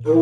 tere, 0.00 0.16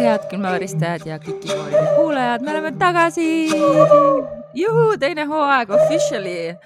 head 0.00 0.20
külmaväristajad 0.30 1.06
ja 1.06 1.18
Kikimooride 1.18 1.86
kuulajad, 1.96 2.42
me 2.42 2.50
oleme 2.50 2.72
tagasi. 2.72 3.50
juhuu, 4.54 4.96
teine 4.98 5.24
hooaeg 5.24 5.70
officially 5.70 6.56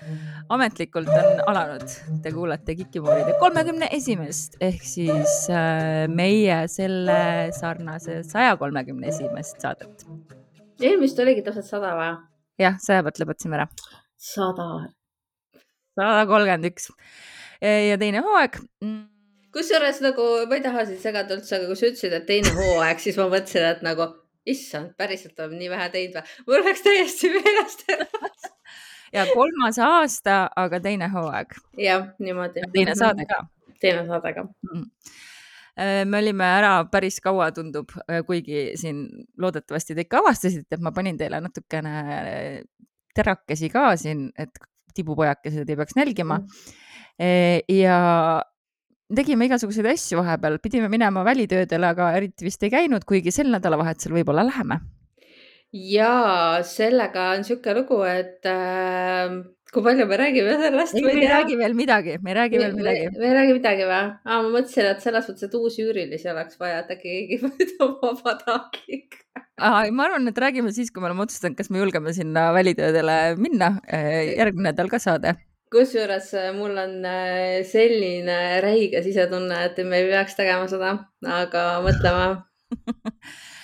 ametlikult 0.53 1.11
on 1.12 1.43
alanud. 1.50 1.95
Te 2.23 2.32
kuulate 2.35 2.77
Kikimooride 2.79 3.37
kolmekümne 3.41 3.89
esimest 3.96 4.59
ehk 4.62 4.82
siis 4.86 5.36
äh, 5.53 6.08
meie 6.13 6.63
selle 6.72 7.21
sarnase 7.57 8.21
saja 8.29 8.57
kolmekümne 8.61 9.08
esimest 9.13 9.63
saadet. 9.63 10.07
eelmist 10.82 11.18
oligi 11.22 11.44
täpselt 11.46 11.68
sada 11.68 11.94
või? 11.99 12.11
jah, 12.63 12.77
saja 12.82 13.04
pealt 13.07 13.22
lõpetasime 13.22 13.61
ära. 13.61 13.68
sada. 14.17 14.68
sada 15.99 16.27
kolmkümmend 16.30 16.71
üks 16.72 16.91
ja 17.63 17.99
teine 18.00 18.22
hooaeg 18.25 18.58
mm, 18.82 19.03
kusjuures 19.55 20.00
nagu 20.05 20.27
ma 20.49 20.58
ei 20.58 20.64
taha 20.64 20.86
sind 20.89 21.00
segada 21.03 21.36
üldse, 21.36 21.57
aga 21.58 21.69
kui 21.71 21.79
sa 21.79 21.89
ütlesid, 21.91 22.16
et 22.16 22.27
teine 22.29 22.53
hooaeg, 22.57 23.00
siis 23.03 23.19
ma 23.21 23.29
mõtlesin, 23.32 23.69
et 23.69 23.82
nagu 23.85 24.08
issand, 24.49 24.94
päriselt 24.99 25.39
oleme 25.39 25.61
nii 25.61 25.71
vähe 25.71 25.89
teinud 25.93 26.19
või? 26.19 26.36
mul 26.49 26.64
läks 26.66 26.85
täiesti 26.86 27.30
meelest 27.36 27.85
ära. 27.93 28.08
Ja 29.12 29.26
kolmas 29.34 29.79
aasta, 29.79 30.44
aga 30.57 30.80
teine 30.80 31.08
hooaeg. 31.12 31.58
jah, 31.79 32.08
niimoodi. 32.19 32.64
teine 32.72 32.97
saade 32.98 33.28
ka. 33.28 33.44
teine 33.80 34.06
saade 34.08 34.34
ka 34.38 34.47
mm 34.47 34.88
me 36.05 36.19
olime 36.19 36.44
ära 36.44 36.72
päris 36.92 37.16
kaua, 37.24 37.46
tundub, 37.56 37.92
kuigi 38.28 38.74
siin 38.77 39.06
loodetavasti 39.41 39.96
te 39.96 40.04
ikka 40.04 40.20
avastasite, 40.20 40.77
et 40.77 40.82
ma 40.84 40.92
panin 40.92 41.16
teile 41.16 41.41
natukene 41.41 41.94
terakesi 43.16 43.70
ka 43.72 43.92
siin, 44.00 44.27
et 44.36 44.60
tibupojakesed 44.92 45.69
ei 45.69 45.78
peaks 45.78 45.97
nälgima 45.97 46.42
mm.. 46.42 47.62
ja 47.72 47.97
tegime 49.16 49.48
igasuguseid 49.48 49.88
asju 49.92 50.20
vahepeal, 50.20 50.58
pidime 50.62 50.88
minema 50.92 51.24
välitöödele, 51.24 51.92
aga 51.94 52.10
eriti 52.19 52.47
vist 52.48 52.62
ei 52.64 52.72
käinud, 52.72 53.04
kuigi 53.08 53.32
sel 53.32 53.50
nädalavahetusel 53.52 54.14
võib-olla 54.16 54.44
läheme. 54.48 54.80
Ja 55.73 56.12
sellega 56.69 57.33
on 57.33 57.42
niisugune 57.42 57.75
lugu, 57.81 57.98
et 58.09 58.48
äh, 58.48 59.37
kui 59.73 59.84
palju 59.84 60.06
me 60.09 60.19
räägime 60.20 60.56
sellest? 60.61 60.97
ei, 60.98 61.05
me 61.06 61.15
ei 61.17 61.31
räägi 61.31 61.59
veel 61.61 61.77
midagi, 61.78 62.17
me 62.23 62.33
ei 62.33 62.39
räägi 62.41 62.61
veel 62.62 62.75
midagi. 62.77 63.06
me 63.19 63.28
ei 63.28 63.37
räägi 63.39 63.55
midagi 63.59 63.87
või? 63.89 64.00
aa, 64.00 64.41
ma 64.41 64.43
mõtlesin, 64.48 64.91
et 64.93 65.05
selles 65.05 65.31
mõttes, 65.31 65.47
et 65.48 65.56
uusi 65.61 65.87
üürilisi 65.87 66.33
oleks 66.33 66.61
vaja, 66.61 66.83
et 66.83 66.93
äkki 66.97 67.15
keegi 67.15 67.78
on 67.84 67.97
vabatahtlik. 68.03 69.23
ma 69.62 70.09
arvan, 70.09 70.28
et 70.28 70.45
räägime 70.45 70.75
siis, 70.77 70.93
kui 70.93 71.05
me 71.05 71.09
oleme 71.11 71.25
otsustanud, 71.25 71.56
kas 71.56 71.73
me 71.73 71.81
julgeme 71.81 72.12
sinna 72.17 72.50
välitöödele 72.56 73.23
minna. 73.41 73.78
järgmine 73.89 74.70
nädal 74.73 74.93
ka 74.93 75.00
saade 75.03 75.39
kusjuures 75.73 76.34
äh, 76.37 76.50
mul 76.56 76.77
on 76.77 77.05
äh, 77.09 77.62
selline 77.65 78.61
räige 78.61 79.03
sisetunne, 79.05 79.65
et 79.70 79.81
me 79.89 80.03
ei 80.03 80.11
peaks 80.11 80.37
tegema 80.37 80.69
seda, 80.69 80.93
aga 81.41 81.65
mõtleme 81.87 82.27
äh, 82.28 82.43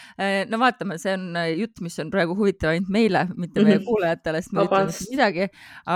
no 0.50 0.58
vaatame, 0.61 0.98
see 0.98 1.14
on 1.14 1.36
jutt, 1.58 1.83
mis 1.84 1.98
on 2.02 2.11
praegu 2.11 2.34
huvitav 2.38 2.72
ainult 2.72 2.91
meile, 2.91 3.27
mitte 3.36 3.62
meie 3.62 3.78
mhm. 3.78 3.86
kuulajatele, 3.86 4.42
sest 4.42 4.56
me 4.56 4.64
ei 4.64 4.70
ütle 4.70 4.83
mitte 4.88 5.12
midagi. 5.12 5.48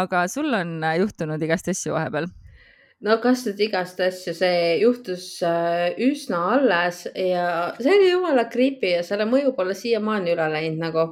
aga 0.02 0.22
sul 0.30 0.54
on 0.58 0.78
juhtunud 1.00 1.42
igast 1.48 1.72
asju 1.72 1.96
vahepeal? 1.96 2.30
no 3.02 3.18
kas 3.22 3.44
nüüd 3.48 3.60
igast 3.66 4.00
asju, 4.04 4.34
see 4.38 4.62
juhtus 4.82 5.26
üsna 6.06 6.42
alles 6.54 7.04
ja 7.18 7.46
see 7.80 7.96
oli 7.98 8.12
jumala 8.12 8.46
creepy 8.52 8.96
ja 8.96 9.04
selle 9.06 9.26
mõju 9.30 9.56
pole 9.58 9.74
siiamaani 9.78 10.36
üle 10.36 10.48
läinud 10.56 10.82
nagu. 10.86 11.06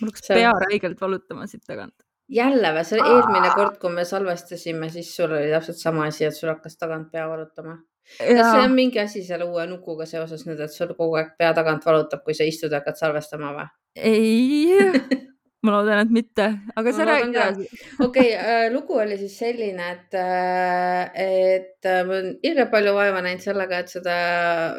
mul 0.00 0.12
hakkas 0.12 0.28
see... 0.28 0.40
pea 0.40 0.52
räigelt 0.66 1.00
valutama 1.00 1.48
siit 1.48 1.64
tagant 1.64 1.96
jälle 2.32 2.72
või, 2.74 2.84
see 2.86 3.00
oli 3.00 3.14
eelmine 3.16 3.54
kord, 3.56 3.78
kui 3.80 3.92
me 3.92 4.04
salvestasime, 4.08 4.88
siis 4.92 5.10
sul 5.16 5.32
oli 5.32 5.50
täpselt 5.52 5.80
sama 5.80 6.06
asi, 6.08 6.24
et 6.28 6.36
sul 6.36 6.52
hakkas 6.52 6.78
tagant 6.80 7.10
pea 7.12 7.26
valutama. 7.28 7.76
Kas 8.18 8.46
see 8.46 8.62
on 8.62 8.74
mingi 8.76 9.00
asi 9.02 9.24
selle 9.26 9.46
uue 9.48 9.66
nukuga 9.70 10.06
seoses 10.08 10.46
nüüd, 10.48 10.60
et 10.60 10.72
sul 10.74 10.94
kogu 10.96 11.18
aeg 11.20 11.34
pea 11.38 11.52
tagant 11.56 11.84
valutab, 11.86 12.24
kui 12.26 12.34
sa 12.36 12.46
istud 12.48 12.72
ja 12.72 12.82
hakkad 12.82 13.00
salvestama 13.00 13.52
või? 13.58 13.68
ei. 13.96 15.28
Ma 15.62 15.76
loodan, 15.76 16.00
et 16.02 16.10
mitte, 16.10 16.46
aga 16.74 16.90
sa 16.90 17.04
räägi 17.06 17.28
edasi. 17.30 17.82
okei, 18.02 18.32
äh, 18.34 18.64
lugu 18.74 18.96
oli 18.98 19.14
siis 19.20 19.36
selline, 19.38 19.92
et, 19.94 20.16
äh, 20.18 21.12
et 21.22 21.86
äh, 21.86 22.00
ma 22.02 22.16
olen 22.16 22.32
hirmult 22.42 22.72
palju 22.72 22.94
vaeva 22.96 23.20
näinud 23.22 23.44
sellega, 23.44 23.78
et 23.78 23.92
seda 23.92 24.16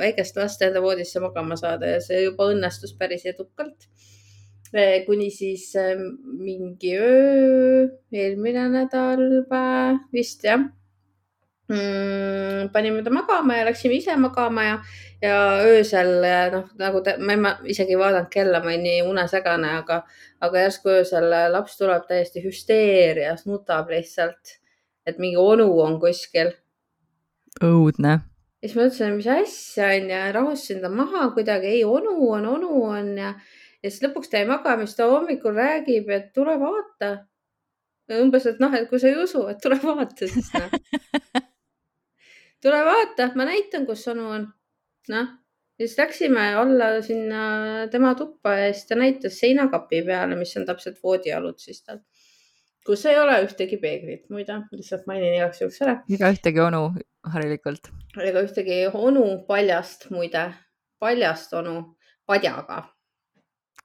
väikest 0.01 0.41
last 0.41 0.65
enda 0.67 0.83
voodisse 0.83 1.23
magama 1.23 1.55
saada 1.55 1.93
ja 1.93 2.03
see 2.03 2.25
juba 2.25 2.49
õnnestus 2.51 2.97
päris 2.99 3.23
edukalt. 3.31 3.87
Kuni 5.05 5.27
siis 5.29 5.67
mingi 6.25 6.95
öö, 6.97 7.83
eelmine 8.09 8.63
nädalpäev 8.73 9.99
vist 10.11 10.43
jah 10.43 10.65
mm,. 11.73 12.69
panime 12.73 13.03
ta 13.03 13.13
magama 13.13 13.57
ja 13.57 13.65
läksime 13.67 13.97
ise 13.97 14.15
magama 14.19 14.63
ja, 14.63 14.75
ja 15.21 15.37
öösel 15.65 16.13
noh, 16.53 16.67
nagu 16.79 17.01
te, 17.05 17.15
ma 17.17 17.35
ei 17.35 17.73
isegi 17.75 17.97
vaadanud 17.99 18.29
kella, 18.33 18.61
ma 18.63 18.71
olin 18.73 18.85
nii 18.87 18.99
unesegane, 19.09 19.71
aga, 19.81 20.01
aga 20.43 20.65
järsku 20.67 20.93
öösel 20.99 21.29
laps 21.53 21.79
tuleb 21.79 22.05
täiesti 22.09 22.43
hüsteerias, 22.45 23.47
nutab 23.49 23.91
lihtsalt, 23.93 24.59
et 25.07 25.19
mingi 25.19 25.39
onu 25.41 25.67
on 25.83 25.99
kuskil. 26.01 26.53
õudne. 27.63 28.19
ja 28.61 28.69
siis 28.69 28.77
ma 28.77 28.87
ütlesin, 28.87 29.17
mis 29.19 29.27
asja 29.27 29.91
on 29.97 30.15
ja 30.15 30.23
rahustasin 30.31 30.81
ta 30.81 30.89
maha 30.89 31.29
kuidagi, 31.35 31.77
ei 31.79 31.83
onu 31.83 32.15
on, 32.31 32.47
onu 32.57 32.79
on 32.93 33.13
ja 33.17 33.35
ja 33.83 33.91
siis 33.91 34.03
lõpuks 34.05 34.31
ta 34.31 34.41
jäi 34.41 34.49
magama, 34.49 34.87
siis 34.87 34.97
ta 34.97 35.09
hommikul 35.11 35.55
räägib, 35.57 36.09
et 36.15 36.31
tule 36.35 36.55
vaata. 36.59 37.13
umbes, 38.13 38.45
et 38.45 38.59
noh, 38.59 38.73
et 38.75 38.89
kui 38.89 38.99
sa 38.99 39.09
ei 39.09 39.17
usu, 39.19 39.45
et 39.51 39.59
tule 39.63 39.79
vaata 39.83 40.27
siis 40.27 40.51
noh. 40.55 40.71
tule 42.63 42.83
vaata, 42.87 43.29
ma 43.35 43.47
näitan, 43.49 43.85
kus 43.85 44.07
onu 44.11 44.27
on. 44.37 44.47
noh, 45.11 45.27
ja 45.79 45.87
siis 45.87 45.97
läksime 45.99 46.53
alla 46.55 47.01
sinna 47.01 47.43
tema 47.91 48.13
tuppa 48.15 48.55
ja 48.59 48.73
siis 48.73 48.87
ta 48.87 48.95
näitas 48.95 49.39
seinakapi 49.39 50.01
peale, 50.07 50.35
mis 50.39 50.55
on 50.57 50.65
täpselt 50.65 51.01
voodialud 51.03 51.59
siis 51.59 51.83
tal 51.83 51.99
kus 52.85 53.05
ei 53.07 53.19
ole 53.19 53.37
ühtegi 53.45 53.77
peeglit, 53.79 54.25
muide, 54.29 54.61
lihtsalt 54.71 55.05
mainin 55.07 55.37
igaks 55.37 55.61
juhuks 55.61 55.81
ära. 55.85 55.99
ega 56.11 56.31
ühtegi 56.35 56.63
onu 56.63 56.85
harilikult. 57.35 57.91
ega 58.23 58.43
ühtegi 58.47 58.81
onu 58.93 59.27
paljast, 59.47 60.09
muide, 60.11 60.49
paljast 60.99 61.53
onu 61.59 61.77
padjaga 62.25 62.83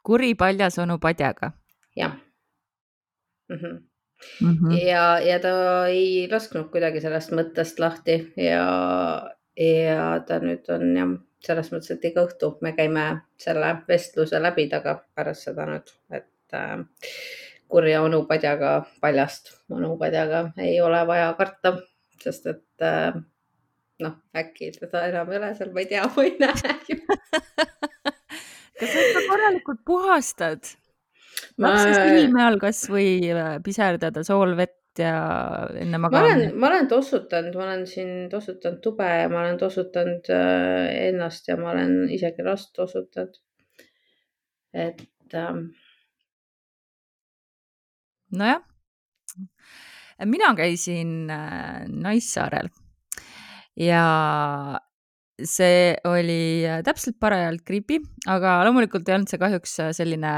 kuri 0.08 0.34
paljas 0.34 0.78
onu 0.78 0.98
padjaga. 0.98 1.52
jah 1.96 2.12
mm. 3.48 3.56
-hmm. 3.56 3.76
Mm 4.40 4.54
-hmm. 4.54 4.86
ja, 4.86 5.20
ja 5.20 5.40
ta 5.40 5.86
ei 5.86 6.28
lasknud 6.30 6.70
kuidagi 6.72 7.00
sellest 7.00 7.32
mõttest 7.32 7.78
lahti 7.78 8.32
ja, 8.36 8.64
ja 9.56 10.20
ta 10.26 10.38
nüüd 10.42 10.66
on 10.74 10.96
jah, 10.96 11.12
selles 11.46 11.70
mõttes, 11.72 11.90
et 11.94 12.04
iga 12.04 12.24
õhtu 12.26 12.56
me 12.60 12.72
käime 12.72 13.20
selle 13.38 13.76
vestluse 13.88 14.42
läbi 14.42 14.68
taga 14.68 15.04
pärast 15.14 15.42
seda 15.46 15.66
nüüd, 15.70 15.86
et 16.10 16.54
äh, 16.54 16.78
kurja 17.68 18.02
onupadjaga, 18.02 18.86
paljast 19.00 19.52
onupadjaga 19.70 20.50
ei 20.56 20.80
ole 20.80 21.06
vaja 21.06 21.34
karta, 21.38 21.76
sest 22.22 22.46
et 22.46 22.82
äh, 22.82 23.14
noh, 24.02 24.18
äkki 24.36 24.72
teda 24.80 25.06
enam 25.12 25.32
ei 25.32 25.38
ole 25.38 25.54
seal, 25.54 25.72
ma 25.72 25.80
ei 25.84 25.86
tea, 25.86 26.10
ma 26.16 26.22
ei 26.26 26.36
näe 26.40 26.54
kas 28.78 28.92
sa 28.92 28.98
ikka 29.06 29.20
korralikult 29.28 29.80
puhastad? 29.86 30.62
Lapse 31.62 31.94
silme 31.94 32.44
all 32.44 32.58
kasvõi 32.62 33.10
äh, 33.32 33.56
piserdada 33.64 34.24
soolvett 34.26 35.02
ja 35.02 35.14
enne 35.78 36.00
magamist? 36.02 36.30
ma 36.30 36.38
olen, 36.38 36.54
ma 36.58 36.70
olen 36.70 36.88
tossutanud, 36.90 37.58
ma 37.58 37.66
olen 37.68 37.84
siin 37.90 38.14
tossutanud 38.32 38.80
tube 38.84 39.08
ja 39.08 39.28
ma 39.32 39.42
olen 39.44 39.60
tossutanud 39.60 40.30
äh, 40.34 40.88
ennast 41.10 41.50
ja 41.50 41.58
ma 41.60 41.72
olen 41.74 42.08
isegi 42.14 42.46
last 42.46 42.72
tossutanud. 42.76 43.38
et 44.74 45.38
ähm.... 45.38 45.68
nojah, 48.34 48.60
mina 50.26 50.52
käisin 50.58 51.30
äh, 51.30 51.86
Naissaarel 51.88 52.68
ja 53.78 54.04
see 55.38 55.94
oli 56.08 56.66
äh, 56.66 56.82
täpselt 56.86 57.18
parajalt 57.20 57.62
creepy, 57.66 58.00
aga 58.26 58.58
loomulikult 58.66 59.08
ei 59.08 59.18
olnud 59.18 59.30
see 59.30 59.40
kahjuks 59.40 59.78
äh, 59.84 59.92
selline 59.96 60.32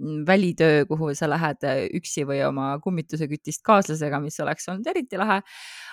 välitöö, 0.00 0.84
kuhu 0.88 1.14
sa 1.14 1.28
lähed 1.30 1.64
äh, 1.64 1.82
üksi 1.96 2.26
või 2.28 2.42
oma 2.44 2.74
kummitusekütist 2.84 3.62
kaaslasega, 3.64 4.20
mis 4.20 4.38
oleks 4.44 4.68
olnud 4.68 4.86
eriti 4.92 5.16
lahe. 5.20 5.40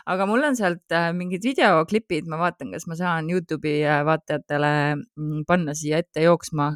aga 0.06 0.26
mul 0.28 0.44
on 0.44 0.58
sealt 0.60 0.96
mingid 1.16 1.46
videoklipid, 1.48 2.28
ma 2.28 2.42
vaatan, 2.42 2.74
kas 2.76 2.88
ma 2.88 2.98
saan 3.00 3.30
Youtube'i 3.32 3.84
vaatajatele 4.06 4.74
mm, 4.96 5.46
panna 5.48 5.76
siia 5.78 6.02
ette 6.04 6.26
jooksma, 6.26 6.74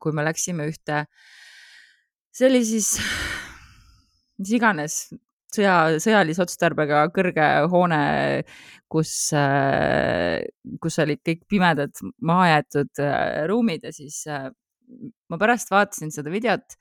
kui 0.00 0.14
me 0.14 0.24
läksime 0.26 0.66
ühte, 0.70 1.04
see 2.34 2.48
oli 2.48 2.64
siis, 2.66 2.96
mis 4.42 4.52
iganes, 4.58 4.98
sõja, 5.54 5.76
sõjalise 6.02 6.42
otstarbega 6.42 7.04
kõrge 7.14 7.46
hoone, 7.70 8.02
kus, 8.90 9.14
kus 10.82 11.00
olid 11.02 11.22
kõik 11.26 11.46
pimedad 11.50 12.04
mahajäetud 12.22 13.02
ruumid 13.50 13.86
ja 13.86 13.94
siis 13.94 14.24
ma 15.30 15.40
pärast 15.40 15.72
vaatasin 15.72 16.12
seda 16.14 16.32
videot, 16.32 16.76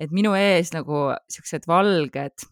et 0.00 0.12
minu 0.14 0.34
ees 0.38 0.72
nagu 0.74 1.06
siuksed 1.30 1.68
valged 1.70 2.48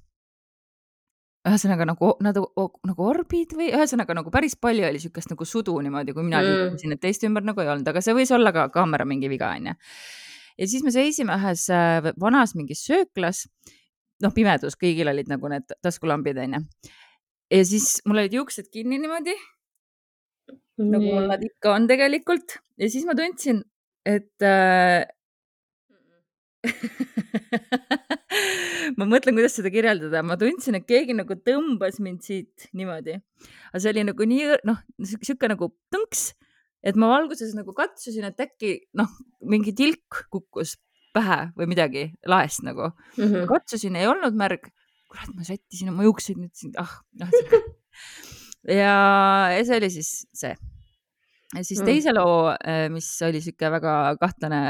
ühesõnaga 1.42 1.86
nagu, 1.88 2.12
nagu, 2.22 2.44
nagu 2.86 3.06
orbid 3.08 3.54
või 3.58 3.70
ühesõnaga 3.74 4.14
nagu 4.14 4.30
päris 4.34 4.54
palju 4.62 4.86
oli 4.86 5.00
siukest 5.02 5.32
nagu 5.32 5.46
sudu 5.48 5.74
niimoodi, 5.82 6.14
kui 6.14 6.26
mina 6.26 6.38
mm. 6.38 6.50
liikusin, 6.50 6.94
et 6.94 7.02
teiste 7.02 7.26
ümber 7.26 7.44
nagu 7.46 7.62
ei 7.62 7.70
olnud, 7.72 7.88
aga 7.90 8.02
see 8.04 8.14
võis 8.14 8.30
olla 8.34 8.52
ka 8.54 8.68
kaamera 8.74 9.06
mingi 9.08 9.30
viga, 9.32 9.50
onju. 9.58 9.74
ja 10.62 10.68
siis 10.70 10.84
me 10.86 10.94
seisime 10.94 11.34
ühes 11.40 11.66
äh, 11.74 12.12
vanas 12.22 12.54
mingis 12.58 12.84
sööklas, 12.86 13.46
noh, 14.22 14.34
pimedus, 14.34 14.78
kõigil 14.78 15.10
olid 15.10 15.32
nagu 15.32 15.50
need 15.50 15.74
taskulambid, 15.82 16.38
onju. 16.44 16.62
ja 17.56 17.64
siis 17.66 17.96
mul 18.06 18.22
olid 18.22 18.38
juuksed 18.38 18.70
kinni 18.70 19.02
niimoodi 19.02 19.34
mm., 19.34 20.88
nagu 20.94 21.08
mul 21.08 21.26
nad 21.32 21.42
ikka 21.42 21.74
on 21.74 21.90
tegelikult 21.90 22.60
ja 22.78 22.92
siis 22.92 23.08
ma 23.08 23.18
tundsin, 23.18 23.64
et 24.08 24.46
äh, 24.46 25.04
ma 28.99 29.06
mõtlen, 29.08 29.34
kuidas 29.34 29.56
seda 29.58 29.70
kirjeldada, 29.72 30.22
ma 30.26 30.37
tundsin, 30.40 30.76
et 30.78 30.87
keegi 30.88 31.16
nagu 31.16 31.37
tõmbas 31.46 31.99
mind 32.02 32.20
siit 32.26 32.69
niimoodi, 32.76 33.14
aga 33.70 33.82
see 33.82 33.93
oli 33.94 34.02
nagu 34.08 34.28
nii, 34.28 34.44
noh, 34.69 34.78
sihuke 35.12 35.50
nagu 35.50 35.70
tõnks, 35.94 36.20
et 36.87 36.99
ma 36.99 37.06
valguses 37.12 37.52
nagu 37.58 37.75
katsusin, 37.76 38.26
et 38.31 38.44
äkki 38.46 38.70
noh, 38.99 39.10
mingi 39.43 39.72
tilk 39.78 40.25
kukkus 40.32 40.70
pähe 41.12 41.40
või 41.58 41.66
midagi 41.75 42.05
laest 42.31 42.62
nagu 42.64 42.84
mm. 42.88 43.25
-hmm. 43.25 43.48
katsusin, 43.50 43.98
ei 43.98 44.08
olnud 44.08 44.34
märg. 44.38 44.70
kurat, 45.12 45.28
ma 45.37 45.44
sättisin 45.44 45.90
oma 45.93 46.06
juukseid 46.06 46.38
nüüd 46.40 46.55
siin, 46.56 46.72
ah, 46.81 46.93
noh. 47.20 47.28
ja, 48.81 48.94
ja 49.52 49.60
see 49.60 49.76
oli 49.76 49.90
siis 49.93 50.12
see 50.32 50.55
siis 51.60 51.82
mm. 51.82 51.88
teise 51.88 52.14
loo, 52.16 52.49
äh, 52.56 52.87
mis 52.93 53.10
oli 53.26 53.43
sihuke 53.44 53.69
väga 53.75 54.16
kahtlane 54.20 54.62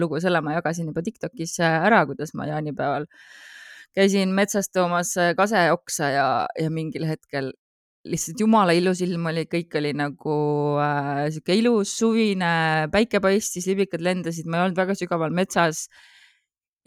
lugu, 0.00 0.18
selle 0.22 0.42
ma 0.42 0.56
jagasin 0.58 0.90
juba 0.90 1.04
Tiktokis 1.06 1.54
äh, 1.62 1.78
ära, 1.86 2.02
kuidas 2.08 2.34
ma 2.34 2.48
jaanipäeval 2.50 3.06
käisin 3.96 4.34
metsas 4.34 4.70
toomas 4.70 5.16
äh, 5.18 5.34
kaseoksa 5.38 6.10
ja, 6.14 6.28
ja 6.58 6.70
mingil 6.70 7.06
hetkel 7.08 7.52
lihtsalt 8.08 8.40
jumala 8.40 8.72
ilus 8.72 9.02
ilm 9.04 9.26
oli, 9.28 9.44
kõik 9.50 9.76
oli 9.80 9.90
nagu 9.96 10.36
äh, 10.80 11.26
sihuke 11.34 11.56
ilus 11.58 11.92
suvine, 11.98 12.88
päike 12.92 13.20
paistis, 13.20 13.68
liblikad 13.68 14.04
lendasid, 14.04 14.48
ma 14.48 14.58
ei 14.58 14.66
olnud 14.68 14.80
väga 14.80 14.96
sügaval 14.98 15.34
metsas. 15.36 15.88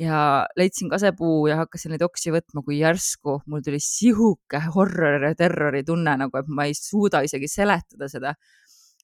ja 0.01 0.47
leidsin 0.57 0.89
kasepuu 0.89 1.45
ja 1.47 1.55
hakkasin 1.59 1.91
neid 1.93 2.01
oksi 2.01 2.31
võtma, 2.33 2.63
kui 2.65 2.79
järsku 2.79 3.35
mul 3.45 3.61
tuli 3.63 3.77
sihuke 3.79 4.57
horror 4.73 5.27
ja 5.27 5.35
terrori 5.37 5.83
tunne 5.85 6.15
nagu, 6.17 6.33
et 6.39 6.49
ma 6.49 6.65
ei 6.65 6.73
suuda 6.73 7.21
isegi 7.23 7.47
seletada 7.47 8.09
seda 8.09 8.33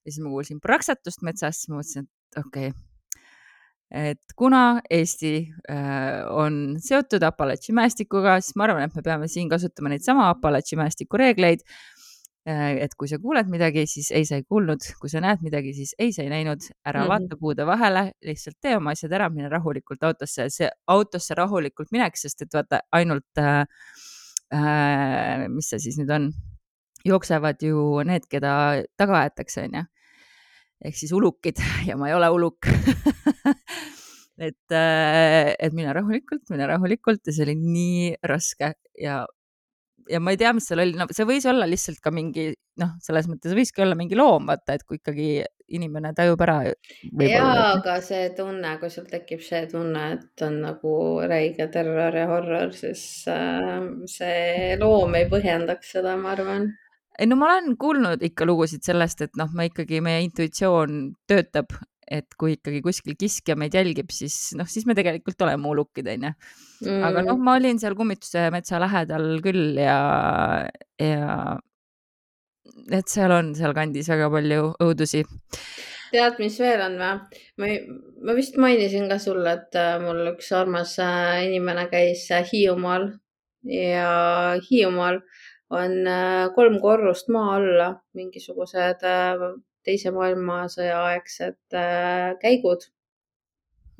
ja 0.05 0.11
siis 0.13 0.23
ma 0.23 0.31
kuulsin 0.33 0.61
praksatust 0.63 1.23
metsas, 1.25 1.65
mõtlesin, 1.71 2.07
et 2.07 2.41
okei 2.41 2.71
okay. 2.71 3.27
et 4.13 4.35
kuna 4.37 4.81
Eesti 4.89 5.33
äh, 5.69 6.25
on 6.31 6.77
seotud 6.83 7.23
Apalachi 7.25 7.75
mäestikuga, 7.75 8.39
siis 8.41 8.57
ma 8.59 8.67
arvan, 8.67 8.85
et 8.87 8.97
me 8.97 9.05
peame 9.05 9.29
siin 9.31 9.49
kasutama 9.51 9.93
neid 9.93 10.05
sama 10.05 10.29
Apalachi 10.33 10.79
mäestiku 10.79 11.19
reegleid 11.19 11.65
äh,. 12.47 12.77
et 12.85 12.95
kui 12.97 13.09
sa 13.11 13.19
kuuled 13.21 13.49
midagi, 13.51 13.85
siis 13.89 14.11
ei, 14.15 14.25
sa 14.25 14.39
ei 14.39 14.45
kuulnud, 14.47 14.85
kui 15.01 15.11
sa 15.11 15.21
näed 15.23 15.43
midagi, 15.45 15.73
siis 15.77 15.95
ei, 15.99 16.13
sa 16.15 16.23
ei 16.23 16.29
näinud, 16.31 16.69
ära 16.85 17.03
mm 17.03 17.05
-hmm. 17.05 17.09
vaata 17.09 17.39
puude 17.39 17.65
vahele, 17.65 18.11
lihtsalt 18.25 18.57
tee 18.61 18.77
oma 18.77 18.95
asjad 18.95 19.13
ära, 19.13 19.29
mine 19.29 19.49
rahulikult 19.49 20.03
autosse, 20.03 20.49
see 20.49 20.69
autosse 20.87 21.35
rahulikult 21.35 21.91
mineks, 21.91 22.21
sest 22.21 22.41
et 22.41 22.53
vaata 22.53 22.79
ainult 22.91 23.37
äh, 23.37 23.65
äh, 24.53 25.49
mis 25.49 25.69
see 25.69 25.79
siis 25.79 25.99
nüüd 25.99 26.15
on 26.15 26.31
jooksevad 27.05 27.63
ju 27.63 28.03
need, 28.07 28.27
keda 28.31 28.83
taga 28.99 29.23
aetakse, 29.23 29.65
onju. 29.67 29.85
ehk 30.85 30.95
siis 30.95 31.11
ulukid 31.15 31.59
ja 31.89 31.97
ma 31.99 32.09
ei 32.09 32.15
ole 32.17 32.29
uluk 32.31 32.69
et, 34.49 34.71
äh, 34.71 35.55
et 35.59 35.75
mine 35.75 35.93
rahulikult, 35.95 36.47
mine 36.53 36.69
rahulikult 36.69 37.27
ja 37.27 37.35
see 37.35 37.45
oli 37.47 37.57
nii 37.59 38.15
raske 38.31 38.73
ja, 38.99 39.21
ja 40.09 40.23
ma 40.23 40.33
ei 40.33 40.39
tea, 40.39 40.53
mis 40.55 40.67
seal 40.69 40.83
oli, 40.83 40.95
no 40.97 41.07
see 41.11 41.27
võis 41.27 41.47
olla 41.49 41.67
lihtsalt 41.69 41.99
ka 42.03 42.13
mingi 42.15 42.49
noh, 42.79 42.95
selles 43.03 43.27
mõttes 43.29 43.53
võiski 43.57 43.83
olla 43.83 43.97
mingi 43.99 44.17
loom, 44.17 44.47
vaata, 44.49 44.77
et 44.77 44.85
kui 44.87 44.99
ikkagi 44.99 45.29
inimene 45.75 46.13
tajub 46.17 46.41
ära. 46.45 46.57
ja, 47.27 47.45
aga 47.73 47.99
see 48.05 48.29
tunne, 48.37 48.75
kui 48.81 48.91
sul 48.93 49.07
tekib 49.09 49.43
see 49.45 49.65
tunne, 49.71 50.05
et 50.15 50.45
on 50.47 50.61
nagu 50.63 50.93
räige 51.29 51.69
terror 51.73 52.15
ja 52.15 52.27
horror, 52.31 52.73
siis 52.75 53.03
äh, 53.31 53.81
see 54.09 54.77
loom 54.81 55.17
ei 55.19 55.27
põhjendaks 55.31 55.97
seda, 55.97 56.15
ma 56.19 56.33
arvan 56.37 56.71
ei 57.19 57.27
no 57.27 57.37
ma 57.39 57.53
olen 57.53 57.75
kuulnud 57.79 58.23
ikka 58.25 58.47
lugusid 58.47 58.85
sellest, 58.87 59.25
et 59.27 59.39
noh, 59.39 59.51
me 59.55 59.67
ikkagi, 59.69 59.99
meie 60.03 60.23
intuitsioon 60.25 61.01
töötab, 61.29 61.75
et 62.09 62.33
kui 62.39 62.55
ikkagi 62.55 62.81
kuskil 62.85 63.17
kiskja 63.19 63.55
meid 63.59 63.75
jälgib, 63.77 64.09
siis 64.13 64.55
noh, 64.57 64.67
siis 64.69 64.87
me 64.89 64.95
tegelikult 64.97 65.41
oleme 65.45 65.69
ulukid, 65.69 66.07
onju 66.09 66.31
mm.. 66.31 67.03
aga 67.05 67.25
noh, 67.27 67.37
ma 67.37 67.57
olin 67.59 67.81
seal 67.81 67.97
kummituse 67.99 68.47
metsa 68.55 68.81
lähedal 68.81 69.27
küll 69.45 69.77
ja, 69.77 69.99
ja 71.01 71.59
et 72.95 73.11
seal 73.11 73.33
on 73.35 73.53
sealkandis 73.57 74.09
väga 74.09 74.29
palju 74.33 74.73
õudusi. 74.81 75.23
tead, 76.09 76.39
mis 76.41 76.57
veel 76.61 76.81
on 76.87 76.97
või? 76.97 77.13
ma, 77.61 77.71
ma 78.25 78.37
vist 78.37 78.57
mainisin 78.61 79.09
ka 79.11 79.19
sulle, 79.21 79.57
et 79.59 79.77
äh, 79.77 79.97
mul 80.01 80.33
üks 80.33 80.49
armas 80.57 80.95
äh, 81.03 81.45
inimene 81.49 81.85
käis 81.91 82.25
äh, 82.33 82.47
Hiiumaal 82.49 83.11
ja 83.69 84.09
Hiiumaal 84.65 85.21
on 85.69 86.07
äh, 86.07 86.49
kolm 86.55 86.79
korrust 86.81 87.29
maa 87.33 87.55
alla 87.57 87.89
mingisugused 88.17 89.05
äh, 89.05 89.45
teise 89.85 90.11
maailmasõja 90.13 90.97
aegsed 91.11 91.77
äh, 91.77 92.33
käigud 92.41 92.87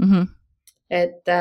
mm. 0.02 0.10
-hmm. 0.10 0.28
et 0.90 1.32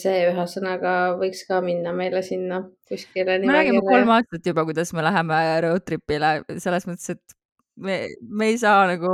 see 0.00 0.18
ühesõnaga 0.32 0.96
võiks 1.20 1.46
ka 1.48 1.60
minna 1.62 1.94
meile 1.94 2.22
sinna 2.26 2.64
kuskile. 2.88 3.38
me 3.38 3.58
räägime 3.58 3.82
kolm 3.86 4.12
aastat 4.18 4.46
juba, 4.46 4.64
kuidas 4.64 4.92
me 4.92 5.06
läheme 5.06 5.40
road 5.66 5.86
trip'ile 5.86 6.40
selles 6.58 6.86
mõttes, 6.90 7.14
et 7.14 7.36
me, 7.76 8.00
me 8.20 8.50
ei 8.50 8.58
saa 8.58 8.86
nagu, 8.90 9.12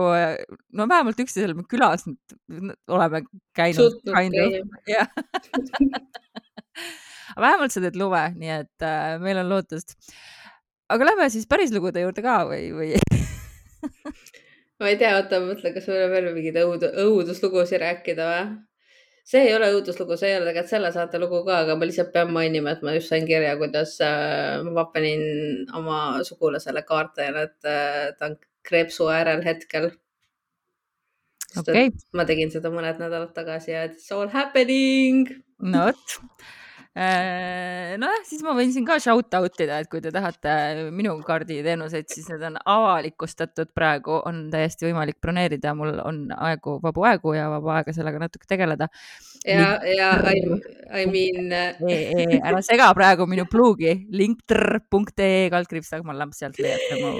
no 0.73 0.89
vähemalt 0.89 1.21
üksteisel 1.21 1.55
külas 1.69 2.09
oleme 2.89 3.25
käinud. 3.55 4.01
jah 4.89 5.09
vähemalt 7.41 7.73
sa 7.73 7.81
teed 7.83 7.97
lume, 7.97 8.23
nii 8.39 8.55
et 8.61 8.87
äh, 8.87 9.19
meil 9.23 9.41
on 9.43 9.51
lootust 9.53 9.97
aga 10.90 11.08
lähme 11.11 11.29
siis 11.32 11.46
päris 11.50 11.73
lugude 11.75 12.02
juurde 12.02 12.25
ka 12.25 12.43
või, 12.49 12.73
või 12.75 12.90
ma 14.82 14.91
ei 14.91 14.98
tea, 14.98 15.15
oota, 15.20 15.41
ma 15.41 15.53
mõtlen, 15.53 15.74
kas 15.77 15.89
meil 15.91 16.05
on 16.08 16.12
veel 16.17 16.29
mingeid 16.34 16.60
õud, 16.65 16.86
õuduslugusid 17.06 17.82
rääkida 17.82 18.29
või? 18.29 18.44
see 19.29 19.44
ei 19.46 19.55
ole 19.55 19.69
õuduslugu, 19.77 20.17
see 20.19 20.32
ei 20.32 20.39
ole 20.41 20.48
tegelikult 20.48 20.72
selle 20.72 20.93
saate 20.94 21.20
lugu 21.22 21.43
ka, 21.46 21.60
aga 21.65 21.77
ma 21.79 21.86
lihtsalt 21.86 22.10
pean 22.15 22.32
mainima, 22.34 22.74
et 22.74 22.82
ma 22.82 22.94
just 22.96 23.12
sain 23.12 23.27
kirja, 23.29 23.55
kuidas 23.60 23.94
äh, 24.03 24.62
ma 24.67 24.89
panin 24.94 25.22
oma 25.79 25.98
sugulasele 26.27 26.82
kaarte, 26.89 27.29
et 27.44 27.69
äh, 27.70 28.08
ta 28.19 28.32
on 28.32 28.39
kreepsu 28.67 29.06
äärel 29.12 29.44
hetkel. 29.46 29.93
Okay. 31.53 31.91
ma 32.17 32.24
tegin 32.24 32.48
seda 32.48 32.70
mõned 32.72 32.96
nädalad 32.96 33.34
tagasi 33.36 33.74
ja 33.74 33.82
it's 33.84 34.06
all 34.17 34.31
happening. 34.32 35.27
no 35.60 35.91
vot 35.91 36.15
nojah, 36.93 38.25
siis 38.29 38.43
ma 38.44 38.53
võin 38.56 38.72
siin 38.75 38.84
ka 38.84 38.99
shout 39.01 39.32
out 39.39 39.61
ida, 39.65 39.79
et 39.81 39.89
kui 39.89 40.03
te 40.05 40.13
tahate 40.13 40.91
minu 40.93 41.15
kaarditeenuseid, 41.25 42.08
siis 42.13 42.29
need 42.29 42.44
on 42.51 42.58
avalikustatud 42.61 43.72
praegu, 43.72 44.19
on 44.29 44.44
täiesti 44.53 44.91
võimalik 44.91 45.17
broneerida, 45.25 45.72
mul 45.79 45.96
on 46.05 46.27
aegu, 46.37 46.77
vabu 46.84 47.06
aegu 47.08 47.32
ja 47.39 47.49
vaba 47.55 47.79
aega 47.79 47.96
sellega 47.96 48.20
natuke 48.27 48.49
tegeleda. 48.51 48.91
Ja, 49.46 49.69
ja 49.87 50.11
I, 50.32 50.43
I 51.03 51.06
mean 51.11 51.53
e,. 51.53 51.63
E, 51.89 52.39
ära 52.39 52.61
sega 52.65 52.91
praegu 52.96 53.27
minu 53.31 53.46
pluugi, 53.51 53.94
linktr.ee 54.15 55.49
kaldkriips 55.53 55.93
Dagmar 55.94 56.19
Lamp, 56.19 56.37
sealt 56.37 56.61
leiate 56.63 56.99
mu. 57.01 57.15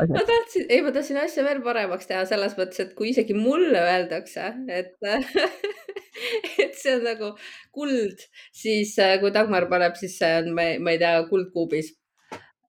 ma 0.00 0.24
tahtsin, 0.30 0.66
ei, 0.68 0.82
ma 0.84 0.92
tahtsin 0.94 1.20
asja 1.22 1.44
veel 1.46 1.62
paremaks 1.64 2.10
teha 2.10 2.24
selles 2.30 2.56
mõttes, 2.58 2.82
et 2.84 2.96
kui 2.98 3.12
isegi 3.12 3.36
mulle 3.36 3.82
öeldakse, 3.84 4.50
et 4.72 4.96
et 6.64 6.74
see 6.78 6.96
on 6.96 7.06
nagu 7.06 7.32
kuld, 7.74 8.26
siis 8.54 8.96
äh, 9.02 9.16
kui 9.22 9.32
Dagmar 9.34 9.68
paneb, 9.70 9.96
siis 10.00 10.18
see 10.18 10.34
on, 10.42 10.52
ma 10.56 10.68
ei 10.94 11.00
tea, 11.00 11.14
kuldkuubis. 11.30 11.94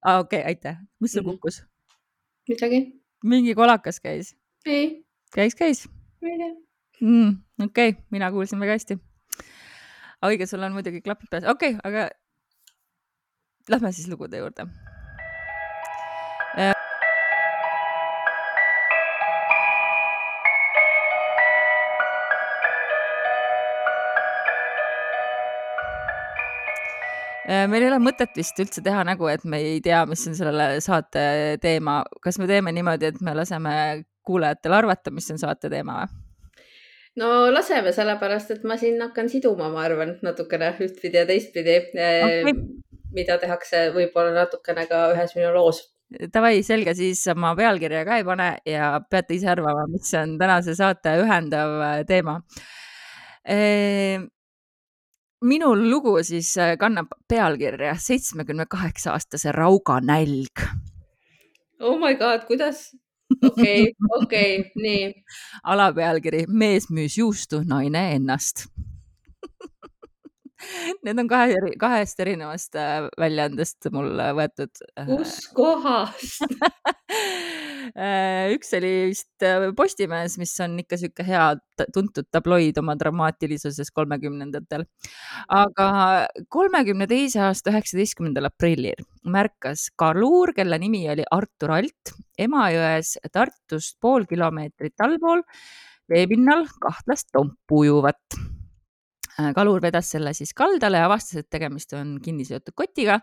aa 0.05 0.21
okei 0.21 0.43
okay,, 0.43 0.55
aitäh. 0.55 0.79
mis 1.01 1.17
sul 1.17 1.25
mhm. 1.25 1.37
kukkus? 1.37 1.63
midagi. 2.49 2.85
mingi 3.23 3.57
kolakas 3.57 4.01
käis? 4.03 4.35
ei. 4.65 4.99
käis, 5.35 5.55
käis? 5.57 5.87
ma 6.21 6.33
ei 6.33 6.41
tea 6.43 6.55
mm,. 7.01 7.37
Okei 7.59 7.89
okay,, 7.93 8.03
mina 8.11 8.31
kuulsin 8.31 8.59
väga 8.59 8.77
hästi. 8.77 8.99
õige, 10.25 10.47
sul 10.49 10.63
on 10.63 10.75
muidugi 10.75 11.01
klapid 11.01 11.31
peas, 11.31 11.47
okei 11.47 11.75
okay,, 11.75 11.81
aga 11.83 12.09
lähme 13.69 13.91
siis 13.95 14.09
lugude 14.11 14.39
juurde 14.41 14.67
meil 27.49 27.81
ei 27.81 27.89
ole 27.89 27.97
mõtet 28.03 28.35
vist 28.37 28.59
üldse 28.61 28.81
teha 28.85 29.01
nägu, 29.07 29.27
et 29.31 29.43
me 29.49 29.57
ei 29.63 29.81
tea, 29.81 30.03
mis 30.09 30.21
on 30.29 30.37
selle 30.37 30.69
saate 30.85 31.57
teema. 31.61 32.03
kas 32.21 32.37
me 32.37 32.47
teeme 32.47 32.73
niimoodi, 32.75 33.09
et 33.09 33.21
me 33.25 33.33
laseme 33.33 33.75
kuulajatel 34.25 34.77
arvata, 34.83 35.11
mis 35.11 35.31
on 35.33 35.41
saate 35.41 35.71
teema 35.73 36.03
või? 36.03 36.28
No 37.19 37.29
laseme, 37.53 37.93
sellepärast 37.95 38.55
et 38.55 38.65
ma 38.67 38.77
siin 38.79 38.99
hakkan 39.03 39.29
siduma, 39.31 39.69
ma 39.73 39.85
arvan, 39.85 40.17
natukene 40.25 40.73
ühtpidi 40.79 41.21
ja 41.21 41.27
teistpidi 41.29 41.77
okay.. 41.91 42.57
mida 43.15 43.39
tehakse 43.41 43.89
võib-olla 43.95 44.33
natukene 44.43 44.85
ka 44.89 45.09
ühes 45.13 45.35
minu 45.37 45.53
loos 45.55 45.83
Davai, 46.09 46.63
selge, 46.65 46.95
siis 46.97 47.21
ma 47.37 47.51
pealkirja 47.53 48.01
ka 48.07 48.15
ei 48.17 48.23
pane 48.25 48.47
ja 48.65 48.95
peate 49.11 49.35
ise 49.37 49.51
arvama, 49.51 49.83
mis 49.91 50.09
on 50.17 50.39
tänase 50.41 50.73
saate 50.73 51.11
ühendav 51.21 51.75
äh, 51.85 51.97
teema. 52.09 52.39
Ehm, 53.45 54.25
minu 55.45 55.69
lugu 55.77 56.15
siis 56.25 56.49
kannab 56.81 57.13
pealkirja 57.29 57.93
Seitsmekümne 58.01 58.65
kaheksa 58.65 59.13
aastase 59.13 59.53
Rauga 59.53 59.99
nälg. 60.01 60.65
Oh 61.79 62.01
my 62.01 62.17
god, 62.17 62.49
kuidas? 62.49 62.89
Okei, 63.43 63.93
okei, 64.21 64.71
nii. 64.75 65.13
alapealkiri 65.73 66.45
Mees 66.47 66.89
müüs 66.89 67.17
juustu, 67.17 67.63
naine 67.67 68.09
ennast 68.15 68.67
Need 71.05 71.19
on 71.21 71.29
kahe, 71.29 71.55
kahest 71.79 72.19
erinevast 72.23 72.75
äh, 72.79 73.07
väljaandest 73.19 73.89
mul 73.95 74.11
võetud. 74.37 74.81
Äh, 74.99 75.07
kus 75.09 75.35
kohast 75.55 76.43
äh, 77.95 78.51
üks 78.55 78.73
oli 78.77 78.91
vist 79.11 79.47
Postimehes, 79.77 80.37
mis 80.41 80.53
on 80.63 80.77
ikka 80.83 80.99
sihuke 80.99 81.25
hea 81.27 81.45
tuntud 81.95 82.27
tabloid 82.33 82.79
oma 82.81 82.97
dramaatilisuses 82.99 83.91
kolmekümnendatel. 83.95 84.83
aga 85.47 85.89
kolmekümne 86.51 87.07
teise 87.07 87.43
aasta 87.47 87.71
üheksateistkümnendal 87.71 88.49
aprillil 88.51 88.99
märkas 89.23 89.87
kaluur, 89.99 90.53
kelle 90.57 90.79
nimi 90.81 91.05
oli 91.11 91.23
Artur 91.31 91.77
Alt, 91.79 92.15
Emajões 92.39 93.15
Tartust 93.31 93.97
pool 94.01 94.27
kilomeetrit 94.27 95.07
allpool 95.07 95.43
veepinnal 96.09 96.65
kahtlast 96.81 97.29
tompu 97.35 97.83
ujuvat 97.85 98.39
kalur 99.55 99.81
vedas 99.83 100.11
selle 100.13 100.33
siis 100.37 100.53
kaldale 100.57 101.01
ja 101.01 101.07
avastas, 101.09 101.43
et 101.43 101.49
tegemist 101.51 101.93
on 101.97 102.17
kinni 102.23 102.45
seotud 102.47 102.75
kotiga 102.77 103.19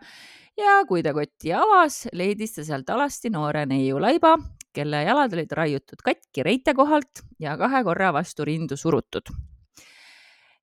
ja 0.59 0.81
kui 0.89 1.03
ta 1.05 1.13
kotti 1.17 1.53
avas, 1.57 2.05
leidis 2.17 2.57
ta 2.57 2.65
sealt 2.67 2.91
alasti 2.93 3.31
noore 3.33 3.67
neiu 3.69 4.01
laiba, 4.03 4.37
kelle 4.77 5.03
jalad 5.07 5.35
olid 5.37 5.53
raiutud 5.57 6.03
katki 6.05 6.45
reite 6.47 6.75
kohalt 6.77 7.25
ja 7.43 7.57
kahe 7.61 7.83
korra 7.87 8.13
vastu 8.17 8.47
rindu 8.49 8.77
surutud. 8.77 9.33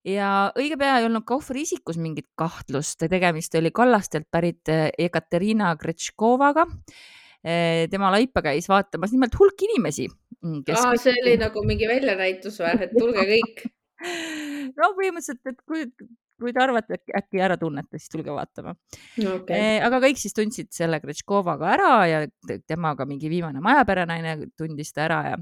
ja 0.03 0.51
õige 0.59 0.77
pea 0.77 0.99
ei 0.99 1.07
olnud 1.07 1.23
ka 1.25 1.37
ohvri 1.37 1.63
isikus 1.63 1.97
mingit 1.97 2.27
kahtlust, 2.35 3.05
tegemist 3.09 3.55
oli 3.55 3.71
Kallastelt 3.71 4.27
pärit 4.31 4.69
Ekaterina 4.97 5.75
Gretškovaga. 5.79 6.65
Äh, 7.43 7.89
tema 7.91 8.07
laipa 8.11 8.39
käis 8.39 8.69
vaatamas 8.71 9.11
nimelt 9.11 9.33
hulk 9.35 9.59
inimesi 9.67 10.05
mm, 10.07 10.61
kes.... 10.63 10.85
See 11.03 11.15
oli 11.25 11.33
nagu 11.41 11.63
mingi 11.67 11.89
väljanäitus 11.91 12.61
või, 12.61 12.85
et 12.85 12.93
tulge 12.95 13.25
kõik 13.27 13.65
no 14.79 14.91
põhimõtteliselt, 14.97 15.41
et 15.49 15.59
kui, 15.67 15.87
kui 16.41 16.53
te 16.55 16.63
arvate, 16.63 16.99
et 16.99 17.15
äkki 17.21 17.41
ära 17.43 17.57
tunnete, 17.61 17.99
siis 17.99 18.11
tulge 18.13 18.33
vaatama 18.33 18.73
okay.. 18.73 19.57
Eh, 19.57 19.79
aga 19.85 20.01
kõik 20.03 20.21
siis 20.21 20.35
tundsid 20.37 20.71
selle 20.75 20.99
Gretškovaga 21.03 21.73
ära 21.75 21.91
ja 22.09 22.23
temaga 22.67 23.07
mingi 23.09 23.31
viimane 23.31 23.63
majaperenaine 23.63 24.37
tundis 24.59 24.93
ta 24.95 25.07
ära 25.07 25.19
ja 25.31 25.41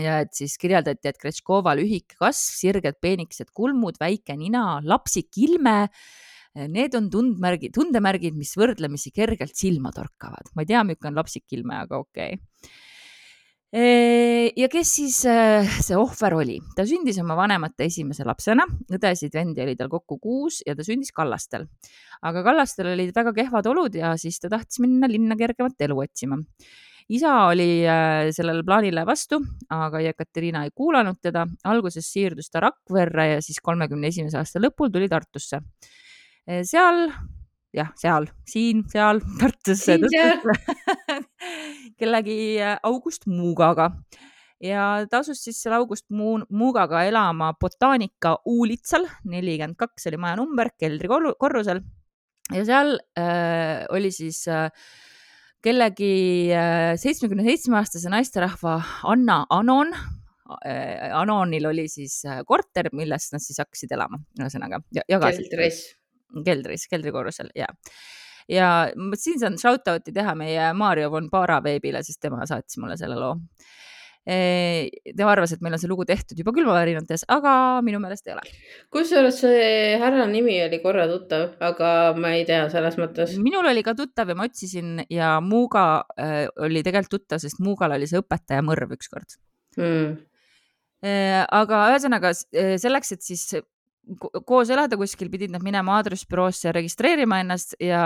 ja 0.00 0.20
et 0.24 0.32
siis 0.32 0.54
kirjeldati, 0.60 1.10
et 1.10 1.18
Gretškova 1.20 1.74
lühike 1.76 2.16
kasv, 2.16 2.54
sirged 2.56 2.96
peenikesed 3.04 3.50
kulmud, 3.52 3.98
väike 4.00 4.38
nina, 4.40 4.78
lapsik 4.88 5.36
ilme. 5.44 5.90
Eh, 6.56 6.64
need 6.64 6.96
on 6.96 7.10
tundmärgid, 7.12 7.74
tundemärgid, 7.76 8.38
mis 8.38 8.54
võrdlemisi 8.56 9.12
kergelt 9.12 9.52
silma 9.56 9.92
torkavad. 9.92 10.48
ma 10.54 10.64
ei 10.64 10.72
tea, 10.72 10.80
milline 10.84 11.12
on 11.12 11.20
lapsik 11.20 11.58
ilme, 11.58 11.82
aga 11.84 12.00
okei 12.00 12.38
okay 12.38 12.80
ja 13.72 14.68
kes 14.68 14.90
siis 14.98 15.22
äh, 15.24 15.64
see 15.80 15.96
ohver 15.96 16.34
oli? 16.36 16.58
ta 16.76 16.84
sündis 16.88 17.16
oma 17.22 17.32
vanemate 17.38 17.86
esimese 17.88 18.26
lapsena, 18.28 18.66
õdesid-vendi 18.92 19.64
oli 19.64 19.76
tal 19.78 19.88
kokku 19.92 20.18
kuus 20.20 20.60
ja 20.66 20.74
ta 20.76 20.84
sündis 20.84 21.12
Kallastel. 21.16 21.64
aga 22.20 22.42
Kallastel 22.44 22.92
olid 22.92 23.14
väga 23.16 23.32
kehvad 23.32 23.70
olud 23.72 23.96
ja 23.96 24.12
siis 24.20 24.36
ta 24.42 24.52
tahtis 24.52 24.82
minna 24.84 25.08
linna 25.08 25.38
kergemat 25.40 25.80
elu 25.88 25.98
otsima. 26.04 26.36
isa 27.08 27.32
oli 27.48 27.86
äh, 27.88 28.28
sellele 28.36 28.62
plaanile 28.62 29.06
vastu, 29.08 29.40
aga 29.72 30.04
Jekaterina 30.04 30.64
ei 30.64 30.70
kuulanud 30.74 31.22
teda. 31.22 31.46
alguses 31.64 32.12
siirdus 32.12 32.50
ta 32.50 32.60
Rakverre 32.60 33.28
ja 33.34 33.40
siis 33.40 33.60
kolmekümne 33.60 34.12
esimese 34.12 34.36
aasta 34.36 34.60
lõpul 34.60 34.92
tuli 34.92 35.08
Tartusse. 35.08 35.64
seal 36.44 37.08
jah, 37.76 37.92
seal, 37.98 38.28
siin, 38.48 38.84
seal 38.92 39.22
Tartus 39.40 39.86
kellegi 42.00 42.36
äh, 42.60 42.76
August 42.82 43.26
Muugaga 43.30 43.90
ja 44.62 45.06
ta 45.10 45.22
asus 45.22 45.42
siis 45.44 45.60
seal 45.62 45.76
August 45.80 46.06
Muugaga 46.12 47.04
elama 47.08 47.52
botaanika 47.60 48.36
Uulitsal, 48.48 49.08
nelikümmend 49.24 49.78
kaks 49.80 50.10
oli 50.10 50.20
maja 50.20 50.38
number, 50.40 50.70
keldrikorrusel 50.78 51.82
ja 52.52 52.66
seal 52.68 52.98
äh, 53.18 53.86
oli 53.94 54.12
siis 54.14 54.44
äh, 54.50 54.68
kellegi 55.62 56.50
äh, 56.54 56.92
seitsmekümne 57.00 57.46
seitsme 57.46 57.80
aastase 57.80 58.12
naisterahva 58.12 58.80
Anna 59.08 59.44
Anon 59.50 59.94
äh,. 59.94 61.08
Anonil 61.16 61.70
oli 61.70 61.88
siis 61.88 62.20
äh, 62.28 62.42
korter, 62.46 62.90
milles 62.92 63.30
nad 63.32 63.42
siis 63.42 63.62
hakkasid 63.62 63.96
elama, 63.96 64.20
ühesõnaga 64.40 64.82
jagasid. 65.08 65.48
keldris 65.48 65.84
keldris, 66.46 66.88
keldrikorrusel 66.90 67.52
ja, 67.58 67.68
ja 68.50 68.72
siin 69.18 69.40
saan 69.42 69.60
shout 69.60 69.88
out'i 69.92 70.14
teha 70.14 70.34
meie 70.38 70.72
Mario 70.78 71.12
von 71.12 71.30
Para 71.32 71.60
veebile, 71.64 72.02
sest 72.06 72.22
tema 72.22 72.46
saatis 72.48 72.80
mulle 72.82 72.98
selle 73.00 73.18
loo 73.20 73.36
e,. 74.26 74.88
tema 75.16 75.32
arvas, 75.34 75.52
et 75.54 75.62
meil 75.64 75.74
on 75.76 75.82
see 75.82 75.90
lugu 75.90 76.06
tehtud 76.08 76.38
juba 76.38 76.54
külmavärinades, 76.54 77.26
aga 77.34 77.54
minu 77.84 78.00
meelest 78.02 78.28
ei 78.28 78.36
ole. 78.36 78.44
kusjuures 78.94 79.40
see 79.44 79.70
härra 80.02 80.26
nimi 80.30 80.58
oli 80.64 80.82
korra 80.84 81.08
tuttav, 81.10 81.56
aga 81.60 81.92
ma 82.18 82.34
ei 82.38 82.44
tea 82.48 82.66
selles 82.72 82.98
mõttes. 83.00 83.36
minul 83.42 83.68
oli 83.70 83.84
ka 83.86 83.96
tuttav 83.98 84.30
ja 84.30 84.38
ma 84.38 84.48
otsisin 84.50 85.06
ja 85.10 85.36
Muuga 85.44 85.86
äh, 86.18 86.44
oli 86.62 86.84
tegelikult 86.86 87.20
tuttav, 87.20 87.42
sest 87.42 87.62
Muugal 87.62 87.98
oli 87.98 88.10
see 88.10 88.22
õpetaja 88.22 88.64
mõrv 88.66 88.94
ükskord 88.98 89.40
hmm 89.78 90.20
aga 91.02 91.82
ühesõnaga 91.90 92.32
selleks, 92.32 93.12
et 93.16 93.24
siis 93.26 93.46
koos 94.46 94.70
elada 94.70 94.96
kuskil, 94.98 95.30
pidid 95.30 95.52
nad 95.54 95.62
minema 95.64 95.96
aadressbüroosse 95.98 96.72
registreerima 96.74 97.40
ennast 97.42 97.76
ja 97.80 98.02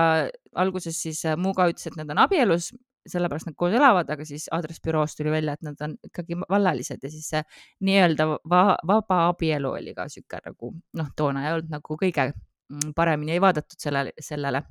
alguses 0.55 0.99
siis 1.03 1.23
äh, 1.25 1.37
Muuga 1.41 1.69
ütles, 1.71 1.89
et 1.89 1.97
nad 1.97 2.11
on 2.13 2.21
abielus, 2.27 2.71
sellepärast 3.09 3.49
nad 3.49 3.57
koos 3.59 3.75
elavad, 3.77 4.11
aga 4.13 4.27
siis 4.27 4.49
aadressbüroost 4.53 5.19
tuli 5.21 5.33
välja, 5.33 5.57
et 5.57 5.65
nad 5.67 5.81
on 5.85 5.97
ikkagi 6.05 6.39
vallalised 6.43 7.03
ja 7.03 7.11
siis 7.13 7.29
see 7.33 7.43
nii-öelda 7.89 8.29
va 8.51 8.63
vaba 8.87 9.21
abielu 9.31 9.73
oli 9.79 9.95
ka 9.97 10.09
sihuke 10.13 10.43
nagu 10.45 10.73
noh, 11.01 11.13
toona 11.17 11.47
ei 11.47 11.55
olnud 11.55 11.73
nagu 11.79 11.99
kõige 12.03 12.31
mm, 12.33 12.93
paremini 12.97 13.37
ei 13.37 13.43
vaadatud 13.43 13.81
sellele, 13.81 14.13
sellele. 14.21 14.63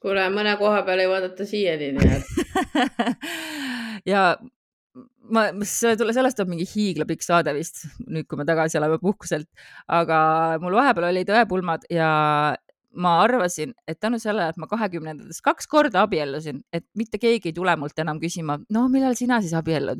kuule, 0.00 0.28
mõne 0.30 0.56
koha 0.60 0.82
peal 0.86 1.02
ei 1.02 1.10
vaadata 1.10 1.46
siiani, 1.48 1.92
nii 1.98 2.12
et 2.18 3.24
ja 4.12 4.26
ma, 5.34 5.46
see 5.66 5.94
tule, 5.98 6.14
sellest 6.16 6.38
tuleb 6.38 6.52
mingi 6.52 6.66
hiiglapikk 6.68 7.24
saade 7.24 7.54
vist, 7.56 7.84
nüüd 8.06 8.28
kui 8.30 8.40
me 8.40 8.46
tagasi 8.48 8.78
oleme 8.80 9.00
puhkuselt, 9.02 9.48
aga 9.90 10.18
mul 10.62 10.76
vahepeal 10.78 11.10
olid 11.10 11.32
õepulmad 11.34 11.88
ja 11.92 12.10
ma 12.94 13.12
arvasin, 13.24 13.72
et 13.90 13.98
tänu 13.98 14.20
sellele, 14.22 14.52
et 14.52 14.58
ma 14.60 14.68
kahekümnendates 14.70 15.40
kaks 15.42 15.66
korda 15.70 16.04
abiellusin, 16.06 16.60
et 16.72 16.84
mitte 16.98 17.18
keegi 17.18 17.50
ei 17.50 17.56
tule 17.56 17.74
mult 17.80 17.98
enam 17.98 18.20
küsima, 18.22 18.60
no 18.70 18.84
millal 18.92 19.16
sina 19.18 19.40
siis 19.42 19.54
abiellud. 19.58 19.98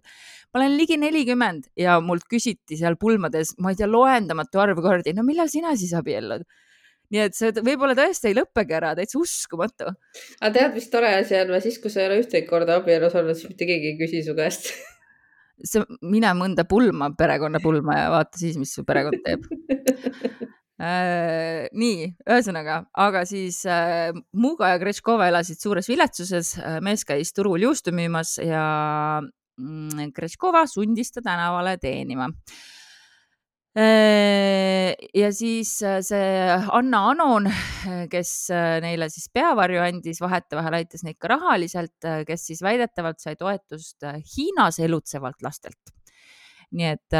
ma 0.54 0.60
olen 0.60 0.76
ligi 0.78 0.96
nelikümmend 1.02 1.72
ja 1.76 1.98
mult 2.00 2.28
küsiti 2.30 2.78
seal 2.78 2.94
pulmades, 3.00 3.56
ma 3.58 3.72
ei 3.74 3.80
tea, 3.80 3.90
loendamatu 3.90 4.62
arv 4.62 4.78
kordi, 4.82 5.14
no 5.16 5.26
millal 5.26 5.50
sina 5.50 5.74
siis 5.76 5.94
abiellud 5.98 6.46
nii 7.12 7.22
et 7.26 7.36
see 7.36 7.52
võib-olla 7.60 7.96
tõesti 7.98 8.30
ei 8.30 8.38
lõppegi 8.38 8.76
ära, 8.78 8.94
täitsa 8.98 9.20
uskumatu. 9.20 9.92
aga 10.40 10.52
tead, 10.56 10.74
mis 10.78 10.90
tore 10.92 11.12
asi 11.20 11.36
on 11.40 11.54
või, 11.54 11.62
siis 11.64 11.78
kui 11.82 11.92
sa 11.92 12.02
ei 12.02 12.10
ole 12.10 12.22
ühtegi 12.24 12.48
korda 12.48 12.80
abielus 12.80 13.16
olnud, 13.18 13.38
siis 13.38 13.52
mitte 13.52 13.68
keegi 13.68 13.92
ei 13.92 14.00
küsi 14.00 14.24
su 14.26 14.36
käest 14.38 14.72
sa 15.62 15.84
mine 16.02 16.32
mõnda 16.38 16.66
pulma, 16.68 17.12
perekonnapulma 17.18 17.98
ja 17.98 18.10
vaata 18.14 18.40
siis, 18.40 18.58
mis 18.60 18.74
su 18.74 18.84
perekond 18.86 19.22
teeb 19.24 19.46
äh,. 20.82 21.70
nii, 21.70 22.10
ühesõnaga, 22.26 22.80
aga 23.06 23.24
siis 23.28 23.60
äh, 23.70 24.10
Muga 24.34 24.74
ja 24.74 24.82
Gretškova 24.82 25.28
elasid 25.30 25.62
suures 25.62 25.88
viletsuses, 25.90 26.56
äh, 26.58 26.80
mees 26.84 27.06
käis 27.06 27.32
turul 27.36 27.62
juustu 27.68 27.94
müümas 27.94 28.36
ja 28.42 28.64
mm, 29.22 30.10
Gretškova 30.16 30.66
sundis 30.70 31.14
ta 31.14 31.22
tänavale 31.24 31.78
teenima 31.82 32.32
Äh, 32.32 32.83
ja 33.74 35.30
siis 35.34 35.72
äh, 35.82 35.98
see 36.06 36.26
Anna 36.78 37.00
Anon, 37.10 37.48
kes 38.12 38.30
äh, 38.54 38.76
neile 38.84 39.08
siis 39.10 39.26
peavarju 39.34 39.82
andis, 39.82 40.20
vahetevahel 40.22 40.78
aitas 40.78 41.02
neid 41.06 41.18
ka 41.18 41.32
rahaliselt, 41.32 41.98
kes 42.28 42.46
siis 42.52 42.62
väidetavalt 42.62 43.18
sai 43.22 43.34
toetust 43.40 44.06
Hiinas 44.36 44.78
elutsevalt 44.84 45.42
lastelt. 45.42 45.94
nii 46.74 46.86
et 46.90 47.14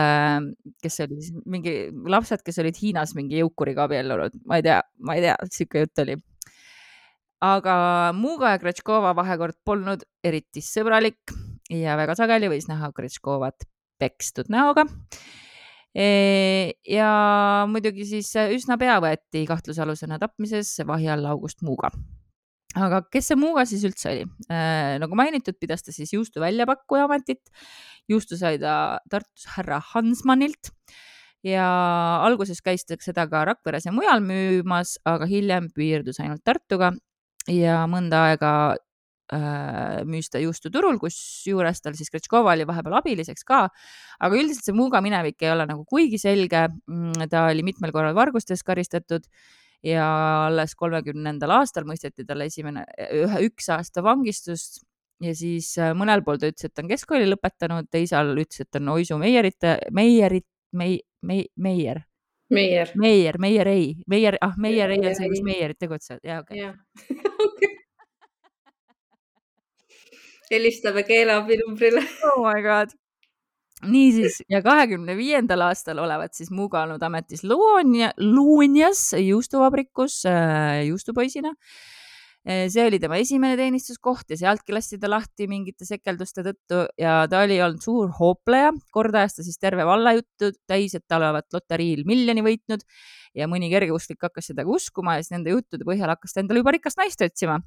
kes 0.83 1.01
oli 1.05 1.19
siis 1.23 1.35
mingi 1.47 1.75
lapsed, 2.11 2.41
kes 2.43 2.57
olid 2.63 2.79
Hiinas 2.81 3.13
mingi 3.15 3.39
jõukuriga 3.39 3.85
abiellunud, 3.87 4.41
ma 4.51 4.59
ei 4.59 4.65
tea, 4.67 4.81
ma 4.99 5.15
ei 5.15 5.23
tea, 5.27 5.37
sihuke 5.51 5.85
jutt 5.85 6.03
oli 6.03 6.17
aga 7.45 7.77
Muuga 8.17 8.55
ja 8.55 8.61
Gretškova 8.63 9.13
vahekord 9.17 9.57
polnud 9.67 10.05
eriti 10.25 10.63
sõbralik 10.65 11.35
ja 11.73 11.97
väga 12.01 12.17
sageli 12.19 12.51
võis 12.53 12.69
näha 12.71 12.91
Gretškovat 12.95 13.67
pekstud 14.01 14.51
näoga. 14.53 14.87
Ja 15.95 17.11
muidugi 17.71 18.07
siis 18.09 18.33
üsna 18.51 18.75
pea 18.81 18.99
võeti 19.03 19.45
kahtlusalusena 19.47 20.19
tapmises 20.19 20.73
vahi 20.87 21.07
alla 21.13 21.31
August 21.31 21.63
Muuga 21.63 21.93
aga 22.75 23.03
kes 23.13 23.31
see 23.31 23.39
Muuga 23.39 23.65
siis 23.69 23.85
üldse 23.87 24.11
oli? 24.11 24.27
nagu 25.03 25.19
mainitud, 25.19 25.57
pidas 25.61 25.85
ta 25.87 25.95
siis 25.95 26.13
juustu 26.15 26.43
väljapakkuja 26.43 27.07
ametit. 27.09 27.43
juustu 28.09 28.37
sai 28.37 28.59
ta 28.59 28.99
Tartus 29.11 29.47
härra 29.55 29.81
Hansmanilt 29.93 30.73
ja 31.45 31.65
alguses 32.25 32.61
käis 32.65 32.85
ta 32.85 32.97
seda 33.01 33.27
ka 33.29 33.45
Rakveres 33.45 33.87
ja 33.87 33.93
mujal 33.93 34.21
müümas, 34.25 34.99
aga 35.05 35.29
hiljem 35.29 35.71
piirdus 35.75 36.21
ainult 36.21 36.45
Tartuga 36.45 36.93
ja 37.49 37.85
mõnda 37.91 38.31
aega 38.31 38.53
äh, 38.75 38.84
müüs 39.33 40.29
ta 40.29 40.41
juustu 40.43 40.69
turul, 40.69 40.99
kusjuures 41.01 41.81
tal 41.81 41.95
siis 41.97 42.11
Gretškova 42.13 42.53
oli 42.53 42.67
vahepeal 42.69 42.99
abiliseks 42.99 43.47
ka. 43.49 43.69
aga 44.21 44.37
üldiselt 44.37 44.69
see 44.69 44.77
Muuga 44.77 45.01
minevik 45.01 45.43
ei 45.43 45.51
ole 45.51 45.67
nagu 45.67 45.85
kuigi 45.89 46.19
selge. 46.21 46.67
Mm, 46.91 47.29
ta 47.33 47.47
oli 47.49 47.65
mitmel 47.65 47.93
korral 47.93 48.15
vargustes 48.15 48.63
karistatud 48.63 49.25
ja 49.85 50.07
alles 50.47 50.75
kolmekümnendal 50.77 51.51
aastal 51.61 51.85
mõisteti 51.89 52.25
talle 52.27 52.49
esimene, 52.49 52.85
ühe, 53.13 53.45
üks 53.49 53.69
aasta 53.73 54.05
vangistust 54.05 54.83
ja 55.25 55.35
siis 55.37 55.75
äh, 55.79 55.93
mõnel 55.97 56.25
pool 56.25 56.41
ta 56.41 56.49
ütles, 56.51 56.67
et 56.69 56.75
ta 56.75 56.83
on 56.85 56.91
keskkooli 56.91 57.29
lõpetanud, 57.29 57.89
teisal 57.93 58.33
ütles, 58.35 58.65
et 58.65 58.81
on 58.81 58.95
Oisu 58.97 59.19
meierite, 59.21 59.77
meierit, 59.95 60.47
mei-, 60.73 61.03
mei-, 61.23 61.49
meier. 61.57 62.05
Meier. 62.55 62.91
Meier, 63.01 63.39
Meier 63.41 63.69
ei, 63.73 63.87
Meier, 64.07 64.37
ah, 64.45 64.53
Meier 64.61 64.93
ei 64.93 65.01
on 65.01 65.17
see, 65.17 65.31
kus 65.33 65.41
meierid 65.47 65.81
tegutsevad, 65.81 66.21
jaa, 66.29 66.43
okei. 66.45 67.71
helistame 70.51 71.07
keeleabinumbrile. 71.09 72.05
oh 72.33 72.43
my 72.45 72.61
god 72.63 72.95
niisiis 73.91 74.43
ja 74.51 74.61
kahekümne 74.65 75.17
viiendal 75.19 75.65
aastal 75.69 75.99
olevat 76.03 76.35
siis 76.37 76.53
Muga 76.55 76.85
olnud 76.85 77.03
ametis 77.03 77.45
Luonia, 77.45 78.13
Luunias 78.21 79.13
juustuvabrikus 79.19 80.23
äh, 80.29 80.85
juustupoisina. 80.89 81.53
Äh, 82.45 82.67
see 82.73 82.85
oli 82.87 83.01
tema 83.01 83.19
esimene 83.21 83.57
teenistuskoht 83.57 84.31
ja 84.31 84.39
sealtki 84.41 84.75
lasti 84.77 84.99
ta 85.01 85.11
lahti 85.11 85.49
mingite 85.51 85.89
sekelduste 85.89 86.45
tõttu 86.47 86.85
ja 87.01 87.23
ta 87.31 87.43
oli 87.45 87.59
olnud 87.65 87.85
suur 87.85 88.13
hoopleja. 88.19 88.73
kord 88.93 89.17
ajas 89.17 89.39
ta 89.39 89.47
siis 89.47 89.59
terve 89.61 89.87
valla 89.89 90.15
juttu 90.17 90.53
täis, 90.69 90.95
et 90.95 91.05
ta 91.09 91.19
olevat 91.21 91.49
loteriil 91.57 92.05
miljoni 92.09 92.45
võitnud 92.45 92.85
ja 93.35 93.49
mõni 93.51 93.73
kergeusklik 93.73 94.29
hakkas 94.29 94.53
seda 94.53 94.65
ka 94.65 94.77
uskuma 94.77 95.19
ja 95.19 95.25
siis 95.25 95.37
nende 95.37 95.57
juttude 95.57 95.89
põhjal 95.89 96.13
hakkas 96.13 96.37
ta 96.37 96.45
endale 96.45 96.63
juba 96.63 96.77
rikast 96.77 97.01
naist 97.01 97.25
otsima 97.25 97.63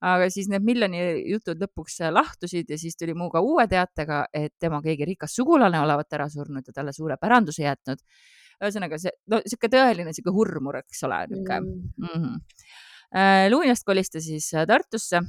aga 0.00 0.28
siis 0.32 0.48
need 0.48 0.64
miljoni 0.64 1.00
jutud 1.28 1.60
lõpuks 1.60 2.00
lahtusid 2.14 2.70
ja 2.72 2.78
siis 2.80 2.96
tuli 2.96 3.14
Muuga 3.16 3.42
uue 3.44 3.66
teatega, 3.68 4.24
et 4.32 4.54
tema 4.60 4.80
keegi 4.84 5.08
rikas 5.12 5.34
sugulane 5.36 5.80
olevat 5.80 6.16
ära 6.16 6.28
surnud 6.32 6.66
ja 6.66 6.76
talle 6.76 6.94
suure 6.96 7.18
päranduse 7.20 7.66
jätnud. 7.66 8.00
ühesõnaga 8.60 8.98
see, 9.00 9.12
no 9.32 9.40
sihuke 9.44 9.70
tõeline 9.72 10.12
sihuke 10.16 10.32
hurmur, 10.36 10.80
eks 10.82 11.04
ole, 11.08 11.20
nihuke 11.30 11.60
mm. 11.60 11.92
mm. 11.96 12.10
-hmm. 12.24 13.50
Luunjast 13.50 13.84
kolis 13.84 14.10
ta 14.10 14.20
siis 14.20 14.50
Tartusse 14.66 15.20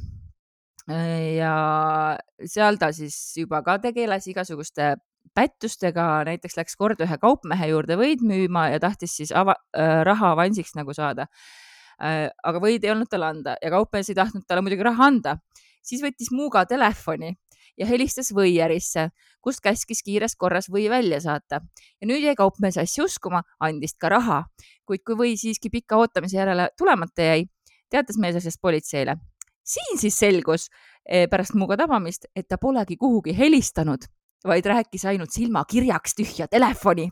äh, 0.89 1.35
ja 1.37 2.17
seal 2.45 2.77
ta 2.77 2.91
siis 2.91 3.15
juba 3.37 3.63
ka 3.63 3.79
tegeles 3.79 4.27
igasuguste 4.27 4.95
pättustega, 5.35 6.23
näiteks 6.27 6.57
läks 6.57 6.75
kord 6.75 7.01
ühe 7.01 7.17
kaupmehe 7.17 7.67
juurde 7.67 7.95
võid 7.95 8.23
müüma 8.23 8.69
ja 8.71 8.79
tahtis 8.79 9.15
siis 9.15 9.31
ava, 9.31 9.55
äh, 9.75 10.03
raha 10.03 10.31
avansiks 10.31 10.75
nagu 10.75 10.93
saada 10.93 11.27
Äh, 11.27 11.70
aga 12.01 12.61
võid 12.61 12.85
ei 12.85 12.91
olnud 12.93 13.09
talle 13.09 13.29
anda 13.29 13.55
ja 13.61 13.69
kaupmees 13.69 14.09
ei 14.09 14.17
tahtnud 14.17 14.47
talle 14.47 14.63
muidugi 14.65 14.85
raha 14.87 15.05
anda. 15.11 15.37
siis 15.81 16.01
võttis 16.01 16.31
Muuga 16.31 16.65
telefoni 16.65 17.35
ja 17.77 17.87
helistas 17.89 18.31
Võiärisse, 18.35 19.09
kust 19.41 19.61
käskis 19.63 20.03
kiires 20.05 20.35
korras 20.35 20.69
või 20.69 20.89
välja 20.89 21.19
saata. 21.21 21.61
ja 22.01 22.07
nüüd 22.07 22.23
jäi 22.23 22.35
kaupmees 22.35 22.77
asja 22.77 23.05
uskuma, 23.05 23.43
andis 23.59 23.95
ka 23.97 24.09
raha, 24.09 24.43
kuid 24.85 25.03
kui 25.05 25.15
või 25.15 25.37
siiski 25.37 25.69
pika 25.69 25.97
ootamise 25.97 26.37
järele 26.37 26.69
tulemata 26.77 27.21
jäi, 27.21 27.45
teatas 27.89 28.17
mees 28.17 28.35
asjast 28.35 28.61
politseile. 28.61 29.15
siin 29.63 29.97
siis 29.97 30.17
selgus 30.17 30.69
eh, 31.05 31.27
pärast 31.29 31.53
Muuga 31.53 31.77
tabamist, 31.77 32.25
et 32.35 32.47
ta 32.47 32.57
polegi 32.57 32.97
kuhugi 32.97 33.37
helistanud, 33.37 34.05
vaid 34.43 34.65
rääkis 34.65 35.05
ainult 35.05 35.31
silmakirjaks 35.31 36.15
tühja 36.15 36.47
telefoni. 36.47 37.09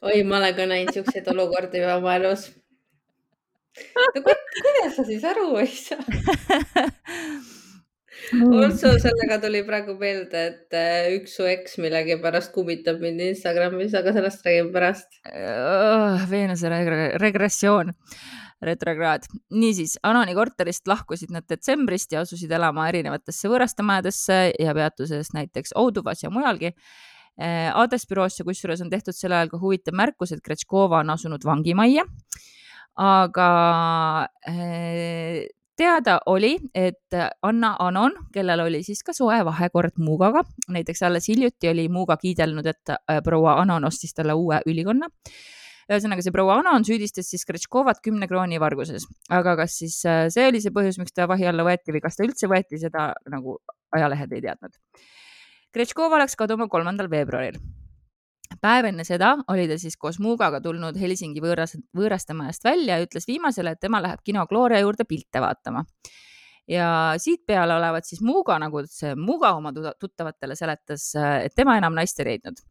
oi, 0.00 0.22
ma 0.22 0.36
olen 0.36 0.54
ka 0.54 0.66
näinud 0.66 0.94
siukseid 0.94 1.28
olukordi 1.28 1.84
oma 1.84 2.16
elus 2.16 2.50
no 3.96 4.22
kuidas 4.22 4.96
sa 4.96 5.04
siis 5.08 5.24
aru 5.24 5.56
ei 5.62 5.70
saa? 5.70 6.02
Also 8.32 8.92
sellega 9.02 9.38
tuli 9.42 9.62
praegu 9.66 9.94
meelde, 9.98 10.42
et 10.52 10.76
äh, 10.76 11.08
üks 11.16 11.34
su 11.36 11.46
eks 11.48 11.74
millegipärast 11.82 12.52
kummitab 12.54 13.00
mind 13.02 13.20
Instagramis, 13.24 13.96
aga 13.98 14.14
sellest 14.14 14.44
räägime 14.46 14.72
pärast 14.74 15.18
oh,. 15.26 16.22
Veenuse 16.30 16.70
regressioon, 17.20 17.92
retrograad. 18.62 19.26
niisiis, 19.50 19.98
Anoni 20.06 20.36
korterist 20.38 20.88
lahkusid 20.88 21.32
nad 21.34 21.48
detsembrist 21.50 22.14
ja 22.14 22.22
asusid 22.22 22.52
elama 22.52 22.86
erinevatesse 22.92 23.50
võõrastemajadesse 23.50 24.38
ja 24.60 24.76
peatuses 24.78 25.32
näiteks 25.34 25.74
Ouduvas 25.82 26.22
ja 26.22 26.30
mujalgi. 26.32 26.72
Äh, 27.40 27.72
Ades 27.74 28.06
büroosse 28.08 28.46
kusjuures 28.46 28.84
on 28.84 28.92
tehtud 28.92 29.16
sel 29.16 29.34
ajal 29.34 29.50
ka 29.52 29.60
huvitav 29.60 29.96
märkus, 29.98 30.36
et 30.36 30.44
Kretškova 30.44 31.02
on 31.02 31.16
asunud 31.16 31.44
vangimajja 31.48 32.06
aga 33.00 33.48
eh, 34.48 35.48
teada 35.76 36.18
oli, 36.26 36.56
et 36.74 37.16
Anna 37.42 37.74
Anon, 37.80 38.14
kellel 38.34 38.60
oli 38.66 38.82
siis 38.84 39.02
ka 39.06 39.14
soe 39.16 39.40
vahekord 39.46 39.96
Muugaga, 40.02 40.44
näiteks 40.72 41.02
alles 41.08 41.28
hiljuti 41.28 41.70
oli 41.72 41.88
Muuga 41.92 42.18
kiidelnud, 42.20 42.68
et 42.68 42.94
eh, 42.94 43.20
proua 43.24 43.56
Anon 43.62 43.88
ostis 43.88 44.14
talle 44.14 44.36
uue 44.36 44.60
ülikonna. 44.66 45.08
ühesõnaga, 45.90 46.22
see 46.22 46.32
proua 46.32 46.60
Anon 46.60 46.84
süüdistas 46.86 47.30
siis 47.32 47.44
Kretškovat 47.48 48.00
kümne 48.04 48.28
krooni 48.30 48.60
varguses, 48.60 49.08
aga 49.30 49.56
kas 49.64 49.78
siis 49.82 49.98
eh, 50.04 50.28
see 50.30 50.46
oli 50.48 50.60
see 50.62 50.74
põhjus, 50.74 51.00
miks 51.00 51.16
ta 51.16 51.26
vahi 51.28 51.48
alla 51.48 51.66
võeti 51.66 51.94
või 51.94 52.04
kas 52.04 52.18
ta 52.18 52.26
üldse 52.28 52.50
võeti, 52.52 52.80
seda 52.80 53.12
nagu 53.32 53.58
ajalehed 53.92 54.36
ei 54.36 54.44
teadnud. 54.44 54.76
Kretškova 55.72 56.20
läks 56.20 56.36
kaduma 56.36 56.68
kolmandal 56.68 57.08
veebruaril 57.10 57.56
päev 58.60 58.88
enne 58.90 59.04
seda 59.06 59.36
oli 59.52 59.68
ta 59.70 59.78
siis 59.80 59.96
koos 60.00 60.18
Muugaga 60.22 60.60
tulnud 60.64 60.98
Helsingi 61.00 61.42
võõras, 61.44 61.76
võõrastemajast 61.96 62.66
välja 62.66 62.98
ja 62.98 63.06
ütles 63.06 63.26
viimasele, 63.28 63.74
et 63.74 63.80
tema 63.80 64.02
läheb 64.02 64.22
kino 64.24 64.44
Gloria 64.50 64.82
juurde 64.82 65.06
pilte 65.08 65.40
vaatama. 65.40 65.84
ja 66.68 67.14
siitpeale 67.18 67.74
olevat 67.74 68.06
siis 68.06 68.20
Muuga, 68.22 68.58
nagu 68.58 68.84
see 68.86 69.14
Muuga 69.18 69.54
oma 69.56 69.72
tuttavatele 69.98 70.54
seletas, 70.56 71.12
et 71.16 71.54
tema 71.56 71.76
enam 71.78 71.94
naist 71.94 72.20
ei 72.20 72.30
leidnud. 72.30 72.62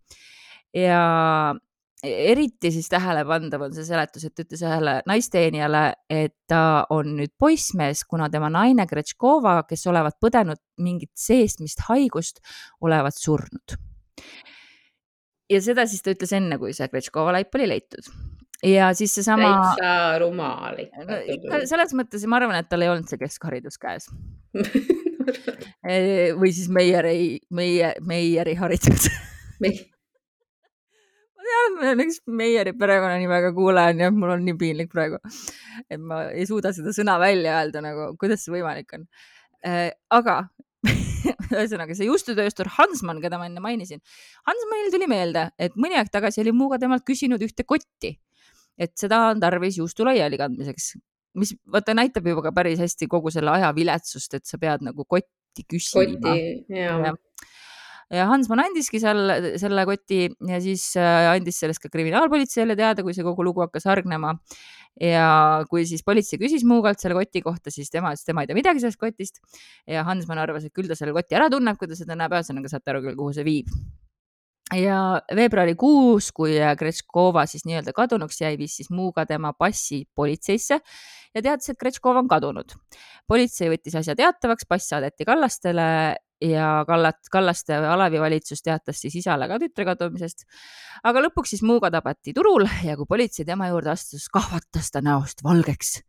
ja 0.74 1.56
eriti 2.04 2.72
siis 2.72 2.90
tähelepandav 2.90 3.62
on 3.62 3.74
see 3.76 3.86
seletus, 3.86 4.24
et 4.26 4.40
ütles 4.40 4.64
ühele 4.66 4.96
naisteenijale, 5.06 5.84
et 6.10 6.34
ta 6.50 6.86
on 6.90 7.16
nüüd 7.18 7.36
poissmees, 7.38 8.04
kuna 8.10 8.30
tema 8.30 8.50
naine 8.50 8.88
Gretškova, 8.90 9.62
kes 9.70 9.86
olevat 9.88 10.18
põdenud 10.22 10.62
mingit 10.82 11.12
seesmist 11.16 11.86
haigust, 11.90 12.42
olevat 12.82 13.18
surnud 13.18 13.78
ja 15.52 15.62
seda 15.64 15.86
siis 15.90 16.04
ta 16.06 16.14
ütles 16.16 16.34
enne, 16.38 16.58
kui 16.62 16.76
see 16.76 16.88
Gretškova 16.92 17.36
laip 17.36 17.56
oli 17.60 17.68
leitud. 17.72 18.10
ja 18.66 18.92
siis 18.98 19.14
seesama. 19.18 19.52
täitsa 19.52 20.20
rumal 20.22 20.82
ikka 20.84 21.06
no,. 21.08 21.22
ikka 21.36 21.64
selles 21.70 21.96
mõttes 21.98 22.26
ma 22.30 22.42
arvan, 22.42 22.60
et 22.62 22.70
tal 22.72 22.86
ei 22.86 22.92
olnud 22.92 23.10
see 23.10 23.22
keskharidus 23.22 23.80
käes 23.82 24.10
e, 25.92 25.96
või 26.38 26.52
siis 26.54 26.70
Meieri, 26.74 27.40
meie, 27.58 27.96
Meieri 28.08 28.56
haridus 28.60 29.10
ma 29.62 29.74
tean, 31.48 31.76
ma 31.78 31.90
olen 31.90 32.06
üks 32.06 32.22
Meieri 32.30 32.76
perekonnanimega 32.78 33.52
kuulaja, 33.58 33.98
nii 33.98 34.08
et 34.10 34.18
mul 34.18 34.36
on 34.38 34.46
nii 34.46 34.58
piinlik 34.62 34.92
praegu, 34.94 35.20
et 35.88 36.02
ma 36.02 36.28
ei 36.32 36.48
suuda 36.50 36.74
seda 36.76 36.94
sõna 36.96 37.18
välja 37.22 37.60
öelda, 37.60 37.84
nagu 37.86 38.12
kuidas 38.22 38.46
see 38.46 38.54
võimalik 38.56 38.94
on. 38.98 39.08
E, 39.66 39.92
aga 40.14 40.42
ühesõnaga 41.54 41.96
see 41.98 42.10
juustutööstur 42.10 42.70
Hansmann, 42.78 43.22
keda 43.24 43.40
ma 43.42 43.48
enne 43.50 43.64
mainisin. 43.64 44.02
Hansmannil 44.50 44.92
tuli 44.94 45.08
meelde, 45.12 45.48
et 45.62 45.78
mõni 45.80 46.00
aeg 46.00 46.12
tagasi 46.14 46.44
oli 46.44 46.56
Muuga 46.56 46.80
temalt 46.82 47.06
küsinud 47.08 47.42
ühte 47.46 47.66
kotti, 47.68 48.16
et 48.82 48.96
seda 49.00 49.28
on 49.32 49.42
tarvis 49.44 49.80
juustu 49.82 50.08
laialikandmiseks, 50.08 50.94
mis 51.42 51.56
vaata 51.72 51.96
näitab 51.98 52.28
juba 52.28 52.48
ka 52.50 52.56
päris 52.56 52.82
hästi 52.82 53.08
kogu 53.12 53.32
selle 53.34 53.54
aja 53.56 53.72
viletsust, 53.76 54.40
et 54.40 54.48
sa 54.48 54.60
pead 54.62 54.84
nagu 54.88 55.08
kotti 55.08 55.68
küsima. 55.68 56.38
jaa 56.72 57.16
ja 58.12 58.28
Hansmann 58.28 58.66
andiski 58.66 59.00
seal 59.02 59.32
selle 59.62 59.86
koti 59.88 60.26
ja 60.50 60.60
siis 60.64 60.90
äh, 61.00 61.30
andis 61.32 61.62
sellest 61.64 61.82
ka 61.84 61.92
kriminaalpolitseile 61.92 62.76
teada, 62.80 63.06
kui 63.06 63.16
see 63.16 63.26
kogu 63.26 63.46
lugu 63.48 63.64
hakkas 63.64 63.88
hargnema 63.88 64.34
ja 65.00 65.64
kui 65.72 65.86
siis 65.88 66.04
politsei 66.04 66.40
küsis 66.42 66.66
Muugalt 66.68 67.00
selle 67.02 67.16
koti 67.18 67.42
kohta, 67.46 67.72
siis 67.74 67.92
tema 67.94 68.12
ütles, 68.16 68.26
tema 68.28 68.44
ei 68.44 68.50
tea 68.50 68.58
midagi 68.58 68.84
sellest 68.84 69.00
kotist 69.00 69.40
ja 69.90 70.04
Hansmann 70.08 70.42
arvas, 70.44 70.66
et 70.68 70.76
küll 70.76 70.90
ta 70.90 70.98
selle 71.00 71.16
koti 71.16 71.38
ära 71.38 71.50
tunneb, 71.54 71.80
kui 71.80 71.90
ta 71.90 71.98
seda 71.98 72.18
näeb, 72.20 72.34
ühesõnaga 72.36 72.72
saate 72.72 72.94
aru 72.94 73.04
küll, 73.08 73.18
kuhu 73.20 73.36
see 73.38 73.48
viib. 73.48 73.72
ja 74.76 75.22
veebruarikuus, 75.36 76.32
kui 76.32 76.56
Gretškova 76.80 77.46
siis 77.50 77.66
nii-öelda 77.68 77.94
kadunuks 77.96 78.42
jäi, 78.42 78.56
viis 78.60 78.76
siis 78.80 78.92
Muuga 78.92 79.26
tema 79.28 79.54
passi 79.54 80.06
politseisse 80.16 80.80
ja 80.80 81.42
teatas, 81.42 81.70
et 81.70 81.80
Gretškov 81.80 82.24
on 82.24 82.28
kadunud. 82.32 82.76
politsei 83.28 83.72
võttis 83.72 83.96
asja 83.96 84.16
teatavaks, 84.16 84.68
pass 84.68 84.92
saadeti 84.92 85.28
Kallastele 85.28 85.88
ja 86.42 86.84
Kallat, 86.88 87.20
Kallaste 87.32 87.76
Alevi 87.76 88.20
valitsus 88.22 88.64
teatas 88.66 89.02
siis 89.04 89.16
isale 89.22 89.48
ka 89.50 89.60
tütre 89.62 89.86
kadumisest. 89.86 90.46
aga 91.04 91.26
lõpuks 91.28 91.56
siis 91.56 91.66
Muuga 91.66 91.92
tabati 91.94 92.34
turul 92.34 92.68
ja 92.86 92.98
kui 92.98 93.10
politsei 93.10 93.46
tema 93.46 93.70
juurde 93.72 93.94
astus, 93.94 94.28
kahvatas 94.34 94.92
ta 94.92 95.04
näost 95.06 95.44
valgeks 95.44 96.00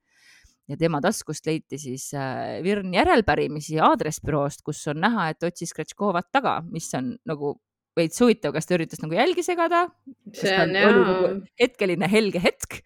ja 0.70 0.78
tema 0.78 1.00
taskust 1.04 1.46
leiti 1.46 1.78
siis 1.78 2.10
äh, 2.14 2.62
virn 2.64 2.94
järelpärimisi 2.94 3.80
aadressbüroost, 3.82 4.62
kus 4.64 4.80
on 4.88 5.02
näha, 5.02 5.28
et 5.32 5.42
otsis 5.42 5.74
Gretškovat 5.76 6.30
taga, 6.32 6.60
mis 6.70 6.88
on 6.98 7.16
nagu 7.28 7.56
veits 7.98 8.20
huvitav, 8.22 8.54
kas 8.54 8.68
ta 8.68 8.78
üritas 8.78 9.02
nagu 9.02 9.16
jälgi 9.18 9.44
segada. 9.44 9.86
see 10.32 10.54
on 10.56 10.76
jaa. 10.76 10.92
Nagu 10.96 11.32
hetkeline 11.60 12.08
helge 12.08 12.40
hetk, 12.40 12.80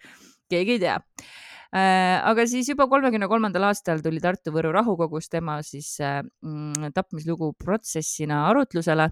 keegi 0.50 0.78
ei 0.78 0.82
tea 0.82 0.96
aga 1.76 2.46
siis 2.48 2.68
juba 2.70 2.86
kolmekümne 2.88 3.28
kolmandal 3.28 3.66
aastal 3.68 4.00
tuli 4.04 4.20
Tartu-Võru 4.22 4.70
rahukogus 4.72 5.28
tema 5.28 5.58
siis 5.66 5.96
äh, 6.00 6.22
mm, 6.44 6.92
tapmislugu 6.96 7.52
protsessina 7.58 8.46
arutlusele 8.50 9.10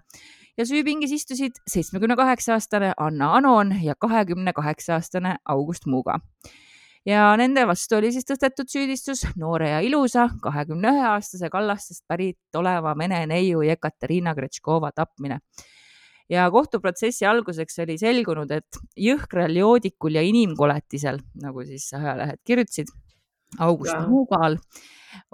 ja 0.57 0.67
süüpingis 0.69 1.13
istusid 1.19 1.59
seitsmekümne 1.69 2.17
kaheksa 2.17 2.55
aastane 2.57 2.93
Anna 2.97 3.33
Anon 3.37 3.75
ja 3.83 3.97
kahekümne 3.99 4.55
kaheksa 4.57 4.97
aastane 4.99 5.37
August 5.45 5.87
Muuga. 5.87 6.21
Ja 7.05 7.35
nende 7.37 7.67
vastu 7.69 7.99
oli 7.99 8.15
siis 8.15 8.25
tõstetud 8.25 8.71
süüdistus 8.73 9.27
noore 9.37 9.69
ja 9.75 9.83
ilusa 9.85 10.31
kahekümne 10.43 10.95
ühe 10.95 11.07
aastase 11.11 11.51
Kallastest 11.53 12.07
pärit 12.09 12.57
oleva 12.57 12.95
vene 12.97 13.27
neiu 13.29 13.61
Jekaterina 13.67 14.33
Gretškova 14.35 14.95
tapmine 14.97 15.43
ja 16.31 16.49
kohtuprotsessi 16.51 17.27
alguseks 17.29 17.79
oli 17.85 17.97
selgunud, 18.01 18.51
et 18.51 18.79
jõhkral 18.97 19.57
joodikul 19.57 20.17
ja 20.17 20.23
inimkoletisel, 20.25 21.21
nagu 21.43 21.65
siis 21.69 21.91
ajalehed 21.97 22.41
kirjutasid, 22.47 22.93
August 23.63 23.95
Muugal 24.09 24.57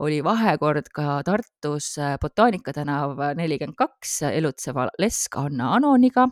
oli 0.05 0.18
vahekord 0.24 0.90
ka 0.92 1.20
Tartus 1.24 1.94
Botaanika 2.20 2.74
tänav 2.76 3.16
nelikümmend 3.38 3.79
kaks 3.79 4.18
elutseva 4.29 4.90
lesk 5.00 5.38
Anna 5.40 5.74
Anoniga. 5.79 6.26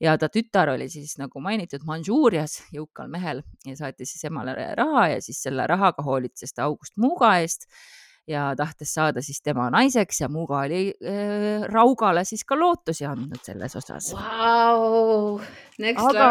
Ja 0.00 0.16
ta 0.18 0.26
tütar 0.32 0.72
oli 0.72 0.88
siis 0.90 1.14
nagu 1.20 1.40
mainitud 1.40 1.84
Mandžuurias 1.86 2.64
jõukal 2.74 3.06
mehel 3.12 3.44
ja 3.64 3.76
saatis 3.78 4.14
siis 4.14 4.24
emale 4.26 4.56
raha 4.76 5.04
ja 5.12 5.20
siis 5.22 5.38
selle 5.44 5.68
rahaga 5.70 6.02
hoolitses 6.02 6.52
ta 6.52 6.64
August 6.66 6.96
Muuga 6.98 7.36
eest 7.44 7.68
ja 8.28 8.44
tahtes 8.56 8.94
saada 8.96 9.20
siis 9.24 9.42
tema 9.44 9.66
naiseks 9.72 10.22
ja 10.22 10.30
Muuga 10.32 10.62
oli 10.64 10.86
äh, 11.04 11.66
Raugale 11.68 12.24
siis 12.24 12.44
ka 12.48 12.56
lootusi 12.56 13.04
andnud 13.04 13.42
selles 13.44 13.76
osas 13.76 14.08
wow,. 14.16 15.36
aga 16.06 16.30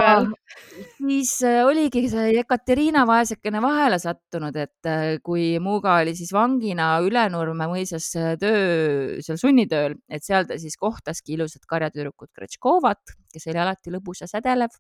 siis 0.98 1.36
äh, 1.46 1.62
oligi 1.68 2.08
see 2.10 2.32
Jekaterina 2.34 3.06
vaesekene 3.10 3.62
vahele 3.62 4.02
sattunud, 4.02 4.58
et 4.58 4.90
äh, 4.90 5.06
kui 5.26 5.60
Muuga 5.62 6.00
oli 6.02 6.16
siis 6.18 6.34
vangina 6.34 6.96
Ülenurme 7.06 7.70
mõisas 7.70 8.10
äh, 8.18 8.34
töö, 8.42 9.22
seal 9.22 9.38
sunnitööl, 9.42 10.00
et 10.10 10.26
seal 10.26 10.50
ta 10.50 10.58
siis 10.58 10.80
kohtaski 10.82 11.38
ilusat 11.38 11.70
karjatüdrukut 11.70 12.34
Gretškovat, 12.34 13.18
kes 13.34 13.52
oli 13.54 13.62
alati 13.62 13.94
lõbus 13.94 14.26
ja 14.26 14.34
sädelev. 14.34 14.74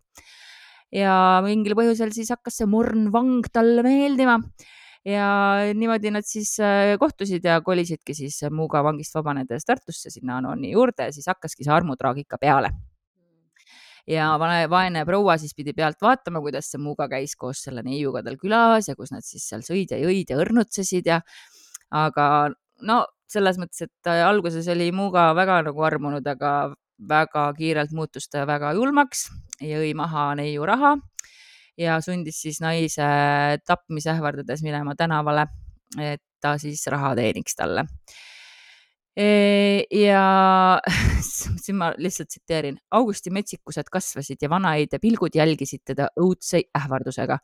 ja 0.94 1.16
mingil 1.46 1.78
põhjusel 1.78 2.14
siis 2.14 2.34
hakkas 2.34 2.58
see 2.62 2.70
morn 2.70 3.12
vang 3.14 3.46
talle 3.54 3.86
meeldima 3.86 4.40
ja 5.06 5.28
niimoodi 5.76 6.12
nad 6.12 6.26
siis 6.28 6.56
äh, 6.64 6.96
kohtusid 7.00 7.44
ja 7.46 7.60
kolisidki 7.62 8.16
siis 8.16 8.40
Muuga 8.52 8.84
vangist 8.84 9.16
vabanedes 9.16 9.66
Tartusse 9.66 10.10
sinna 10.14 10.38
Anoni 10.38 10.72
juurde 10.72 11.10
ja 11.10 11.16
siis 11.16 11.28
hakkaski 11.28 11.66
see 11.66 11.74
armutraagika 11.74 12.40
peale. 12.42 12.72
Ja 14.08 14.34
vaene 14.40 15.06
proua 15.08 15.38
siis 15.40 15.54
pidi 15.56 15.72
pealt 15.74 16.02
vaatama, 16.02 16.42
kuidas 16.44 16.72
see 16.72 16.82
Muuga 16.82 17.08
käis 17.12 17.36
koos 17.40 17.64
selle 17.64 17.84
neiuga 17.84 18.24
tal 18.24 18.40
külas 18.40 18.90
ja 18.90 18.96
kus 19.00 19.12
nad 19.16 19.24
siis 19.24 19.48
seal 19.48 19.64
sõid 19.64 19.96
ja 19.96 20.00
jõid 20.00 20.32
ja 20.32 20.40
õrnutsesid 20.44 21.08
ja 21.08 21.22
aga 21.92 22.28
no 22.82 23.04
selles 23.28 23.58
mõttes, 23.60 23.88
et 23.88 24.12
äh, 24.12 24.24
alguses 24.28 24.68
oli 24.72 24.92
Muuga 24.96 25.32
väga 25.36 25.62
nagu 25.70 25.84
armunud, 25.84 26.28
aga 26.28 26.74
väga 27.10 27.48
kiirelt 27.58 27.92
muutus 27.92 28.30
ta 28.32 28.46
väga 28.48 28.72
julmaks, 28.78 29.28
jõi 29.60 29.92
maha 29.98 30.32
neiu 30.40 30.68
raha 30.68 30.96
ja 31.78 31.98
sundis 32.02 32.42
siis 32.44 32.60
naise 32.62 33.08
tapmise 33.66 34.12
ähvardades 34.14 34.64
minema 34.66 34.96
tänavale, 34.96 35.48
et 36.02 36.22
ta 36.42 36.58
siis 36.62 36.86
raha 36.92 37.14
teeniks 37.18 37.56
talle. 37.58 37.86
E, 39.14 39.86
ja 39.94 40.82
siin 41.64 41.78
ma 41.78 41.92
lihtsalt 41.98 42.32
tsiteerin. 42.34 42.80
Augusti 42.98 43.30
metsikused 43.34 43.92
kasvasid 43.94 44.42
ja 44.42 44.50
vanaeide 44.50 44.98
pilgud 45.02 45.36
jälgisid 45.38 45.84
teda 45.86 46.10
õudse 46.20 46.64
ähvardusega. 46.78 47.38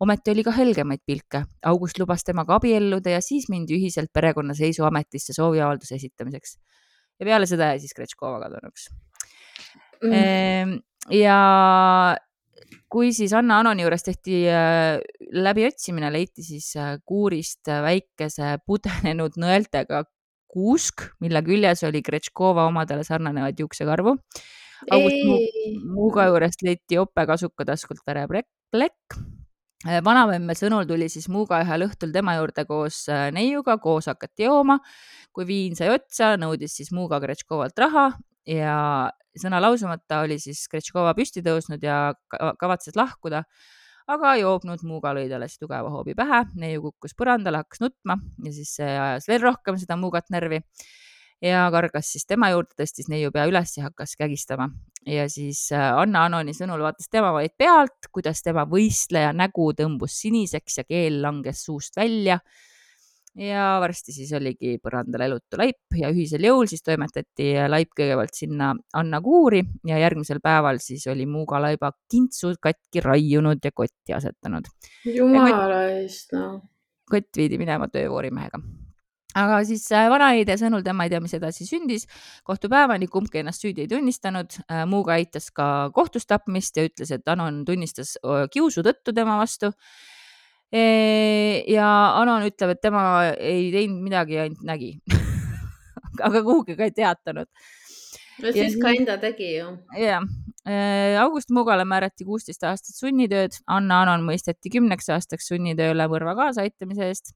ometi 0.00 0.32
oli 0.32 0.44
ka 0.44 0.54
helgemaid 0.56 1.04
pilke. 1.06 1.44
August 1.68 2.00
lubas 2.00 2.24
temaga 2.24 2.56
abielluda 2.56 3.18
ja 3.18 3.20
siis 3.20 3.50
mindi 3.52 3.76
ühiselt 3.76 4.12
perekonnaseisuametisse 4.16 5.36
sooviavalduse 5.36 5.94
esitamiseks. 6.00 6.56
ja 7.20 7.26
peale 7.26 7.46
seda 7.46 7.74
jäi 7.74 7.80
siis 7.80 7.94
Gretškova 7.94 8.40
kadunuks 8.40 8.88
mm.. 10.00 10.80
Ja 11.12 11.36
kui 12.90 13.12
siis 13.14 13.32
Anna 13.36 13.60
Anoni 13.62 13.84
juures 13.84 14.04
tehti 14.04 14.42
äh, 14.50 14.98
läbiotsimine, 15.30 16.10
leiti 16.12 16.44
siis 16.44 16.72
äh, 16.78 16.96
kuurist 17.06 17.70
äh, 17.70 17.82
väikese 17.84 18.56
pudenenud 18.66 19.38
nõeltega 19.40 20.04
kuusk, 20.50 21.06
mille 21.22 21.42
küljes 21.46 21.84
oli 21.86 22.02
Gretškova 22.02 22.66
omadele 22.66 23.04
sarnanevaid 23.06 23.60
juuksekarvu. 23.62 24.16
August 24.90 25.84
Muuga 25.84 26.24
juurest 26.30 26.64
leiti 26.64 26.96
jope 26.96 27.26
kasuka 27.28 27.66
taskult 27.68 28.00
vereplekk. 28.08 29.18
vanamemme 30.04 30.56
sõnul 30.56 30.88
tuli 30.88 31.08
siis 31.12 31.28
Muuga 31.28 31.60
ühel 31.62 31.84
õhtul 31.86 32.10
tema 32.12 32.34
juurde 32.38 32.64
koos 32.64 33.04
neiuga, 33.36 33.76
koos 33.78 34.08
hakati 34.08 34.48
jooma. 34.48 34.78
kui 35.32 35.46
viin 35.46 35.76
sai 35.76 35.92
otsa, 35.92 36.34
nõudis 36.40 36.74
siis 36.80 36.90
Muuga 36.96 37.20
Gretškovalt 37.20 37.78
raha 37.78 38.08
ja 38.46 39.10
sõna 39.38 39.60
lausumata 39.62 40.22
oli 40.24 40.38
siis 40.42 40.62
Gretškova 40.70 41.12
püsti 41.18 41.42
tõusnud 41.44 41.82
ja 41.84 42.12
kavatses 42.60 42.96
lahkuda, 42.98 43.44
aga 44.10 44.32
joobnud 44.40 44.82
Muuga 44.86 45.12
lõi 45.16 45.28
talle 45.30 45.48
siis 45.50 45.60
tugeva 45.62 45.90
hoobi 45.92 46.16
pähe, 46.18 46.42
neiu 46.58 46.82
kukkus 46.88 47.14
põrandale, 47.18 47.62
hakkas 47.62 47.82
nutma 47.84 48.18
ja 48.44 48.54
siis 48.54 48.74
see 48.80 48.88
ajas 48.90 49.28
veel 49.30 49.44
rohkem 49.44 49.78
seda 49.80 49.98
Muugat 50.00 50.30
närvi. 50.34 50.62
ja 51.40 51.68
kargas 51.72 52.10
siis 52.12 52.26
tema 52.28 52.50
juurde, 52.52 52.74
tõstis 52.76 53.08
neiu 53.08 53.30
pea 53.32 53.46
üles 53.48 53.76
ja 53.76 53.86
hakkas 53.88 54.16
kägistama. 54.18 54.68
ja 55.06 55.28
siis 55.28 55.70
äh, 55.72 55.92
Anna 55.96 56.24
Anoni 56.24 56.52
sõnul 56.56 56.82
vaatas 56.82 57.08
tema 57.08 57.32
vaid 57.32 57.54
pealt, 57.58 58.10
kuidas 58.12 58.42
tema 58.42 58.66
võistleja 58.66 59.32
nägu 59.32 59.72
tõmbus 59.72 60.18
siniseks 60.20 60.78
ja 60.78 60.84
keel 60.84 61.22
langes 61.22 61.64
suust 61.64 61.96
välja 61.96 62.40
ja 63.38 63.78
varsti 63.80 64.12
siis 64.14 64.32
oligi 64.34 64.76
põrandal 64.82 65.26
elutu 65.28 65.58
laip 65.60 65.98
ja 65.98 66.10
ühisel 66.10 66.44
jõul 66.48 66.66
siis 66.70 66.82
toimetati 66.82 67.52
laip 67.70 67.92
kõigepealt 67.96 68.34
sinna 68.34 68.72
Anna 68.98 69.20
kuuri 69.22 69.62
ja 69.86 70.00
järgmisel 70.02 70.42
päeval 70.42 70.80
siis 70.82 71.06
oli 71.12 71.28
Muuga 71.30 71.60
laiba 71.62 71.92
kintsud 72.10 72.58
katki 72.62 73.04
raiunud 73.04 73.62
ja 73.64 73.70
kotti 73.74 74.16
asetanud. 74.16 74.66
jumala 75.06 75.84
eest, 76.00 76.34
noh. 76.34 76.60
kott 77.10 77.30
viidi 77.36 77.58
minema 77.58 77.88
töövoorimehega 77.88 78.58
aga 79.38 79.62
siis 79.62 79.86
äh, 79.94 80.08
vanaeide 80.10 80.56
sõnul 80.58 80.82
tema 80.82 81.06
ei 81.06 81.12
tea, 81.12 81.20
mis 81.22 81.34
edasi 81.38 81.66
sündis. 81.68 82.06
kohtupäevani 82.44 83.06
kumbki 83.06 83.44
ennast 83.44 83.62
süüdi 83.62 83.84
ei 83.84 83.90
tunnistanud. 83.90 84.58
Äh, 84.66 84.86
Muuga 84.90 85.20
eitas 85.22 85.52
ka 85.54 85.90
kohtus 85.94 86.26
tapmist 86.26 86.76
ja 86.76 86.88
ütles, 86.88 87.12
et 87.14 87.28
Anon 87.28 87.64
tunnistas 87.64 88.16
kiusu 88.50 88.82
tõttu 88.82 89.14
tema 89.14 89.38
vastu 89.38 89.70
ja 90.70 91.88
Anon 92.20 92.46
ütleb, 92.46 92.76
et 92.76 92.80
tema 92.82 93.02
ei 93.34 93.70
teinud 93.74 94.04
midagi, 94.04 94.38
ainult 94.38 94.62
nägi 94.66 94.92
aga 96.26 96.42
kuhugi 96.46 96.76
ka 96.78 96.86
ei 96.86 96.94
teatanud. 96.94 97.48
no 98.42 98.52
siis 98.54 98.76
ka 98.82 98.92
enda 98.94 99.16
tegi 99.22 99.54
ju. 99.56 99.72
jah, 99.98 100.26
August 101.22 101.50
Mugale 101.50 101.84
määrati 101.88 102.26
kuusteist 102.28 102.62
aastat 102.68 102.98
sunnitööd, 102.98 103.56
Anna 103.66 104.02
Anon 104.04 104.22
mõisteti 104.26 104.72
kümneks 104.72 105.10
aastaks 105.10 105.50
sunnitööle 105.50 106.06
mõrva 106.12 106.36
kaasaaitamise 106.38 107.10
eest. 107.10 107.34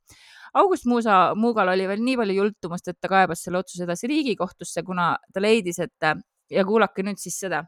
August 0.55 0.87
Muusa, 0.87 1.33
Muugal 1.35 1.73
oli 1.73 1.89
veel 1.91 2.03
nii 2.05 2.15
palju 2.21 2.37
jultumust, 2.37 2.87
et 2.87 3.01
ta 3.03 3.11
kaebas 3.11 3.43
selle 3.43 3.59
otsuse 3.59 3.83
edasi 3.89 4.07
Riigikohtusse, 4.07 4.85
kuna 4.87 5.17
ta 5.35 5.43
leidis, 5.43 5.81
et 5.83 6.11
ja 6.55 6.65
kuulake 6.69 7.03
nüüd 7.03 7.19
siis 7.19 7.41
seda 7.43 7.65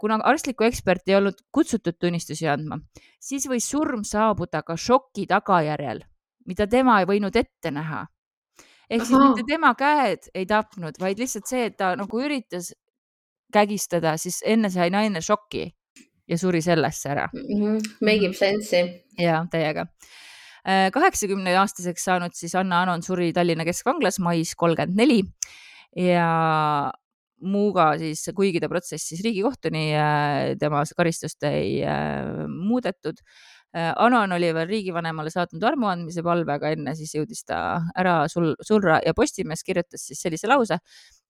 kuna 0.00 0.16
arstlikku 0.24 0.64
eksperti 0.64 1.12
ei 1.12 1.18
olnud 1.18 1.42
kutsutud 1.52 1.98
tunnistusi 2.00 2.48
andma, 2.48 2.78
siis 3.20 3.44
võis 3.48 3.66
surm 3.68 4.06
saabuda 4.08 4.62
ka 4.64 4.76
šoki 4.76 5.26
tagajärjel, 5.28 6.00
mida 6.48 6.66
tema 6.66 7.00
ei 7.00 7.08
võinud 7.10 7.36
ette 7.36 7.70
näha. 7.70 8.06
ehk 8.90 9.04
siis 9.04 9.18
mitte 9.18 9.44
tema 9.46 9.74
käed 9.74 10.30
ei 10.34 10.46
tapnud, 10.46 10.96
vaid 11.00 11.18
lihtsalt 11.18 11.46
see, 11.46 11.66
et 11.68 11.76
ta 11.76 11.92
nagu 11.96 12.22
üritas 12.24 12.72
kägistada, 13.52 14.16
siis 14.16 14.40
enne 14.46 14.70
sai 14.70 14.90
naine 14.90 15.20
šoki 15.20 15.68
ja 16.30 16.38
suri 16.38 16.62
sellesse 16.62 17.10
ära 17.10 17.28
mm. 17.32 17.46
-hmm. 17.60 17.94
Make 18.00 18.26
ib 18.26 18.34
sense'i. 18.38 19.02
ja 19.18 19.44
täiega 19.50 19.86
äh, 20.66 20.90
kaheksakümne 20.92 21.56
aastaseks 21.58 22.04
saanud 22.04 22.34
siis 22.34 22.54
Anna 22.54 22.82
Anon 22.82 23.02
suri 23.02 23.32
Tallinna 23.32 23.64
Keskvanglas 23.64 24.18
mais 24.18 24.54
kolmkümmend 24.54 24.96
neli 24.96 25.22
ja 25.96 26.92
Muuga 27.40 27.94
siis, 27.96 28.26
kuigi 28.36 28.60
ta 28.60 28.68
protsessis 28.68 29.22
Riigikohtuni, 29.24 29.86
tema 30.60 30.82
karistust 30.96 31.42
ei 31.48 31.80
muudetud. 32.50 33.22
Anon 33.72 34.32
oli 34.34 34.48
veel 34.50 34.66
riigivanemale 34.66 35.30
saatnud 35.30 35.62
armuandmise 35.62 36.24
palve, 36.26 36.56
aga 36.56 36.72
enne 36.74 36.94
siis 36.98 37.14
jõudis 37.14 37.44
ta 37.46 37.78
ära 37.96 38.24
sul, 38.28 38.50
surra 38.66 38.98
ja 39.06 39.14
Postimees 39.14 39.62
kirjutas 39.62 40.08
siis 40.08 40.20
sellise 40.20 40.50
lause. 40.50 40.80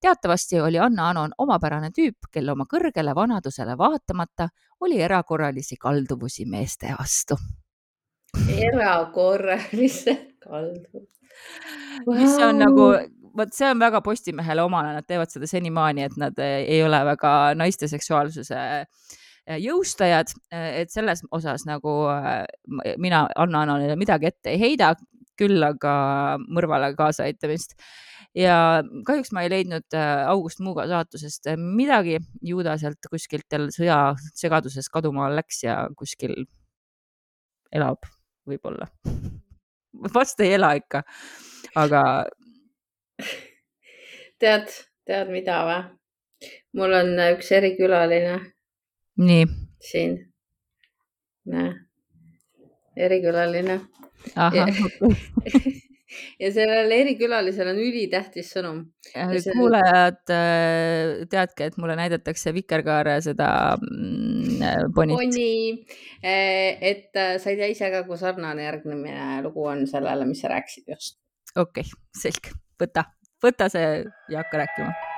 teatavasti 0.01 0.61
oli 0.61 0.79
Anna 0.81 1.11
Anon 1.11 1.35
omapärane 1.39 1.91
tüüp, 1.93 2.31
kel 2.33 2.49
oma 2.49 2.65
kõrgele 2.65 3.15
vanadusele 3.15 3.77
vaatamata 3.77 4.49
oli 4.81 5.01
erakorralisi 5.05 5.77
kalduvusi 5.77 6.47
meeste 6.47 6.95
vastu. 6.99 7.37
erakorralised 8.49 10.41
kalduvused 10.41 11.21
wow.. 12.07 12.17
mis 12.17 12.39
on 12.43 12.59
nagu, 12.59 12.87
vot 13.37 13.55
see 13.55 13.69
on 13.71 13.81
väga 13.81 14.01
Postimehele 14.05 14.65
omane, 14.65 14.95
nad 14.97 15.07
teevad 15.09 15.33
seda 15.33 15.49
senimaani, 15.51 16.05
et 16.09 16.19
nad 16.21 16.39
eh, 16.43 16.65
ei 16.77 16.83
ole 16.85 17.01
väga 17.13 17.33
naiste 17.59 17.89
seksuaalsuse 17.91 18.61
eh, 18.61 19.57
jõustajad, 19.63 20.35
eh, 20.53 20.83
et 20.83 20.93
selles 20.93 21.25
osas 21.37 21.67
nagu 21.69 21.95
mina 23.01 23.25
Anna 23.37 23.65
Annale 23.65 23.97
midagi 24.01 24.31
ette 24.31 24.55
ei 24.55 24.61
heida, 24.63 24.95
küll 25.41 25.63
aga 25.65 25.93
mõrvale 26.53 26.93
kaasaaitamist 26.99 27.73
ja 28.37 28.83
kahjuks 29.09 29.33
ma 29.33 29.47
ei 29.47 29.51
leidnud 29.51 29.97
August 30.29 30.61
Muuga 30.61 30.85
saatusest 30.91 31.49
midagi. 31.57 32.19
ju 32.45 32.63
ta 32.63 32.77
sealt 32.79 33.09
kuskilt 33.11 33.49
jälle 33.51 33.73
sõjasegaduses 33.73 34.93
kadumaal 34.93 35.41
läks 35.41 35.65
ja 35.65 35.87
kuskil 35.97 36.37
elab 37.73 38.05
võib-olla 38.47 38.91
vast 40.15 40.41
ei 40.41 40.55
ela 40.59 40.75
ikka, 40.79 41.03
aga. 41.77 42.03
tead, 44.43 44.73
tead 45.09 45.33
mida 45.35 45.61
või? 45.69 45.83
mul 46.81 46.97
on 47.01 47.13
üks 47.33 47.53
erikülaline. 47.53 48.39
nii. 49.21 49.45
siin. 49.91 50.19
näe, 51.51 51.75
erikülaline. 52.97 53.81
okei 54.49 55.79
ja 56.41 56.51
sellel 56.55 56.91
erikülalisel 56.95 57.71
on 57.73 57.81
ülitähtis 57.81 58.51
sõnum. 58.55 58.83
See... 59.05 59.55
kuulajad, 59.55 60.23
äh, 60.35 61.25
teadke, 61.31 61.71
et 61.71 61.79
mulle 61.81 61.97
näidatakse 61.99 62.55
Vikerkaare 62.55 63.19
seda 63.25 63.51
mm, 63.81 64.91
ponit. 64.97 65.19
poni, 65.19 65.51
äh, 66.25 66.81
et 66.93 67.19
äh, 67.19 67.37
sa 67.43 67.53
ei 67.53 67.61
tea 67.61 67.71
ise 67.75 67.93
ka, 67.93 68.05
kui 68.09 68.19
sarnane 68.21 68.67
järgmine 68.67 69.41
lugu 69.47 69.69
on 69.71 69.87
sellele, 69.91 70.27
mis 70.29 70.43
sa 70.43 70.53
rääkisid 70.53 70.91
just. 70.95 71.19
okei 71.55 71.87
okay,, 71.87 72.03
selge, 72.17 72.55
võta, 72.81 73.05
võta 73.45 73.69
see 73.73 74.05
ja 74.29 74.43
hakka 74.43 74.65
rääkima 74.65 75.10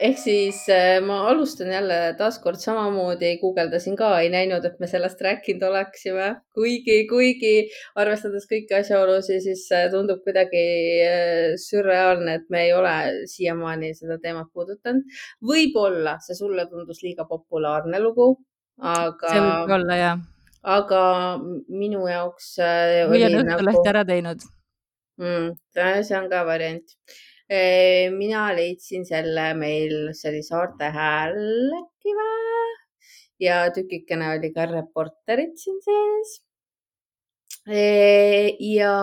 ehk 0.00 0.18
siis 0.20 0.58
äh, 0.72 0.98
ma 1.04 1.18
alustan 1.30 1.70
jälle 1.72 1.96
taaskord 2.18 2.60
samamoodi, 2.60 3.36
guugeldasin 3.40 3.96
ka, 3.96 4.10
ei 4.20 4.30
näinud, 4.32 4.64
et 4.68 4.78
me 4.80 4.88
sellest 4.90 5.20
rääkinud 5.24 5.62
oleksime, 5.68 6.28
kuigi, 6.56 6.98
kuigi 7.10 7.52
arvestades 7.98 8.48
kõiki 8.50 8.76
asjaolusid, 8.80 9.42
siis 9.44 9.64
äh, 9.74 9.86
tundub 9.92 10.22
kuidagi 10.26 10.64
äh, 11.06 11.56
sürreaalne, 11.60 12.38
et 12.40 12.48
me 12.52 12.66
ei 12.66 12.72
ole 12.76 12.94
siiamaani 13.32 13.92
seda 13.98 14.18
teemat 14.22 14.50
puudutanud. 14.52 15.04
võib-olla 15.52 16.18
see 16.24 16.38
sulle 16.38 16.66
tundus 16.70 17.02
liiga 17.04 17.26
populaarne 17.28 18.00
lugu, 18.02 18.32
aga. 18.80 19.30
see 19.32 19.44
võib 19.46 19.76
olla, 19.80 20.00
jah. 20.00 20.26
aga 20.76 21.04
minu 21.68 22.04
jaoks. 22.10 22.56
või 23.12 23.24
on 23.30 23.40
Õhtuleht 23.40 23.80
nagu... 23.80 23.88
ära 23.94 24.04
teinud 24.08 24.44
mm,. 25.20 25.56
see 25.72 26.18
on 26.18 26.28
ka 26.32 26.44
variant 26.48 26.96
mina 27.48 28.48
leidsin 28.56 29.04
selle 29.06 29.52
meil, 29.54 30.12
see 30.18 30.32
oli 30.32 30.42
Saarte 30.42 30.88
Hääl 30.90 31.36
äkki 31.78 32.14
või? 32.16 32.66
ja 33.40 33.66
tükikene 33.74 34.32
oli 34.34 34.50
ka 34.54 34.66
Reporterit 34.70 35.58
siin 35.60 35.78
sees. 35.84 36.36
ja 38.74 38.94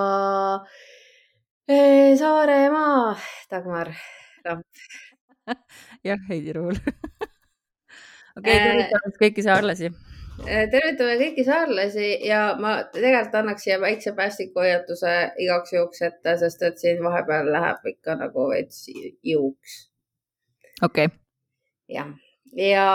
Saaremaa, 2.19 3.15
Dagmar 3.51 3.93
Lamp. 4.45 4.65
jah, 6.08 6.19
Heidi 6.29 6.53
Ruul. 6.53 6.75
okei, 8.38 8.58
tervitame 8.58 9.15
kõiki 9.19 9.45
saarlasi 9.45 9.91
Äh, 9.91 10.12
tervitame 10.41 11.15
kõiki 11.19 11.46
saarlasi 11.48 12.10
ja 12.28 12.41
ma 12.60 12.76
tegelikult 12.93 13.36
annaks 13.39 13.65
siia 13.67 13.80
väikse 13.82 14.13
päästikuhoiatuse 14.17 15.13
igaks 15.46 15.74
juhuks 15.76 16.04
ette, 16.10 16.36
sest 16.41 16.63
et 16.67 16.82
siin 16.82 17.04
vahepeal 17.04 17.52
läheb 17.54 17.89
ikka 17.93 18.17
nagu 18.19 18.50
veits 18.50 18.86
jõuks. 18.89 19.78
okei 20.82 21.08
okay.. 21.10 21.17
jah, 21.93 22.12
ja 22.58 22.88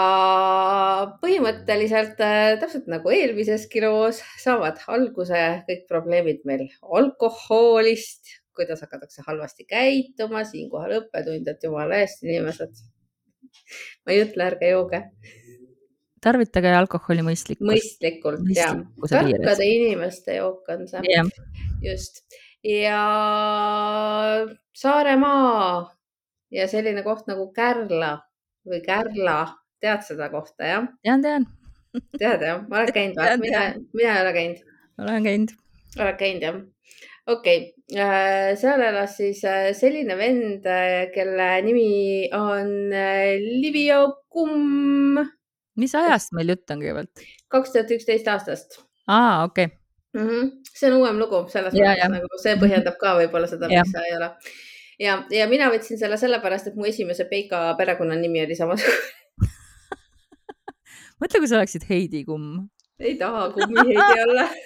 põhimõtteliselt 1.22 2.20
äh, 2.24 2.58
täpselt 2.60 2.90
nagu 2.90 3.14
eelmiseski 3.14 3.82
loos 3.86 4.20
saavad 4.42 4.82
alguse 4.90 5.42
kõik 5.70 5.86
probleemid 5.88 6.44
meil 6.48 6.68
alkoholist, 6.82 8.34
kuidas 8.58 8.82
hakatakse 8.82 9.22
halvasti 9.26 9.66
käituma, 9.70 10.44
siinkohal 10.44 10.98
õppetund, 11.02 11.46
et 11.46 11.62
jumala 11.62 12.02
eest, 12.02 12.24
inimesed. 12.26 12.82
ma 14.04 14.14
ei 14.14 14.24
ütle, 14.26 14.50
ärge 14.50 14.74
jooge 14.74 15.04
tarvitage 16.22 16.72
alkoholi 16.78 17.24
mõistlikult. 17.26 17.68
mõistlikult 17.70 18.50
ja 18.56 18.72
tarkade 19.08 19.66
inimeste 19.66 20.38
jook 20.38 20.68
on 20.74 20.86
see 20.90 21.02
yeah.. 21.08 21.28
just 21.84 22.24
ja 22.64 23.02
Saaremaa 24.76 25.90
ja 26.54 26.68
selline 26.70 27.04
koht 27.06 27.28
nagu 27.30 27.48
Kärla 27.54 28.16
või 28.68 28.80
Kärla, 28.84 29.38
tead 29.82 30.04
seda 30.06 30.28
kohta 30.32 30.72
jah? 30.72 30.88
tean, 31.02 31.22
tean. 31.24 31.46
tead 32.18 32.44
jah, 32.44 32.64
ma 32.68 32.82
olen 32.82 32.94
käinud 32.94 33.20
või? 33.20 33.38
mina, 33.46 33.62
mina 33.94 34.16
ei 34.16 34.24
ole 34.24 34.34
käinud. 34.36 34.66
olen 35.04 35.30
käinud. 35.30 35.56
oled 35.98 36.20
käinud 36.20 36.46
jah? 36.48 36.60
okei 37.28 37.58
okay., 37.62 38.04
äh, 38.04 38.52
seal 38.60 38.84
elas 38.84 39.16
siis 39.20 39.42
äh, 39.48 39.70
selline 39.76 40.18
vend, 40.20 40.66
äh, 40.66 41.08
kelle 41.14 41.50
nimi 41.64 42.28
on 42.36 42.90
Livio 43.62 44.02
Kumm 44.28 45.20
mis 45.78 45.94
ajast 45.94 46.34
meil 46.36 46.54
jutt 46.54 46.70
on 46.74 46.80
kõigepealt? 46.82 47.26
kaks 47.52 47.74
tuhat 47.74 47.92
üksteist 47.96 48.30
aastast. 48.32 48.80
aa, 49.06 49.44
okei 49.44 49.68
okay. 49.70 49.76
mm. 50.16 50.28
-hmm. 50.28 50.50
see 50.72 50.90
on 50.90 50.96
uuem 51.02 51.20
lugu, 51.22 51.44
selles 51.52 51.76
ja, 51.76 51.92
mõttes 51.92 52.14
nagu 52.16 52.40
see 52.42 52.56
põhjendab 52.62 52.96
ka 53.00 53.14
võib-olla 53.20 53.50
seda, 53.50 53.70
miks 53.70 53.92
see 53.94 54.08
ei 54.08 54.16
ole. 54.16 54.28
ja, 55.06 55.12
ja 55.34 55.46
mina 55.50 55.70
võtsin 55.74 56.00
selle 56.00 56.18
sellepärast, 56.20 56.66
et 56.70 56.78
mu 56.78 56.88
esimese 56.88 57.24
Peika 57.30 57.58
perekonnanimi 57.78 58.44
oli 58.46 58.58
samasugune 58.58 58.98
mõtle, 61.22 61.38
kui 61.38 61.48
sa 61.50 61.60
oleksid 61.60 61.86
Heidi 61.90 62.24
Kumm. 62.26 62.66
ei 62.98 63.14
taha 63.20 63.42
kummi 63.54 63.86
Heidi 63.92 64.20
olla 64.26 64.48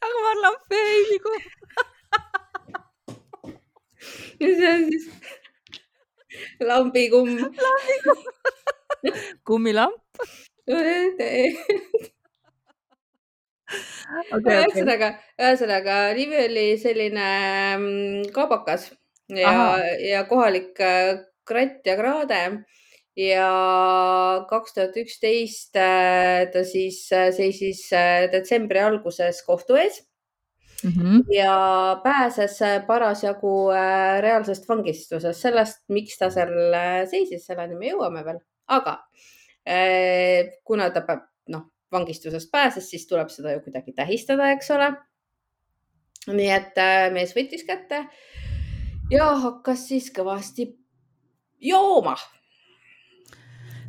Dagmar 0.00 0.36
Lamp 0.44 0.72
ja 0.78 0.84
Heidi 0.92 1.18
Kumm 1.26 1.44
ja 4.40 4.48
see 4.58 4.70
on 4.72 4.82
siis 4.90 5.06
lambikumm. 6.60 7.38
lambikumm 7.66 8.24
kummilamp 9.46 9.94
okay, 14.36 14.64
ühesõnaga 14.64 15.08
okay., 15.12 15.42
ühesõnaga 15.42 15.96
nimi 16.18 16.36
oli 16.44 16.66
selline 16.80 17.28
mm, 17.76 18.22
kaabakas 18.34 18.82
ja, 19.30 19.52
ja 20.02 20.24
kohalik 20.30 20.80
äh, 20.82 21.20
kratt 21.46 21.86
ja 21.86 21.94
kraade 21.98 22.40
ja 23.16 23.50
kaks 24.50 24.74
tuhat 24.76 24.94
üksteist 25.00 25.76
äh, 25.80 26.50
ta 26.52 26.60
siis 26.66 27.06
äh, 27.14 27.30
seisis 27.34 27.80
detsembri 28.32 28.80
alguses 28.82 29.42
kohtu 29.46 29.78
ees 29.80 29.96
mm. 30.84 30.90
-hmm. 30.90 31.34
ja 31.34 32.00
pääses 32.02 32.58
parasjagu 32.86 33.70
äh, 33.70 34.20
reaalsest 34.20 34.68
vangistusest, 34.68 35.40
sellest, 35.40 35.84
miks 35.88 36.18
ta 36.18 36.30
seal 36.30 36.74
äh, 36.74 37.08
seisis, 37.10 37.46
selleni 37.46 37.78
me 37.78 37.90
jõuame 37.90 38.24
veel, 38.24 38.38
aga 38.66 38.98
äh, 39.68 40.52
kuna 40.64 40.90
ta 40.90 41.00
peab, 41.00 41.26
noh, 41.48 41.66
vangistusest 41.92 42.50
pääses, 42.50 42.90
siis 42.90 43.06
tuleb 43.06 43.28
seda 43.28 43.52
ju 43.52 43.60
kuidagi 43.60 43.92
tähistada, 43.92 44.50
eks 44.52 44.70
ole. 44.70 44.94
nii 46.26 46.48
et 46.50 46.78
mees 47.14 47.36
võttis 47.36 47.62
kätte 47.62 48.00
ja 49.10 49.28
hakkas 49.38 49.84
siis 49.88 50.08
kõvasti 50.10 50.72
jooma 51.62 52.16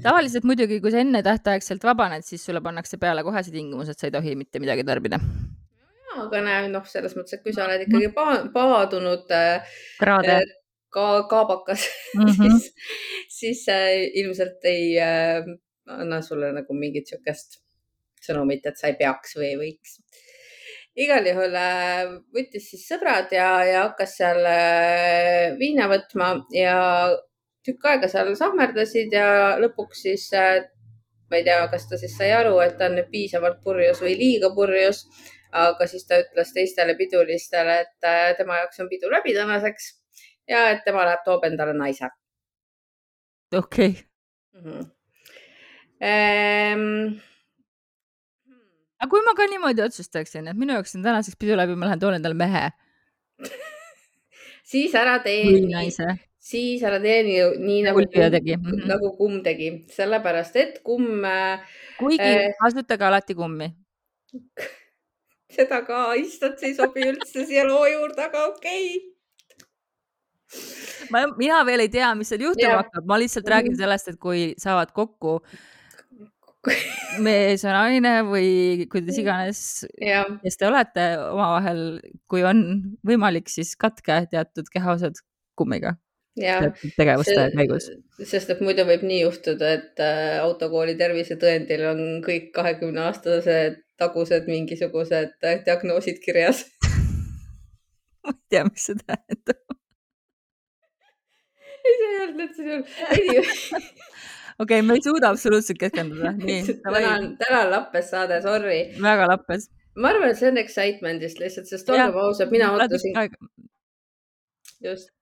tavaliselt 0.03 0.45
muidugi, 0.45 0.77
kui 0.81 0.91
sa 0.93 1.01
ennetähtaegselt 1.01 1.83
vabaned, 1.83 2.21
siis 2.23 2.45
sulle 2.45 2.61
pannakse 2.61 2.97
peale 3.01 3.23
kohe 3.23 3.43
see 3.43 3.55
tingimus, 3.57 3.89
et 3.89 3.97
sa 3.97 4.05
ei 4.07 4.13
tohi 4.13 4.35
mitte 4.37 4.61
midagi 4.61 4.85
tarbida 4.85 5.17
aga 6.23 6.41
näe, 6.45 6.71
noh, 6.73 6.85
selles 6.89 7.15
mõttes, 7.17 7.37
et 7.37 7.43
kui 7.45 7.53
sa 7.55 7.65
oled 7.67 7.85
ikkagi 7.85 8.09
pa 8.15 8.41
paadunud 8.53 9.29
Kraade. 9.99 10.39
ka 10.93 11.05
kaabakas 11.29 11.85
mm, 12.15 12.25
-hmm. 12.25 12.57
siis, 12.57 12.73
siis 13.39 13.63
äh, 13.69 14.07
ilmselt 14.21 14.65
ei 14.65 14.99
äh, 14.99 15.45
anna 15.87 16.21
sulle 16.21 16.51
nagu 16.55 16.73
mingit 16.73 17.07
siukest 17.07 17.61
sõnumit, 18.23 18.65
et 18.65 18.79
sa 18.79 18.91
ei 18.91 18.97
peaks 18.99 19.37
või 19.37 19.51
ei 19.51 19.57
võiks. 19.61 19.99
igal 20.97 21.27
juhul 21.29 21.53
äh, 21.55 22.07
võttis 22.33 22.71
siis 22.71 22.87
sõbrad 22.89 23.31
ja, 23.31 23.49
ja 23.67 23.83
hakkas 23.87 24.17
seal 24.17 24.41
äh, 24.49 25.53
viina 25.59 25.87
võtma 25.91 26.33
ja 26.55 26.77
tükk 27.65 27.85
aega 27.85 28.09
seal 28.09 28.33
sahmerdasid 28.39 29.13
ja 29.13 29.27
lõpuks 29.61 30.01
siis 30.07 30.31
äh, 30.33 30.65
ma 31.29 31.39
ei 31.39 31.45
tea, 31.45 31.59
kas 31.71 31.87
ta 31.89 31.99
siis 31.99 32.15
sai 32.17 32.31
aru, 32.33 32.57
et 32.63 32.77
ta 32.79 32.87
on 32.89 32.97
nüüd 32.97 33.09
piisavalt 33.11 33.59
purjus 33.63 34.01
või 34.03 34.15
liiga 34.19 34.51
purjus. 34.55 35.03
Aga 35.51 35.87
siis 35.87 36.07
ta 36.07 36.19
ütles 36.23 36.51
teistele 36.53 36.95
pidulistele, 36.97 37.79
et 37.85 38.37
tema 38.37 38.59
jaoks 38.61 38.79
on 38.83 38.89
pidu 38.89 39.11
läbi 39.11 39.33
tänaseks 39.37 39.93
ja 40.49 40.69
et 40.73 40.83
tema 40.85 41.05
läheb, 41.07 41.23
toob 41.25 41.45
endale 41.47 41.73
naise. 41.77 42.09
okei 43.53 43.89
okay. 43.89 44.03
mm. 44.61 44.71
-hmm. 44.71 44.91
Ehm 46.01 47.17
aga 48.99 49.09
kui 49.09 49.21
ma 49.25 49.33
ka 49.37 49.47
niimoodi 49.49 49.81
otsustaksin, 49.81 50.47
et 50.47 50.57
minu 50.57 50.73
jaoks 50.73 50.95
on 50.95 51.03
tänaseks 51.03 51.37
pidu 51.39 51.57
läbi, 51.57 51.75
ma 51.75 51.85
lähen 51.85 51.99
toon 51.99 52.13
endale 52.17 52.33
mehe 52.33 52.69
siis 54.71 54.95
ära 54.95 55.19
tee 55.23 55.43
nii, 55.43 55.91
siis 56.49 56.83
ära 56.83 56.99
tee 56.99 57.21
nii, 57.23 57.43
nii 57.65 57.83
nagu, 57.85 58.05
tegi. 58.13 58.55
-hmm. 58.55 58.87
nagu 58.87 59.13
kumm 59.17 59.43
tegi, 59.43 59.85
sellepärast 59.93 60.55
et 60.55 60.79
kumm 60.83 61.25
äh,. 61.25 61.59
kuigi 61.99 62.23
äh, 62.23 62.53
kasutage 62.61 63.05
alati 63.05 63.35
kummi 63.35 63.71
seda 65.57 65.83
ka, 65.85 66.07
issand, 66.21 66.57
see 66.61 66.71
ei 66.71 66.79
sobi 66.79 67.09
üldse 67.11 67.45
siia 67.49 67.67
loo 67.67 67.85
juurde, 67.89 68.29
aga 68.29 68.47
okei 68.53 68.89
okay 68.95 69.05
ma, 71.11 71.23
mina 71.39 71.61
veel 71.67 71.85
ei 71.85 71.91
tea, 71.91 72.11
mis 72.17 72.31
seal 72.31 72.45
juhtuma 72.47 72.81
hakkab, 72.81 73.07
ma 73.09 73.19
lihtsalt 73.21 73.49
räägin 73.51 73.73
mhm. 73.73 73.81
sellest, 73.81 74.13
et 74.13 74.19
kui 74.21 74.51
saavad 74.61 74.93
kokku 74.95 75.39
mees 77.23 77.63
ja 77.63 77.75
naine 77.75 78.13
või 78.27 78.87
kuidas 78.91 79.19
iganes, 79.21 79.61
kes 80.43 80.59
te 80.59 80.67
olete 80.67 81.05
omavahel, 81.29 81.85
kui 82.31 82.43
on 82.47 82.65
võimalik, 83.07 83.47
siis 83.51 83.75
katke 83.79 84.25
teatud 84.31 84.67
kehaosad 84.73 85.19
kummiga. 85.57 85.95
tegevuste 86.37 87.47
käigus. 87.55 87.87
sest 88.21 88.51
et 88.53 88.59
muidu 88.61 88.83
võib 88.85 89.01
nii 89.07 89.23
juhtuda, 89.23 89.71
et 89.79 90.03
äh, 90.03 90.35
autokooli 90.43 90.93
tervisetõendil 90.99 91.85
on 91.89 92.01
kõik 92.25 92.51
kahekümne 92.53 93.07
aastased 93.07 93.79
tagused 94.01 94.49
mingisugused 94.51 95.33
äh, 95.43 95.63
diagnoosid 95.65 96.21
kirjas 96.25 96.65
ma 98.23 98.33
ei 98.33 98.43
tea, 98.49 98.63
mis 98.69 98.89
see 98.89 99.01
tähendab 99.03 99.77
ei, 101.87 101.97
see 101.97 102.13
ei 102.13 102.21
olnud 102.25 102.45
üldse 102.47 102.61
sul 102.67 103.85
okei 104.63 104.81
me 104.81 104.93
ei 104.97 105.01
suuda 105.03 105.29
absoluutselt 105.29 105.77
keskenduda. 105.77 106.33
täna 106.83 107.11
on, 107.15 107.27
täna 107.37 107.59
on 107.65 107.71
lappes 107.71 108.09
saade, 108.13 108.39
sorry. 108.41 108.79
väga 109.01 109.27
lappes. 109.33 109.69
ma 109.95 110.13
arvan, 110.13 110.31
et 110.31 110.39
see 110.39 110.49
on 110.51 110.57
excitement'ist 110.63 111.43
lihtsalt, 111.43 111.69
sest 111.69 111.93
olgem 111.93 112.17
ausad, 112.23 112.51
mina 112.53 112.71
ootasin. 112.73 113.37
just. 114.83 115.13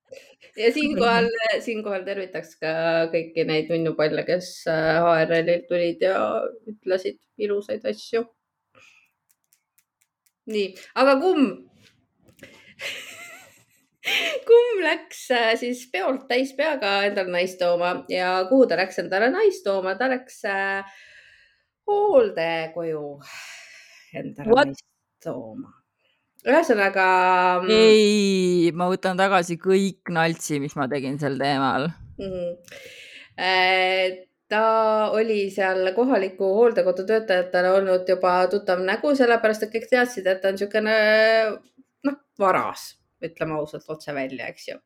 ja 0.57 0.71
siinkohal, 0.73 1.29
siinkohal 1.67 2.07
tervitaks 2.07 2.55
ka 2.61 2.71
kõiki 3.13 3.47
neid 3.49 3.71
nunnupalle, 3.73 4.23
kes 4.27 4.53
HRL-ilt 4.69 5.65
äh, 5.65 5.67
tulid 5.69 6.07
ja 6.07 6.17
ütlesid 6.71 7.19
ilusaid 7.37 7.85
asju. 7.91 8.25
Nii, 10.51 10.67
aga 11.01 11.15
kumb 11.21 11.65
kumb 14.47 14.83
läks 14.85 15.23
äh, 15.33 15.53
siis 15.59 15.85
peolt 15.91 16.27
täis 16.29 16.53
peaga 16.57 16.97
endale 17.07 17.33
naist 17.33 17.57
tooma 17.61 17.95
ja 18.11 18.37
kuhu 18.49 18.67
ta 18.69 18.77
läks 18.79 18.99
endale 19.01 19.31
naist 19.33 19.65
tooma, 19.65 19.95
ta 19.99 20.09
läks 20.11 20.43
äh, 20.49 20.99
hooldekoju 21.89 23.07
endale 24.21 24.53
What? 24.53 24.73
naist 24.73 24.85
tooma. 25.25 25.73
ühesõnaga. 26.45 27.07
Mm, 27.63 27.71
ei, 27.73 28.71
ma 28.77 28.89
võtan 28.91 29.17
tagasi 29.17 29.57
kõik 29.61 30.13
naltsi, 30.13 30.59
mis 30.61 30.77
ma 30.77 30.85
tegin 30.91 31.17
sel 31.21 31.39
teemal 31.41 31.89
mm. 32.19 32.29
-hmm. 32.29 34.24
Ta 34.49 34.65
oli 35.11 35.49
seal 35.49 35.91
kohaliku 35.95 36.51
hooldekodu 36.57 37.05
töötajatele 37.05 37.71
olnud 37.79 38.09
juba 38.09 38.35
tuttav 38.51 38.83
nägu, 38.85 39.15
sellepärast 39.17 39.65
et 39.65 39.73
kõik 39.73 39.87
teadsid, 39.89 40.27
et 40.27 40.41
ta 40.41 40.51
on 40.51 40.57
niisugune 40.57 40.97
noh, 42.05 42.19
varas 42.39 42.91
ütleme 43.25 43.57
ausalt 43.57 43.89
otse 43.89 44.13
välja, 44.13 44.49
eks 44.51 44.67
ju. 44.67 44.79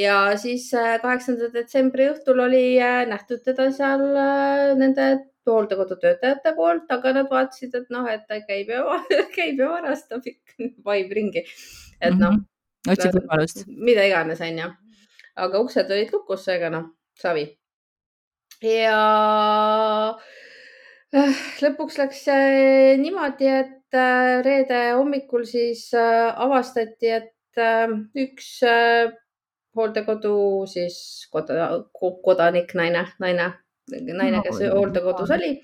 ja 0.00 0.16
siis 0.40 0.68
äh, 0.74 0.96
kaheksanda 1.02 1.50
detsembri 1.54 2.08
õhtul 2.10 2.42
oli 2.46 2.64
äh, 2.82 3.04
nähtud 3.10 3.44
teda 3.46 3.70
seal 3.74 4.06
äh, 4.10 4.70
nende 4.78 5.10
hooldekodu 5.50 5.96
töötajate 6.00 6.52
poolt, 6.56 6.90
aga 6.94 7.14
nad 7.16 7.30
vaatasid, 7.30 7.74
et 7.74 7.88
noh, 7.94 8.06
et 8.10 8.26
ta 8.28 8.40
käib 8.46 8.70
ja, 8.74 8.98
käib 9.36 9.60
ja 9.60 9.70
varastab 9.72 10.26
ikka, 10.26 10.70
vaib 10.86 11.12
ringi. 11.16 11.44
et 12.00 12.16
noh 12.16 12.34
mm 12.34 12.42
-hmm.. 12.42 12.92
otsib 12.92 13.18
võimalust. 13.18 13.64
mida 13.66 14.04
iganes, 14.06 14.40
onju. 14.40 14.70
aga 15.36 15.64
uksed 15.64 15.90
olid 15.90 16.12
lukus, 16.12 16.44
seega 16.44 16.70
noh, 16.70 16.90
savi. 17.18 17.48
Ja 18.64 20.16
lõpuks 21.62 21.98
läks 21.98 22.26
niimoodi, 23.00 23.48
et 23.50 23.98
reede 24.46 24.82
hommikul 24.94 25.44
siis 25.48 25.88
avastati, 25.96 27.10
et 27.10 27.58
äh, 27.58 27.90
üks 28.22 28.60
äh, 28.66 29.10
hooldekodu 29.76 30.66
siis 30.70 31.26
koda, 31.32 31.70
kodanik, 32.24 32.74
naine, 32.78 33.06
naine, 33.22 33.50
naine 33.90 34.36
no,, 34.38 34.42
kes 34.46 34.62
hooldekodus 34.74 35.30
oli, 35.36 35.54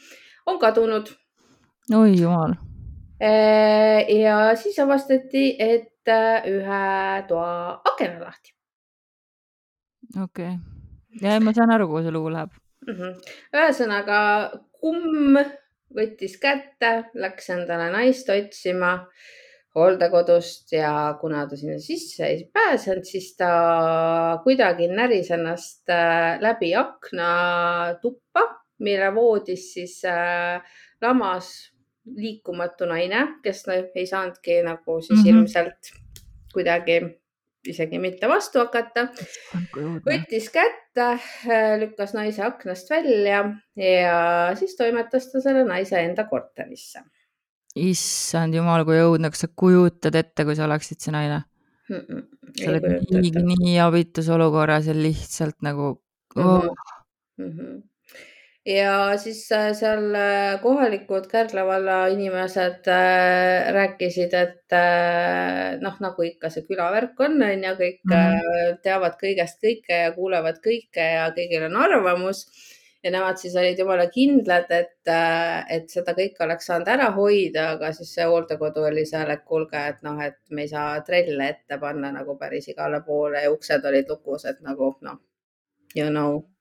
on 0.46 0.60
kadunud. 0.62 1.10
oi 1.94 2.14
jumal. 2.20 2.56
Äh, 3.22 4.04
ja 4.20 4.52
siis 4.56 4.78
avastati, 4.82 5.48
et 5.58 6.08
äh, 6.08 6.44
ühe 6.50 6.82
toa 7.28 7.80
aken 7.92 8.18
on 8.18 8.22
lahti. 8.28 8.54
okei 10.22 10.52
okay., 10.54 10.56
ja 11.22 11.40
ma 11.40 11.54
saan 11.56 11.72
aru, 11.74 11.88
kuhu 11.88 12.04
see 12.04 12.14
lugu 12.14 12.30
läheb 12.32 12.65
mm. 12.86 12.94
-hmm. 12.94 13.14
ühesõnaga, 13.54 14.18
kumm 14.80 15.38
võttis 15.96 16.36
kätte, 16.40 17.10
läks 17.14 17.50
endale 17.50 17.90
naist 17.92 18.28
otsima 18.30 19.06
hooldekodust 19.76 20.72
ja 20.72 21.16
kuna 21.20 21.44
ta 21.48 21.56
sinna 21.56 21.78
sisse 21.78 22.24
ei 22.26 22.44
pääsenud, 22.52 23.04
siis 23.04 23.34
ta 23.36 23.50
kuidagi 24.44 24.88
näris 24.88 25.30
ennast 25.30 25.90
äh, 25.92 26.40
läbi 26.40 26.72
akna 26.74 27.94
tuppa, 28.00 28.46
mille 28.78 29.12
voodis 29.14 29.72
siis 29.74 30.00
äh, 30.04 30.62
lamas 31.02 31.52
liikumatu 32.16 32.88
naine, 32.88 33.26
kes 33.42 33.64
ei 33.94 34.06
saanudki 34.06 34.62
nagu 34.62 35.00
siis 35.00 35.18
mm 35.18 35.24
-hmm. 35.24 35.28
ilmselt 35.28 35.92
kuidagi 36.52 37.00
isegi 37.72 37.98
mitte 38.02 38.28
vastu 38.30 38.62
hakata. 38.62 39.08
võttis 40.06 40.48
kätte, 40.54 41.08
äh, 41.50 41.74
lükkas 41.80 42.14
naise 42.16 42.44
aknast 42.46 42.90
välja 42.90 43.42
ja 43.76 44.16
siis 44.58 44.76
toimetas 44.76 45.30
ta 45.32 45.42
selle 45.44 45.64
naise 45.68 46.00
enda 46.00 46.26
korterisse 46.30 47.04
issand 47.76 48.56
jumal, 48.56 48.84
kui 48.88 48.98
õudne, 49.02 49.30
kas 49.32 49.44
sa 49.44 49.50
kujutad 49.52 50.16
ette, 50.16 50.46
kui 50.48 50.56
sa 50.56 50.64
oleksid 50.64 51.02
see 51.02 51.12
naine 51.14 51.42
mm? 51.90 52.00
-mm, 52.00 52.22
sa 52.62 52.70
oled 52.72 52.86
nii, 53.12 53.58
nii 53.64 53.76
abitus 53.84 54.30
olukorras 54.32 54.88
ja 54.88 54.96
lihtsalt 54.96 55.60
nagu 55.66 55.90
oh.. 56.36 56.70
Mm 57.36 57.50
-hmm. 57.52 57.82
Ja 58.66 59.16
siis 59.18 59.44
äh, 59.54 59.70
seal 59.78 60.14
äh, 60.14 60.60
kohalikud 60.62 61.28
Kärdla 61.30 61.66
valla 61.66 61.98
inimesed 62.10 62.88
äh, 62.90 63.72
rääkisid, 63.74 64.34
et 64.34 64.74
noh, 65.80 65.98
nagu 66.02 66.24
ikka 66.26 66.50
see 66.50 66.66
külavärk 66.66 67.20
on, 67.22 67.38
on 67.42 67.66
ju, 67.68 67.74
kõik 67.78 68.00
mm 68.04 68.16
-hmm. 68.16 68.80
teavad 68.82 69.14
kõigest 69.20 69.62
kõike 69.62 70.00
ja 70.06 70.16
kuulevad 70.16 70.58
kõike 70.64 71.06
ja 71.12 71.28
kõigil 71.36 71.68
on 71.68 71.76
arvamus 71.84 72.46
ja 73.04 73.12
nemad 73.14 73.38
siis 73.38 73.54
olid 73.56 73.78
jumala 73.78 74.08
kindlad, 74.10 74.70
et, 74.70 75.12
et 75.70 75.86
seda 75.90 76.14
kõike 76.18 76.42
oleks 76.44 76.66
saanud 76.66 76.88
ära 76.88 77.10
hoida, 77.14 77.68
aga 77.76 77.92
siis 77.92 78.10
see 78.14 78.26
hooldekodu 78.26 78.82
oli 78.88 79.06
seal, 79.06 79.30
et 79.30 79.44
kuulge, 79.44 79.84
et 79.92 80.02
noh, 80.02 80.18
et 80.24 80.38
me 80.50 80.66
ei 80.66 80.68
saa 80.68 81.00
trelle 81.06 81.48
ette 81.48 81.78
panna 81.78 82.10
nagu 82.12 82.34
päris 82.40 82.68
igale 82.68 83.00
poole 83.06 83.44
ja 83.44 83.52
uksed 83.52 83.84
olid 83.84 84.10
lukus, 84.10 84.44
et 84.44 84.60
nagu 84.60 84.96
noh, 85.06 85.22
you 85.94 86.10
know. 86.10 86.55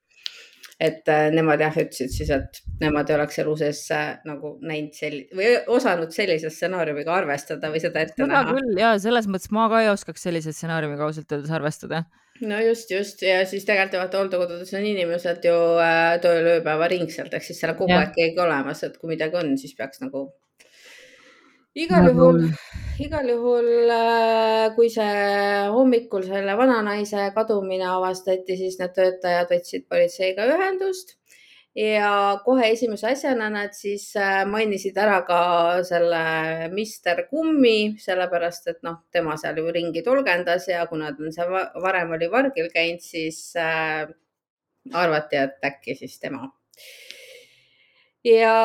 Et 0.79 1.07
äh, 1.07 1.29
nemad 1.31 1.61
jah, 1.63 1.75
ütlesid 1.85 2.11
siis, 2.11 2.29
et 2.35 2.59
nemad 2.81 3.09
ei 3.09 3.15
oleks 3.15 3.39
elu 3.39 3.55
sees 3.61 3.79
äh, 3.95 4.17
nagu 4.27 4.55
näinud 4.65 4.97
sel- 4.97 5.23
või 5.35 5.53
osanud 5.71 6.11
sellise 6.15 6.51
stsenaariumiga 6.51 7.13
arvestada 7.15 7.71
või 7.71 7.79
seda 7.83 8.03
ette 8.03 8.17
seda 8.19 8.31
näha. 8.33 8.57
küll 8.57 8.81
ja 8.81 8.91
selles 8.99 9.29
mõttes 9.31 9.53
ma 9.55 9.69
ka 9.71 9.85
ei 9.85 9.91
oskaks 9.93 10.27
sellise 10.27 10.51
stsenaariumiga 10.55 11.07
ausalt 11.07 11.31
öeldes 11.31 11.53
arvestada. 11.55 12.03
No 12.43 12.57
just, 12.59 12.91
just. 12.91 13.21
Ja 13.23 13.45
siis 13.47 13.63
tegelikult 13.63 14.01
vaata 14.01 14.19
hooldekodudes 14.19 14.73
on 14.75 14.87
inimesed 14.89 15.45
ju 15.47 15.55
äh, 15.79 16.17
tööl 16.23 16.57
ööpäevaringselt 16.57 17.33
ehk 17.37 17.47
siis 17.47 17.61
seal 17.61 17.71
on 17.71 17.79
kogu 17.79 17.95
aeg 17.95 18.11
keegi 18.17 18.43
olemas, 18.43 18.83
et 18.83 18.97
kui 18.99 19.13
midagi 19.13 19.39
on, 19.39 19.55
siis 19.61 19.77
peaks 19.79 20.03
nagu 20.03 20.27
igal 21.75 22.07
juhul, 22.09 22.41
igal 23.03 23.27
juhul 23.27 23.91
äh, 23.91 24.69
kui 24.75 24.87
see 24.93 25.67
hommikul 25.75 26.23
selle 26.23 26.55
vananaise 26.57 27.29
kadumine 27.35 27.87
avastati, 27.91 28.55
siis 28.59 28.79
need 28.79 28.95
töötajad 28.95 29.51
võtsid 29.51 29.87
politseiga 29.91 30.47
ühendust 30.55 31.17
ja 31.75 32.39
kohe 32.45 32.69
esimese 32.71 33.09
asjana 33.11 33.49
nad 33.51 33.75
siis 33.75 34.07
äh, 34.15 34.43
mainisid 34.47 34.95
ära 34.97 35.19
ka 35.27 35.39
selle 35.83 36.69
Mister 36.71 37.25
Kummi, 37.27 37.97
sellepärast 37.99 38.71
et 38.71 38.79
noh, 38.87 39.01
tema 39.11 39.35
seal 39.37 39.59
ju 39.59 39.73
ringi 39.75 40.03
tolgendas 40.05 40.69
ja 40.71 40.85
kuna 40.87 41.11
ta 41.11 41.27
on 41.27 41.35
seal 41.35 41.51
varem 41.83 42.15
oli 42.15 42.31
vargil 42.31 42.71
käinud, 42.71 43.03
siis 43.03 43.49
äh, 43.59 44.07
arvati, 44.93 45.43
et 45.43 45.67
äkki 45.67 45.97
siis 45.99 46.15
tema. 46.23 46.47
ja 48.23 48.55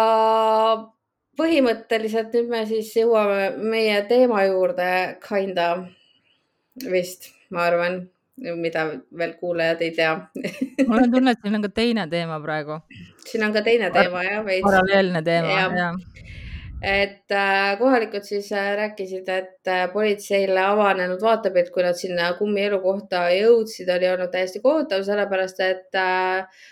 põhimõtteliselt 1.40 2.36
nüüd 2.36 2.52
me 2.52 2.62
siis 2.68 2.92
jõuame 2.96 3.50
meie 3.72 4.00
teema 4.10 4.44
juurde, 4.44 4.90
kinda 5.24 5.72
vist, 6.92 7.32
ma 7.50 7.66
arvan 7.70 8.02
mida 8.40 8.86
veel 9.18 9.34
kuulajad 9.40 9.82
ei 9.84 9.90
tea 9.96 10.14
mul 10.88 11.02
on 11.02 11.12
tunne, 11.12 11.34
et 11.34 11.42
siin 11.44 11.58
on 11.58 11.66
ka 11.66 11.72
teine 11.76 12.06
teema 12.12 12.40
praegu. 12.40 12.80
siin 13.26 13.44
on 13.44 13.52
ka 13.52 13.62
teine 13.66 13.90
teema 13.92 14.24
jah, 14.24 14.40
veits. 14.46 14.64
paralleelne 14.64 15.22
teema 15.26 15.52
ja, 15.52 15.66
ja. 15.76 15.90
et 16.80 17.36
äh, 17.36 17.76
kohalikud 17.78 18.24
siis 18.24 18.48
äh, 18.56 18.72
rääkisid, 18.80 19.28
et 19.28 19.68
äh, 19.68 19.86
politseile 19.92 20.64
avanenud 20.64 21.20
vaatepilt, 21.22 21.72
kui 21.74 21.84
nad 21.84 22.00
sinna 22.00 22.32
kummi 22.38 22.64
elukohta 22.70 23.26
jõudsid, 23.36 23.92
oli 23.96 24.08
olnud 24.08 24.32
täiesti 24.32 24.64
kohutav, 24.64 25.04
sellepärast 25.08 25.64
et 25.68 26.00
äh 26.00 26.68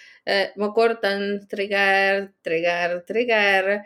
ma 0.61 0.67
kordan, 0.77 1.23
trigger, 1.49 2.27
trigger, 2.45 2.99
trigger 3.09 3.79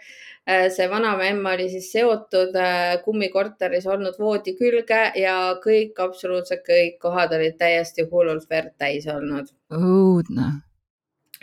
Äh, 0.48 0.70
see 0.74 0.88
vanaema 0.90 1.52
oli 1.54 1.68
siis 1.70 1.92
seotud 1.92 2.56
äh, 2.58 2.96
kummikorteris 3.04 3.84
olnud 3.86 4.16
voodi 4.18 4.56
külge 4.58 5.02
ja 5.14 5.34
kõik, 5.62 5.94
absoluutselt 6.02 6.64
kõik 6.66 6.96
kohad 7.04 7.36
olid 7.36 7.54
täiesti 7.60 8.02
hullult 8.10 8.50
verd 8.50 8.74
täis 8.78 9.06
olnud. 9.06 9.52
õudne. 9.70 10.48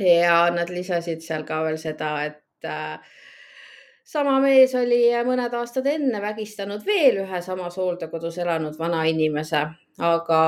ja 0.04 0.50
nad 0.52 0.70
lisasid 0.70 1.24
seal 1.24 1.48
ka 1.48 1.62
veel 1.64 1.80
seda, 1.80 2.12
et 2.26 2.68
äh, 2.68 3.00
sama 4.04 4.36
mees 4.44 4.76
oli 4.76 5.06
mõned 5.24 5.56
aastad 5.56 5.88
enne 5.88 6.20
vägistanud 6.22 6.84
veel 6.86 7.24
ühe 7.24 7.42
samas 7.42 7.80
hooldekodus 7.80 8.38
elanud 8.44 8.76
vanainimese 8.80 9.64
aga 10.00 10.42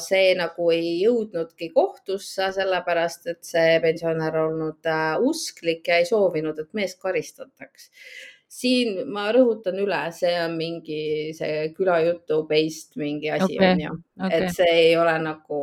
see 0.00 0.32
nagu 0.38 0.70
ei 0.72 0.94
jõudnudki 1.02 1.68
kohtusse, 1.74 2.48
sellepärast 2.56 3.28
et 3.32 3.42
see 3.44 3.74
pensionär 3.84 4.38
olnud 4.40 4.88
äh, 4.88 5.16
usklik 5.20 5.88
ja 5.90 6.00
ei 6.00 6.08
soovinud, 6.08 6.58
et 6.58 6.70
meest 6.76 7.00
karistataks. 7.02 7.90
siin 8.54 9.02
ma 9.10 9.26
rõhutan 9.34 9.76
üle, 9.82 10.00
see 10.14 10.32
on 10.40 10.56
mingi 10.56 11.32
see 11.36 11.68
külajutu 11.76 12.44
based 12.48 12.96
mingi 13.00 13.32
asi 13.34 13.56
okay, 13.58 13.72
on 13.72 13.80
ju 13.82 13.92
okay., 13.92 14.40
et 14.40 14.56
see 14.56 14.74
ei 14.86 14.96
ole 14.96 15.18
nagu. 15.18 15.60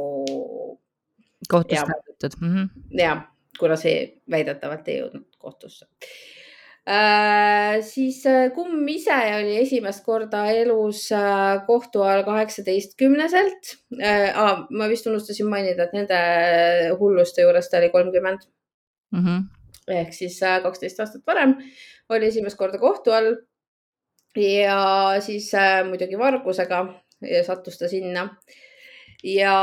kohtus 1.49 1.79
täidetud 1.79 2.37
mm 2.41 2.53
-hmm.. 2.55 2.99
ja, 2.99 3.15
kuna 3.59 3.75
see 3.75 4.21
väidetavalt 4.29 4.87
ei 4.87 4.99
jõudnud 4.99 5.39
kohtusse 5.39 5.87
Äh, 6.89 7.81
siis 7.85 8.23
äh, 8.25 8.49
kumm 8.55 8.87
ise 8.89 9.13
oli 9.13 9.59
esimest 9.61 10.01
korda 10.01 10.47
elus 10.49 11.11
äh, 11.13 11.59
kohtu 11.67 12.01
all 12.01 12.23
kaheksateistkümneselt 12.25 13.75
äh,. 14.01 14.33
ma 14.73 14.87
vist 14.89 15.05
unustasin 15.05 15.45
mainida, 15.45 15.85
et 15.85 15.93
nende 15.93 16.17
hulluste 16.97 17.45
juures 17.45 17.69
ta 17.69 17.77
oli 17.77 17.91
kolmkümmend 17.93 18.47
mm. 19.13 19.21
-hmm. 19.21 19.45
ehk 19.99 20.13
siis 20.13 20.39
kaksteist 20.63 20.99
aastat 20.99 21.21
varem 21.27 21.53
oli 22.09 22.31
esimest 22.33 22.57
korda 22.57 22.81
kohtu 22.81 23.13
all. 23.13 23.35
ja 24.35 24.81
siis 25.19 25.53
äh, 25.53 25.85
muidugi 25.85 26.17
vargusega 26.17 26.81
sattus 27.45 27.77
ta 27.77 27.87
sinna 27.87 28.25
ja 29.23 29.55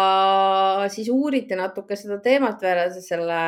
siis 0.92 1.08
uuriti 1.10 1.56
natuke 1.58 1.96
seda 1.98 2.18
teemat 2.22 2.62
veel, 2.62 2.80
selle 3.02 3.38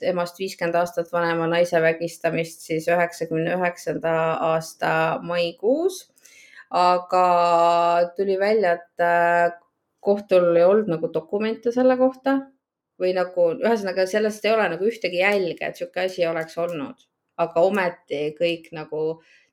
temast 0.00 0.38
viiskümmend 0.40 0.78
aastat 0.80 1.10
vanema 1.12 1.48
naise 1.50 1.80
vägistamist 1.82 2.64
siis 2.64 2.88
üheksakümne 2.88 3.56
üheksanda 3.58 4.14
aasta 4.52 4.92
maikuus. 5.22 6.06
aga 6.70 7.20
tuli 8.16 8.38
välja, 8.38 8.76
et 8.78 9.02
äh, 9.02 9.52
kohtul 9.98 10.54
ei 10.54 10.62
olnud 10.64 10.86
nagu 10.92 11.08
dokumente 11.12 11.72
selle 11.74 11.96
kohta 11.98 12.36
või 13.00 13.10
nagu 13.16 13.46
ühesõnaga 13.58 14.04
sellest 14.06 14.44
ei 14.44 14.52
ole 14.54 14.68
nagu 14.76 14.86
ühtegi 14.86 15.18
jälge, 15.18 15.66
et 15.66 15.74
niisugune 15.74 16.04
asi 16.06 16.26
oleks 16.28 16.58
olnud, 16.62 17.06
aga 17.42 17.64
ometi 17.66 18.20
kõik 18.38 18.68
nagu 18.76 19.02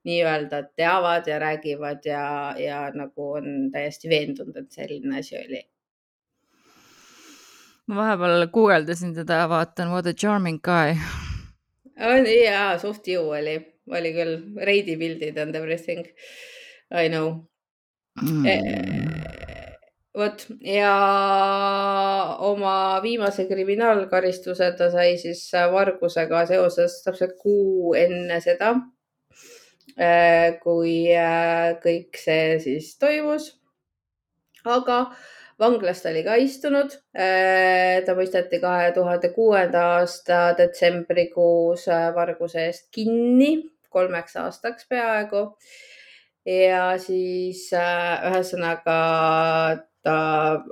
nii-öelda 0.08 0.62
teavad 0.76 1.28
ja 1.28 1.40
räägivad 1.40 2.06
ja, 2.06 2.56
ja 2.60 2.82
nagu 2.96 3.32
on 3.40 3.72
täiesti 3.72 4.10
veendunud, 4.10 4.56
et 4.58 4.72
selline 4.72 5.20
asi 5.20 5.38
oli. 5.40 5.64
ma 7.88 8.02
vahepeal 8.02 8.48
guugeldasin 8.52 9.14
teda, 9.16 9.46
vaatan 9.50 9.92
What 9.92 10.08
a 10.08 10.14
charming 10.14 10.60
guy. 10.64 10.98
jaa, 12.46 12.78
suht 12.80 13.08
ju 13.08 13.30
oli, 13.30 13.60
oli 13.88 14.14
küll, 14.14 14.40
reidi 14.66 14.98
pildid 14.98 15.38
and 15.38 15.56
everything. 15.56 16.08
I 16.92 17.10
know 17.10 17.48
mm. 18.22 18.46
E 18.46 18.58
vot 20.18 20.46
ja 20.66 20.94
oma 22.40 23.00
viimase 23.04 23.46
kriminaalkaristuse 23.46 24.72
ta 24.78 24.90
sai 24.92 25.18
siis 25.22 25.44
vargusega 25.72 26.46
seoses 26.50 27.02
täpselt 27.06 27.36
kuu 27.42 27.94
enne 27.98 28.40
seda 28.42 28.74
kui 30.62 31.10
äh, 31.16 31.74
kõik 31.82 32.20
see 32.22 32.60
siis 32.62 32.94
toimus. 33.02 33.56
aga 34.68 34.98
vanglas 35.60 36.02
ta 36.04 36.10
oli 36.12 36.24
ka 36.26 36.36
istunud. 36.38 36.94
Äh, 37.18 38.04
ta 38.06 38.14
mõisteti 38.18 38.60
kahe 38.62 38.92
tuhande 38.94 39.32
kuuenda 39.34 39.86
aasta 39.98 40.54
detsembrikuus 40.58 41.88
varguse 42.16 42.68
eest 42.68 42.90
kinni 42.92 43.70
kolmeks 43.90 44.36
aastaks 44.36 44.88
peaaegu. 44.90 45.58
ja 46.46 46.98
siis 46.98 47.68
ühesõnaga 47.74 49.00
ta 50.04 50.20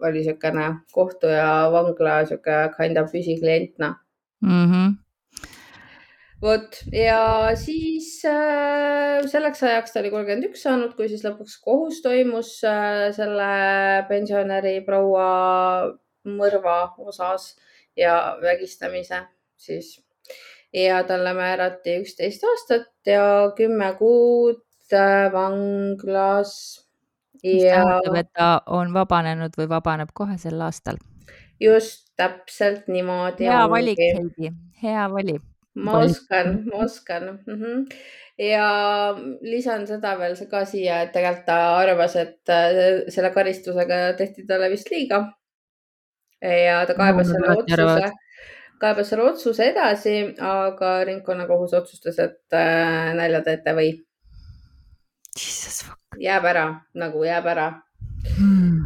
oli 0.02 0.22
niisugune 0.22 0.68
kohtu 0.94 1.28
ja 1.28 1.68
vangla 1.72 2.22
niisugune 2.22 2.70
kind 2.78 3.02
of 3.02 3.12
püsiklient, 3.12 3.74
noh 3.80 3.98
mm 4.42 4.72
-hmm 4.72 5.05
vot 6.42 6.80
ja 6.92 7.52
siis 7.60 8.20
äh, 8.28 9.24
selleks 9.30 9.64
ajaks 9.64 9.94
ta 9.94 10.02
oli 10.02 10.12
kolmkümmend 10.14 10.50
üks 10.50 10.66
saanud, 10.66 10.96
kui 10.98 11.08
siis 11.12 11.24
lõpuks 11.26 11.58
kohus 11.64 12.02
toimus 12.06 12.58
äh, 12.68 13.08
selle 13.16 13.52
pensionäri 14.10 14.80
proua 14.86 15.30
mõrva 16.26 16.80
osas 17.06 17.54
ja 17.98 18.38
vägistamise 18.42 19.24
siis. 19.56 20.02
ja 20.74 21.04
talle 21.08 21.34
määrati 21.38 22.00
üksteist 22.02 22.44
aastat 22.44 22.92
ja 23.08 23.52
kümme 23.56 23.94
kuud 24.00 24.64
äh, 24.94 25.32
vanglas. 25.34 26.54
mis 27.44 27.64
ja... 27.64 27.80
tähendab, 27.80 28.22
et 28.22 28.32
ta 28.34 28.52
on 28.68 28.94
vabanenud 28.94 29.56
või 29.58 29.70
vabaneb 29.72 30.12
kohe 30.14 30.38
sel 30.38 30.62
aastal. 30.62 31.00
just 31.60 32.12
täpselt 32.20 32.88
niimoodi. 32.88 33.48
hea 33.48 33.68
valik, 33.70 34.00
Heidi, 34.00 34.56
hea 34.84 35.10
valik 35.12 35.55
ma 35.76 36.00
oskan, 36.00 36.64
ma 36.66 36.84
oskan 36.86 37.24
mm. 37.48 37.56
-hmm. 37.62 37.86
ja 38.38 38.68
lisan 39.42 39.88
seda 39.88 40.16
veel 40.20 40.36
ka 40.50 40.66
siia, 40.66 41.02
et 41.02 41.12
tegelikult 41.12 41.46
ta 41.46 41.78
arvas, 41.78 42.16
et 42.16 42.50
äh, 42.50 43.04
selle 43.10 43.32
karistusega 43.32 44.14
tehti 44.18 44.46
talle 44.48 44.70
vist 44.70 44.92
liiga. 44.92 45.26
ja 46.42 46.86
ta 46.86 46.94
kaebas 46.94 47.28
no, 47.28 47.34
selle 47.34 47.58
otsuse, 47.58 48.12
kaebas 48.80 49.10
selle 49.10 49.24
otsuse 49.24 49.70
edasi, 49.72 50.18
aga 50.40 51.04
ringkonnakohus 51.04 51.74
otsustas, 51.74 52.20
et 52.20 52.54
äh, 52.54 53.14
nalja 53.14 53.42
teete 53.42 53.76
või. 53.76 53.94
jääb 56.20 56.46
ära, 56.48 56.68
nagu 56.96 57.24
jääb 57.24 57.46
ära 57.52 57.72
hmm 58.38 58.85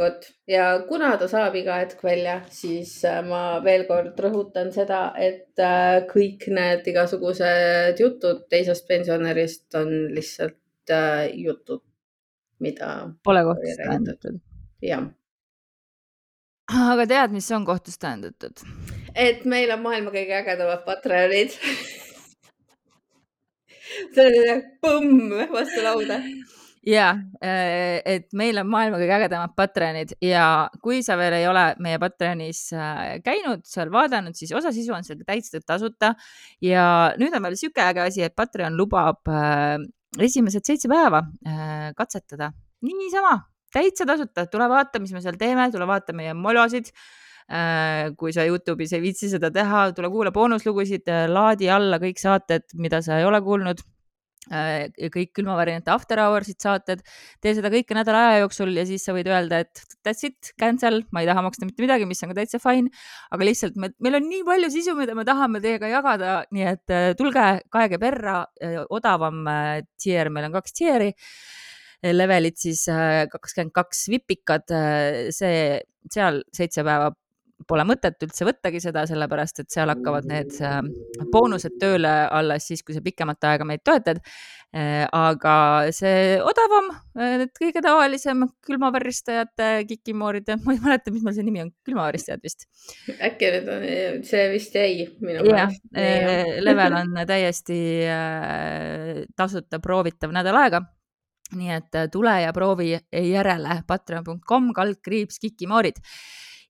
vot 0.00 0.26
ja 0.48 0.64
kuna 0.88 1.12
ta 1.20 1.28
saab 1.30 1.54
iga 1.60 1.76
hetk 1.80 2.02
välja, 2.04 2.40
siis 2.52 2.92
äh, 3.08 3.20
ma 3.26 3.60
veel 3.64 3.86
kord 3.88 4.18
rõhutan 4.24 4.72
seda, 4.74 5.02
et 5.20 5.60
äh, 5.60 6.00
kõik 6.10 6.48
need 6.56 6.88
igasugused 6.92 8.00
jutud 8.00 8.46
teisest 8.52 8.88
pensionärist 8.90 9.78
on 9.80 9.94
lihtsalt 10.16 10.94
äh, 10.94 11.28
jutud, 11.44 11.82
mida. 12.64 12.90
Pole 13.24 13.44
kohtus 13.48 13.80
tähendatud. 13.82 14.40
jah. 14.84 15.08
aga 16.70 17.06
tead, 17.06 17.36
mis 17.36 17.50
on 17.52 17.66
kohtus 17.68 17.98
tähendatud? 17.98 18.64
et 19.14 19.44
meil 19.44 19.70
on 19.74 19.82
maailma 19.82 20.12
kõige 20.14 20.38
ägedamad 20.38 20.84
Patreonid 20.86 21.50
see 24.14 24.28
nagu 24.30 24.62
põmm 24.84 25.34
vastu 25.50 25.82
lauda 25.84 26.20
ja 26.86 27.10
äh, 27.44 28.00
et 28.08 28.30
meil 28.36 28.58
on 28.60 28.68
maailma 28.70 28.98
kõige 29.00 29.16
ägedamad 29.18 29.52
Patreonid 29.56 30.14
ja 30.24 30.44
kui 30.82 31.02
sa 31.04 31.16
veel 31.20 31.36
ei 31.36 31.46
ole 31.48 31.64
meie 31.84 32.00
Patreonis 32.00 32.62
äh, 32.72 33.18
käinud, 33.24 33.66
seal 33.68 33.92
vaadanud, 33.92 34.36
siis 34.36 34.52
osa 34.56 34.72
sisu 34.72 34.94
on 34.96 35.04
seal 35.04 35.20
täitsa 35.26 35.60
tasuta. 35.60 36.14
ja 36.64 37.12
nüüd 37.20 37.36
on 37.36 37.44
veel 37.44 37.58
sihuke 37.60 37.84
äge 37.84 38.04
asi, 38.06 38.24
et 38.24 38.36
Patreon 38.36 38.78
lubab 38.80 39.28
äh, 39.28 39.76
esimesed 40.18 40.66
seitse 40.66 40.88
päeva 40.90 41.20
katsetada. 41.94 42.48
Niisama 42.82 43.36
täitsa 43.70 44.06
tasuta, 44.08 44.48
tule 44.50 44.66
vaata, 44.68 44.98
mis 44.98 45.12
me 45.14 45.20
seal 45.22 45.36
teeme, 45.38 45.68
tule 45.70 45.86
vaata 45.86 46.16
meie 46.16 46.34
molosid. 46.34 46.90
Kui 48.18 48.30
sa 48.34 48.42
Youtube'is 48.46 48.92
ei 48.94 49.02
viitsi 49.02 49.30
seda 49.30 49.52
teha, 49.54 49.84
tule 49.94 50.10
kuula 50.10 50.30
boonuslugusid, 50.34 51.06
laadi 51.30 51.70
alla 51.70 51.98
kõik 52.02 52.18
saated, 52.22 52.66
mida 52.78 53.00
sa 53.02 53.18
ei 53.18 53.26
ole 53.26 53.38
kuulnud 53.42 53.82
kõik 54.48 55.34
külmavariante 55.36 55.92
after 55.92 56.20
hours'id 56.22 56.58
saated, 56.62 57.02
tee 57.44 57.52
seda 57.56 57.70
kõike 57.72 57.94
nädala 57.96 58.22
aja 58.30 58.40
jooksul 58.44 58.72
ja 58.74 58.86
siis 58.88 59.04
sa 59.04 59.12
võid 59.14 59.28
öelda, 59.30 59.60
et 59.66 59.82
that's 60.06 60.24
it, 60.26 60.52
cancel, 60.60 61.02
ma 61.12 61.22
ei 61.22 61.28
taha 61.28 61.44
maksta 61.44 61.68
mitte 61.68 61.84
midagi, 61.84 62.08
mis 62.08 62.22
on 62.24 62.32
ka 62.32 62.38
täitsa 62.40 62.60
fine. 62.62 62.90
aga 63.30 63.46
lihtsalt 63.46 63.76
me, 63.76 63.92
meil 64.00 64.16
on 64.18 64.28
nii 64.30 64.42
palju 64.48 64.72
sisu, 64.72 64.96
mida 64.98 65.14
me 65.18 65.26
tahame 65.28 65.60
teiega 65.62 65.92
jagada, 65.92 66.34
nii 66.56 66.66
et 66.72 66.94
äh, 66.96 67.10
tulge, 67.18 67.46
kaege 67.70 68.00
perra, 68.00 68.42
äh, 68.64 68.80
odavam 68.88 69.44
tier, 70.00 70.32
meil 70.32 70.48
on 70.48 70.56
kaks 70.56 70.76
tier'i 70.78 71.12
levelid 72.00 72.56
siis 72.56 72.86
kakskümmend 73.28 73.74
kaks 73.76 74.06
vipikad, 74.08 74.72
see, 75.36 75.80
seal 76.08 76.40
seitse 76.56 76.80
päeva 76.80 77.10
pole 77.68 77.84
mõtet 77.88 78.20
üldse 78.24 78.46
võttagi 78.48 78.80
seda, 78.82 79.04
sellepärast 79.08 79.62
et 79.62 79.70
seal 79.72 79.90
hakkavad 79.92 80.26
need 80.28 80.56
äh, 80.64 80.80
boonused 81.32 81.76
tööle 81.80 82.12
alles 82.30 82.68
siis, 82.70 82.82
kui 82.86 82.96
sa 82.96 83.02
pikemat 83.04 83.50
aega 83.50 83.66
meid 83.68 83.84
toetad. 83.86 84.22
Äh, 84.70 85.02
aga 85.16 85.54
see 85.94 86.36
odavam, 86.46 86.92
äh, 87.18 87.34
need 87.42 87.52
kõige 87.56 87.82
tavalisem 87.82 88.44
külmaväristajate, 88.66 89.70
kikimooride, 89.88 90.56
ma 90.64 90.76
ei 90.76 90.82
mäleta, 90.84 91.14
mis 91.14 91.26
meil 91.26 91.36
see 91.36 91.48
nimi 91.48 91.64
on, 91.64 91.72
külmaväristajad 91.88 92.44
vist. 92.46 92.68
äkki 93.18 93.50
need 93.56 93.72
on, 93.74 93.88
see 94.28 94.46
vist 94.54 94.78
jäi 94.78 95.08
minu 95.18 95.42
meelest. 95.48 95.84
level 96.68 96.96
on 97.00 97.20
täiesti 97.26 97.80
tasuta 99.36 99.82
proovitav 99.82 100.32
nädal 100.34 100.58
aega 100.62 100.84
nii 101.56 101.72
et 101.74 101.96
tule 102.14 102.36
ja 102.44 102.52
proovi 102.54 102.92
järele 103.10 103.80
patreon.com 103.88 104.68
kaldkriips 104.76 105.40
kikimoorid 105.42 105.98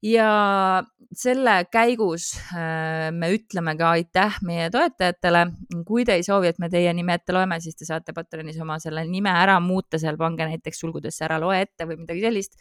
ja 0.02 0.82
selle 1.16 1.56
käigus 1.72 2.30
äh, 2.54 3.10
me 3.12 3.32
ütleme 3.34 3.74
ka 3.78 3.94
aitäh 3.96 4.38
meie 4.46 4.68
toetajatele. 4.72 5.46
kui 5.86 6.04
te 6.06 6.16
ei 6.18 6.24
soovi, 6.24 6.52
et 6.52 6.60
me 6.62 6.70
teie 6.70 6.92
nime 6.94 7.16
ette 7.18 7.34
loeme, 7.34 7.58
siis 7.60 7.76
te 7.76 7.88
saate 7.88 8.14
Patreonis 8.16 8.60
oma 8.62 8.78
selle 8.82 9.04
nime 9.08 9.32
ära 9.34 9.58
muuta, 9.60 9.98
seal 9.98 10.18
pange 10.20 10.46
näiteks 10.46 10.80
sulgudesse 10.84 11.26
ära 11.26 11.40
loe 11.42 11.60
ette 11.64 11.88
või 11.88 11.98
midagi 12.04 12.22
sellist. 12.24 12.54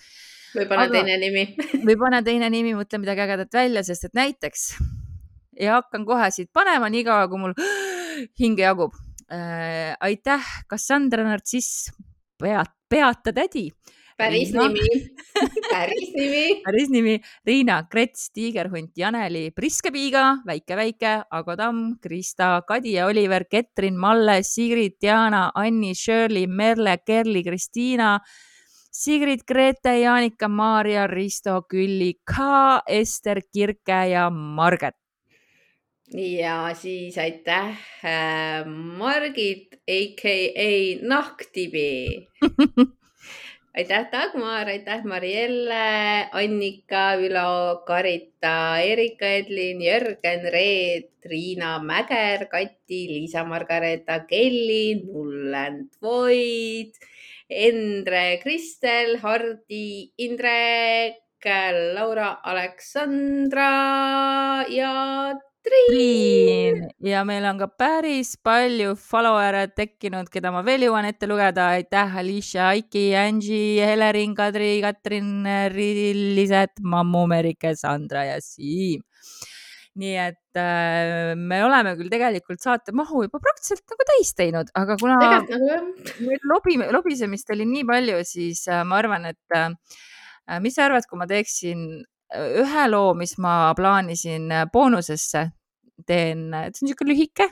või 0.56 0.66
pane 0.70 0.88
Aga, 0.88 0.96
teine 0.98 1.20
nimi 1.22 1.46
või 1.88 1.98
pane 2.02 2.24
teine 2.26 2.50
nimi, 2.50 2.74
mõtle 2.78 3.02
midagi 3.04 3.26
ägedat 3.28 3.54
välja, 3.62 3.86
sest 3.86 4.10
et 4.10 4.18
näiteks 4.18 4.66
ja 5.60 5.78
hakkan 5.80 6.08
kohe 6.08 6.32
siit 6.34 6.50
panema, 6.54 6.90
niikaua 6.90 7.30
kui 7.30 7.46
mul 7.46 7.56
hinge 8.42 8.66
jagub 8.66 8.98
äh,. 9.32 9.94
aitäh, 10.02 10.52
Cassandra 10.70 11.24
Nartsiss, 11.28 11.94
pead, 12.42 12.74
peata 12.90 13.36
tädi 13.36 13.70
päris 14.20 14.52
Riina. 14.52 14.68
nimi. 14.68 14.90
Päris 15.72 16.12
nimi. 16.16 16.44
Päris 16.66 16.92
nimi, 16.92 17.16
Riina 17.48 17.80
Krets, 17.92 18.30
Tiigerhunt, 18.36 18.92
Janeli, 18.98 19.50
Priskepiiga, 19.56 20.42
Väike-Väike, 20.48 21.14
Ago 21.32 21.56
Tamm, 21.56 21.96
Krista, 22.04 22.60
Kadi 22.68 22.98
ja 22.98 23.08
Oliver, 23.08 23.46
Ketrin, 23.50 23.98
Malle, 23.98 24.42
Sigrid, 24.44 25.00
Diana, 25.02 25.50
Anni, 25.56 25.94
Shirley, 25.96 26.48
Merle, 26.48 26.98
Kerli, 27.06 27.44
Kristiina, 27.44 28.18
Sigrid, 28.92 29.46
Grete, 29.48 29.96
Jaanika, 30.02 30.50
Maarja, 30.50 31.08
Risto, 31.08 31.62
Külli, 31.70 32.16
Ka, 32.26 32.82
Ester, 32.88 33.42
Kirke 33.54 34.06
ja 34.12 34.30
Marget. 34.30 34.96
Ja 36.10 36.72
siis 36.74 37.20
aitäh 37.22 37.78
äh, 38.02 38.66
Margit, 38.66 39.78
AKA 39.86 41.06
Nahktibi 41.06 42.26
aitäh, 43.80 44.10
Dagmar, 44.12 44.68
aitäh, 44.68 45.04
Marielle, 45.08 46.28
Annika, 46.36 47.16
Ülo, 47.16 47.84
Karita, 47.88 48.82
Erika 48.84 49.26
Edlin, 49.40 49.80
Jörgen, 49.82 50.44
Reet, 50.52 51.14
Riina 51.24 51.78
Mäger, 51.80 52.50
Kati, 52.52 53.02
Liisa-Margareeta, 53.14 54.26
Kelly, 54.28 55.00
Nullend 55.06 55.96
Void, 56.02 57.00
Endre, 57.50 58.40
Kristel, 58.44 59.18
Hardi, 59.24 60.12
Indrek, 60.18 61.24
Laura, 61.96 62.34
Aleksandra 62.44 63.72
ja 64.68 65.40
Triin 65.60 66.86
ja 67.04 67.26
meil 67.28 67.44
on 67.50 67.58
ka 67.60 67.68
päris 67.68 68.36
palju 68.44 68.94
follower'e 69.00 69.66
tekkinud, 69.76 70.30
keda 70.32 70.54
ma 70.56 70.62
veel 70.64 70.86
jõuan 70.88 71.08
ette 71.10 71.28
lugeda. 71.28 71.70
aitäh, 71.76 72.16
Alicia, 72.22 72.70
Aiki, 72.72 73.10
Angie, 73.20 73.84
Helerin, 73.84 74.36
Kadri, 74.38 74.80
Katrin, 74.84 75.44
Liset, 76.38 76.80
Mammu, 76.80 77.26
Merike, 77.28 77.76
Sandra 77.76 78.24
ja 78.30 78.40
Siim. 78.44 79.04
nii 80.00 80.16
et 80.16 80.56
äh, 80.62 81.34
me 81.36 81.58
oleme 81.66 81.92
küll 82.00 82.12
tegelikult 82.14 82.62
saate 82.64 82.94
mahu 82.96 83.26
juba 83.26 83.42
praktiliselt 83.44 83.84
nagu 83.90 84.06
täis 84.08 84.30
teinud, 84.38 84.70
aga 84.78 84.96
kuna 85.02 85.18
nagu 85.20 86.38
lobi, 86.48 86.78
lobisemist 86.94 87.52
oli 87.52 87.66
nii 87.68 87.84
palju, 87.90 88.22
siis 88.24 88.62
äh, 88.72 88.86
ma 88.88 89.02
arvan, 89.02 89.28
et 89.34 89.58
äh, 89.58 89.74
mis 90.64 90.78
sa 90.78 90.86
arvad, 90.88 91.10
kui 91.10 91.20
ma 91.20 91.28
teeksin 91.28 91.84
ühe 92.36 92.90
loo, 92.90 93.14
mis 93.18 93.38
ma 93.42 93.74
plaanisin 93.78 94.52
äh, 94.52 94.68
boonusesse, 94.74 95.48
teen, 96.08 96.50
see 96.52 96.84
on 96.84 96.88
niisugune 96.88 97.14
lühike 97.14 97.50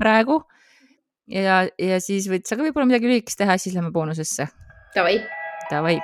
praegu 0.00 0.38
ja, 1.28 1.64
ja 1.78 1.98
siis 2.04 2.28
võid 2.30 2.48
sa 2.48 2.56
ka 2.56 2.64
võib-olla 2.64 2.88
midagi 2.88 3.10
lühikest 3.10 3.42
teha, 3.42 3.58
siis 3.60 3.76
lähme 3.76 3.92
boonusesse. 3.94 4.48
Davai. 4.94 5.18
Davai 5.68 5.98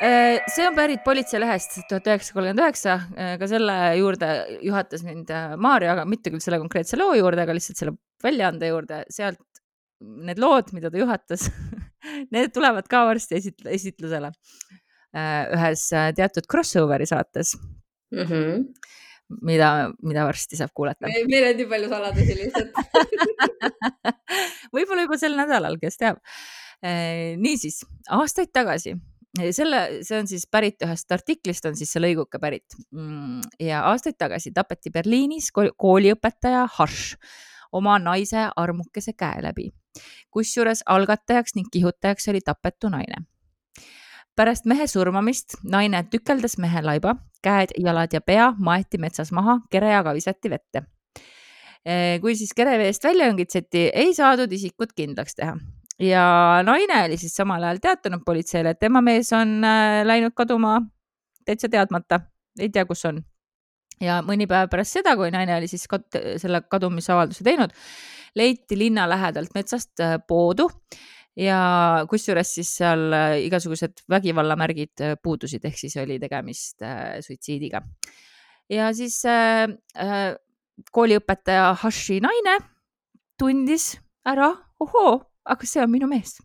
see 0.00 0.64
on 0.64 0.76
pärit 0.76 1.02
politseilehest 1.04 1.82
tuhat 1.88 2.06
üheksasada 2.08 2.36
kolmkümmend 2.38 2.62
üheksa, 2.62 2.94
äh, 3.20 3.34
ka 3.40 3.48
selle 3.50 3.76
juurde 3.98 4.28
juhatas 4.64 5.04
mind 5.04 5.32
äh, 5.34 5.56
Maarja, 5.60 5.94
aga 5.94 6.06
mitte 6.08 6.32
küll 6.32 6.40
selle 6.40 6.60
konkreetse 6.62 6.96
loo 6.96 7.12
juurde, 7.18 7.44
aga 7.44 7.56
lihtsalt 7.56 7.82
selle 7.82 7.96
väljaande 8.24 8.70
juurde, 8.70 9.02
sealt 9.12 9.42
need 10.00 10.40
lood, 10.40 10.72
mida 10.72 10.88
ta 10.92 11.00
juhatas 11.02 11.50
need 12.34 12.54
tulevad 12.56 12.88
ka 12.88 13.04
varsti 13.10 13.36
esit-, 13.40 13.68
esitlusele 13.68 14.32
ühes 15.10 15.88
teatud 16.14 16.46
crossover'i 16.46 17.08
saates 17.10 17.56
mm. 18.14 18.24
-hmm 18.24 18.64
mida, 19.46 19.90
mida 20.02 20.24
varsti 20.26 20.58
saab 20.58 20.70
kuulata. 20.74 21.06
meil 21.30 21.44
on 21.48 21.58
nii 21.58 21.66
palju 21.70 21.90
saladusi 21.90 22.34
lihtsalt 22.38 22.72
võib-olla 24.74 25.04
juba 25.04 25.18
sel 25.18 25.36
nädalal, 25.38 25.76
kes 25.82 26.00
teab. 26.00 26.18
niisiis, 27.38 27.82
aastaid 28.10 28.50
tagasi 28.54 28.96
selle, 29.38 30.02
see 30.02 30.18
on 30.18 30.28
siis 30.28 30.46
pärit 30.50 30.82
ühest 30.84 31.12
artiklist, 31.14 31.66
on 31.68 31.76
siis 31.78 31.92
see 31.92 32.02
lõiguke 32.02 32.40
pärit. 32.42 32.76
Mm, 32.90 33.40
ja 33.62 33.84
aastaid 33.90 34.18
tagasi 34.18 34.52
tapeti 34.54 34.90
Berliinis 34.90 35.50
kooliõpetaja 35.54 36.66
Harš 36.78 37.14
oma 37.72 37.98
naise 38.02 38.48
armukese 38.56 39.14
käe 39.14 39.42
läbi. 39.42 39.70
kusjuures 40.30 40.84
algatajaks 40.86 41.56
ning 41.56 41.66
kihutajaks 41.72 42.28
oli 42.28 42.40
tapetu 42.40 42.88
naine. 42.88 43.26
pärast 44.36 44.64
mehe 44.64 44.86
surmamist 44.86 45.56
naine 45.64 46.02
tükeldas 46.10 46.56
mehe 46.58 46.82
laiba, 46.82 47.16
käed, 47.42 47.74
jalad 47.78 48.12
ja 48.12 48.20
pea 48.20 48.54
maeti 48.58 48.98
metsas 48.98 49.32
maha, 49.32 49.60
kereaga 49.70 50.14
visati 50.14 50.50
vette 50.50 50.86
kui 52.20 52.36
siis 52.36 52.52
kereveest 52.52 53.04
välja 53.04 53.30
õngitseti, 53.32 53.90
ei 53.94 54.14
saadud 54.14 54.52
isikut 54.52 54.92
kindlaks 54.92 55.34
teha 55.34 55.56
ja 56.00 56.24
naine 56.64 57.04
oli 57.04 57.18
siis 57.20 57.34
samal 57.36 57.64
ajal 57.66 57.80
teatanud 57.82 58.24
politseile, 58.26 58.74
et 58.74 58.80
tema 58.80 59.02
mees 59.04 59.32
on 59.36 59.60
äh, 59.66 60.00
läinud 60.06 60.34
kaduma 60.36 60.78
täitsa 61.44 61.68
teadmata, 61.72 62.20
ei 62.58 62.70
tea, 62.72 62.86
kus 62.88 63.04
on. 63.08 63.20
ja 64.00 64.20
mõni 64.24 64.46
päev 64.48 64.70
pärast 64.72 64.96
seda, 64.96 65.12
kui 65.18 65.28
naine 65.32 65.58
oli 65.58 65.68
siis 65.68 65.84
kat 65.90 66.16
selle 66.40 66.62
kadumisavalduse 66.72 67.44
teinud, 67.44 67.74
leiti 68.36 68.78
linna 68.78 69.06
lähedalt 69.10 69.54
metsast 69.54 70.00
äh, 70.00 70.16
poodu 70.26 70.70
ja 71.36 71.60
kusjuures 72.10 72.54
siis 72.56 72.72
seal 72.80 73.12
äh, 73.12 73.36
igasugused 73.44 74.04
vägivallamärgid 74.10 75.04
puudusid, 75.22 75.64
ehk 75.68 75.78
siis 75.78 75.98
oli 76.00 76.18
tegemist 76.22 76.84
suitsiidiga. 77.26 77.82
ja 78.70 78.92
siis 78.96 79.20
äh, 79.28 79.68
kooliõpetaja 80.92 81.74
Hashi 81.82 82.20
naine 82.24 82.56
tundis 83.38 83.98
ära, 84.24 84.52
ohoo 84.80 85.29
aga 85.44 85.66
see 85.66 85.82
on 85.82 85.90
minu 85.92 86.08
mees. 86.10 86.38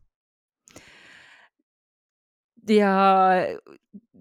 ja 2.66 2.92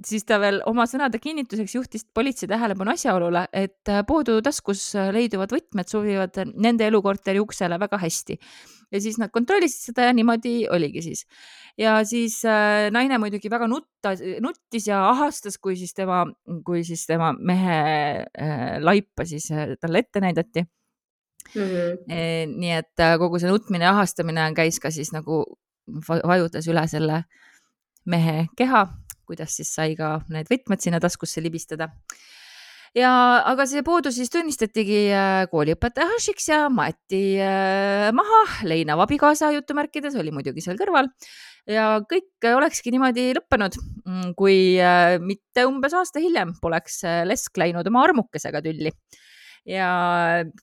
siis 0.05 0.27
ta 0.29 0.37
veel 0.43 0.59
oma 0.69 0.85
sõnade 0.89 1.17
kinnituseks 1.23 1.75
juhtis 1.79 2.05
politsei 2.15 2.49
tähelepanu 2.51 2.93
asjaolule, 2.93 3.47
et 3.57 3.93
Poodu 4.09 4.41
taskus 4.45 4.83
leiduvad 5.17 5.55
võtmed 5.55 5.89
sobivad 5.89 6.41
nende 6.53 6.85
elukorteri 6.91 7.41
uksele 7.41 7.79
väga 7.81 8.01
hästi. 8.03 8.39
ja 8.93 9.01
siis 9.01 9.17
nad 9.19 9.33
kontrollisid 9.33 9.89
seda 9.89 10.11
ja 10.11 10.13
niimoodi 10.13 10.69
oligi 10.69 11.03
siis. 11.03 11.25
ja 11.79 11.97
siis 12.05 12.43
äh, 12.45 12.91
naine 12.93 13.19
muidugi 13.19 13.51
väga 13.51 13.67
nutta, 13.67 14.15
nuttis 14.41 14.89
ja 14.89 15.09
ahastas, 15.09 15.57
kui 15.59 15.77
siis 15.77 15.95
tema, 15.95 16.27
kui 16.67 16.85
siis 16.85 17.07
tema 17.07 17.33
mehe 17.33 17.81
äh, 18.29 18.79
laipa 18.81 19.25
siis 19.25 19.51
äh, 19.51 19.77
talle 19.81 20.05
ette 20.05 20.21
näidati 20.21 20.67
mm. 21.55 21.63
-hmm. 21.63 22.57
nii 22.59 22.75
et 22.81 23.01
äh, 23.01 23.17
kogu 23.21 23.39
see 23.39 23.51
nutmine 23.51 23.85
ja 23.85 23.95
ahastamine 23.95 24.51
käis 24.57 24.81
ka 24.81 24.91
siis 24.91 25.13
nagu 25.15 25.45
vajutas 26.09 26.69
üle 26.69 26.87
selle 26.89 27.25
mehe 28.07 28.47
keha, 28.57 28.87
kuidas 29.29 29.57
siis 29.57 29.75
sai 29.75 29.97
ka 29.97 30.21
need 30.29 30.49
võtmed 30.51 30.81
sinna 30.81 31.01
taskusse 31.01 31.43
libistada 31.45 31.91
ja, 32.97 33.13
aga 33.45 33.67
see 33.67 33.83
puudus 33.85 34.17
siis 34.17 34.33
tunnistatigi 34.33 35.01
äh, 35.13 35.47
kooliõpetaja 35.53 36.13
Hašiks 36.15 36.49
ja 36.49 36.61
maeti 36.69 37.25
äh, 37.41 38.11
maha, 38.17 38.45
leinav 38.65 39.05
abikaasa 39.05 39.53
jutumärkides 39.57 40.17
oli 40.21 40.33
muidugi 40.33 40.65
seal 40.65 40.81
kõrval 40.81 41.11
ja 41.69 42.01
kõik 42.09 42.45
olekski 42.45 42.93
niimoodi 42.93 43.31
lõppenud, 43.39 43.77
mm, 44.05 44.33
kui 44.37 44.57
mitte 45.25 45.65
umbes 45.65 45.95
aasta 45.97 46.21
hiljem 46.21 46.53
poleks 46.61 47.01
Lesk 47.25 47.57
läinud 47.57 47.87
oma 47.89 48.03
armukesega 48.05 48.61
tülli 48.65 48.93
ja 49.65 49.89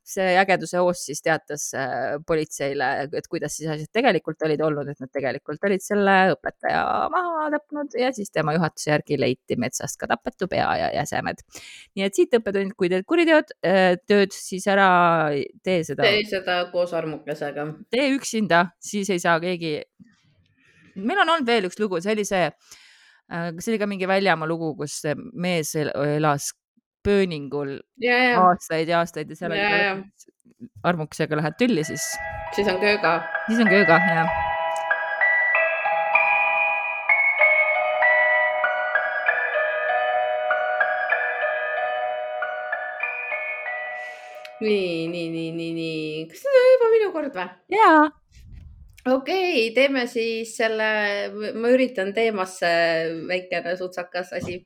see 0.05 0.35
ägeduse 0.37 0.77
hoos 0.81 1.01
siis 1.07 1.23
teatas 1.25 1.71
äh, 1.77 2.19
politseile, 2.27 2.89
et 3.17 3.27
kuidas 3.29 3.55
siis 3.57 3.69
asjad 3.73 3.89
tegelikult 3.97 4.43
olid 4.45 4.61
olnud, 4.61 4.91
et 4.91 5.01
nad 5.01 5.09
tegelikult 5.13 5.63
olid 5.65 5.81
selle 5.81 6.17
õpetaja 6.35 6.83
maha 7.13 7.47
tapnud 7.55 7.97
ja 7.97 8.11
siis 8.13 8.29
tema 8.33 8.53
juhatuse 8.57 8.91
järgi 8.91 9.17
leiti 9.19 9.57
metsast 9.61 9.97
ka 10.01 10.09
tapetu 10.11 10.47
pea 10.51 10.69
ja 10.83 10.91
jäsemed. 10.99 11.41
nii 11.97 12.05
et 12.05 12.19
siit 12.19 12.37
õppetund, 12.37 12.75
kui 12.77 12.91
teed 12.93 13.07
kuriteod, 13.09 13.55
äh, 13.65 13.95
tööd, 14.05 14.37
siis 14.37 14.69
ära 14.69 14.91
tee 15.65 15.81
seda. 15.87 16.05
tee 16.05 16.21
seda 16.29 16.61
koos 16.73 16.93
armukesega. 16.93 17.67
tee 17.89 18.11
üksinda, 18.13 18.67
siis 18.79 19.09
ei 19.09 19.19
saa 19.23 19.39
keegi. 19.41 19.79
meil 20.95 21.25
on 21.25 21.37
olnud 21.37 21.49
veel 21.49 21.71
üks 21.71 21.81
lugu, 21.81 22.03
see 22.05 22.13
oli 22.13 22.27
see 22.29 22.45
äh, 22.45 23.49
see 23.57 23.73
oli 23.73 23.81
ka 23.81 23.89
mingi 23.89 24.05
väljamaa 24.05 24.49
lugu, 24.49 24.75
kus 24.77 25.01
mees 25.33 25.73
elas 25.73 26.51
pööningul 27.03 27.79
ja. 28.01 28.17
aastaid 28.41 28.89
ja 28.91 29.01
aastaid 29.01 29.29
ja 29.29 29.35
seal 29.35 29.55
ja, 29.57 29.67
oli 29.67 30.61
armukesega 30.83 31.37
lähed 31.39 31.57
tülli, 31.57 31.83
siis. 31.83 32.05
siis 32.55 32.69
on 32.69 32.79
kööga. 32.81 33.17
siis 33.47 33.59
on 33.63 33.69
kööga, 33.71 33.97
jah. 33.97 34.31
nii, 44.61 45.07
nii, 45.09 45.29
nii, 45.33 45.51
nii, 45.57 45.71
nii, 45.73 46.25
kas 46.29 46.43
nüüd 46.45 46.57
on 46.61 46.73
juba 46.75 46.89
minu 46.97 47.13
kord 47.15 47.37
või? 47.37 47.47
jaa 47.73 48.20
okei 49.05 49.15
okay,, 49.15 49.73
teeme 49.73 50.05
siis 50.07 50.53
selle, 50.57 50.87
ma 51.57 51.71
üritan 51.73 52.11
teemasse 52.13 52.69
väikene 53.27 53.73
sutsakas 53.77 54.33
asi. 54.37 54.59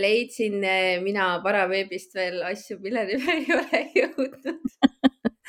leidsin 0.00 0.64
eh, 0.64 1.00
mina 1.02 1.32
paraveebist 1.44 2.14
veel 2.14 2.42
asju, 2.50 2.78
milleni 2.84 3.16
me 3.24 3.38
ei 3.38 3.54
ole 3.56 3.84
jõudnud 3.96 4.60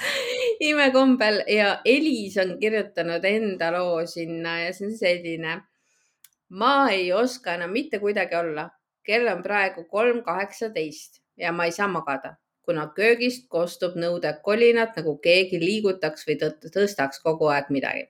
imekombel 0.72 1.44
ja 1.52 1.74
Elis 1.86 2.38
on 2.42 2.56
kirjutanud 2.60 3.26
enda 3.28 3.72
loo 3.76 4.06
sinna 4.08 4.62
ja 4.66 4.72
see 4.74 4.88
on 4.88 4.96
selline. 4.98 5.58
ma 6.50 6.76
ei 6.92 7.12
oska 7.14 7.56
enam 7.60 7.72
mitte 7.76 8.00
kuidagi 8.00 8.36
olla, 8.36 8.70
kell 9.04 9.28
on 9.28 9.44
praegu 9.44 9.86
kolm 9.92 10.24
kaheksateist 10.24 11.22
ja 11.38 11.52
ma 11.52 11.68
ei 11.68 11.76
saa 11.76 11.88
magada 11.88 12.38
kuna 12.66 12.88
köögist 12.95 13.47
kostub 13.49 13.95
nõude 13.99 14.32
kolinat, 14.45 14.95
nagu 14.99 15.18
keegi 15.24 15.59
liigutaks 15.62 16.28
või 16.28 16.38
tõstaks 16.41 17.22
kogu 17.24 17.49
aeg 17.53 17.72
midagi. 17.74 18.07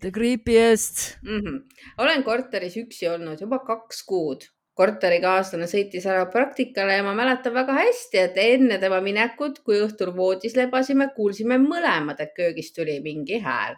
The 0.00 0.12
creepiest 0.14 1.18
mm. 1.22 1.40
-hmm. 1.40 1.62
olen 1.98 2.22
korteris 2.22 2.76
üksi 2.78 3.08
olnud 3.10 3.40
juba 3.40 3.58
kaks 3.58 4.04
kuud. 4.06 4.46
Korterikaaslane 4.78 5.66
sõitis 5.66 6.06
ära 6.06 6.28
praktikale 6.30 7.00
ja 7.00 7.02
ma 7.02 7.14
mäletan 7.18 7.54
väga 7.56 7.74
hästi, 7.80 8.20
et 8.22 8.38
enne 8.38 8.78
tema 8.78 9.00
minekut, 9.02 9.58
kui 9.66 9.80
õhtul 9.82 10.12
voodis 10.14 10.54
lebasime, 10.54 11.10
kuulsime 11.16 11.58
mõlemad, 11.62 12.20
et 12.22 12.30
köögist 12.36 12.76
tuli 12.78 13.00
mingi 13.02 13.42
hääl. 13.42 13.76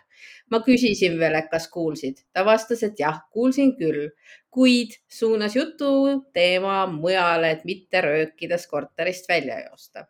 ma 0.51 0.59
küsisin 0.67 1.17
veel, 1.19 1.35
et 1.39 1.49
kas 1.51 1.69
kuulsid. 1.69 2.25
ta 2.33 2.45
vastas, 2.45 2.83
et 2.83 3.01
jah, 3.01 3.23
kuulsin 3.33 3.77
küll 3.79 4.11
kuid 4.51 4.97
suunas 5.09 5.57
jutu 5.57 5.91
teema 6.33 6.87
mujale, 6.87 7.51
et 7.51 7.65
mitte 7.65 8.01
röökides 8.01 8.67
korterist 8.67 9.29
välja 9.29 9.61
joosta. 9.69 10.07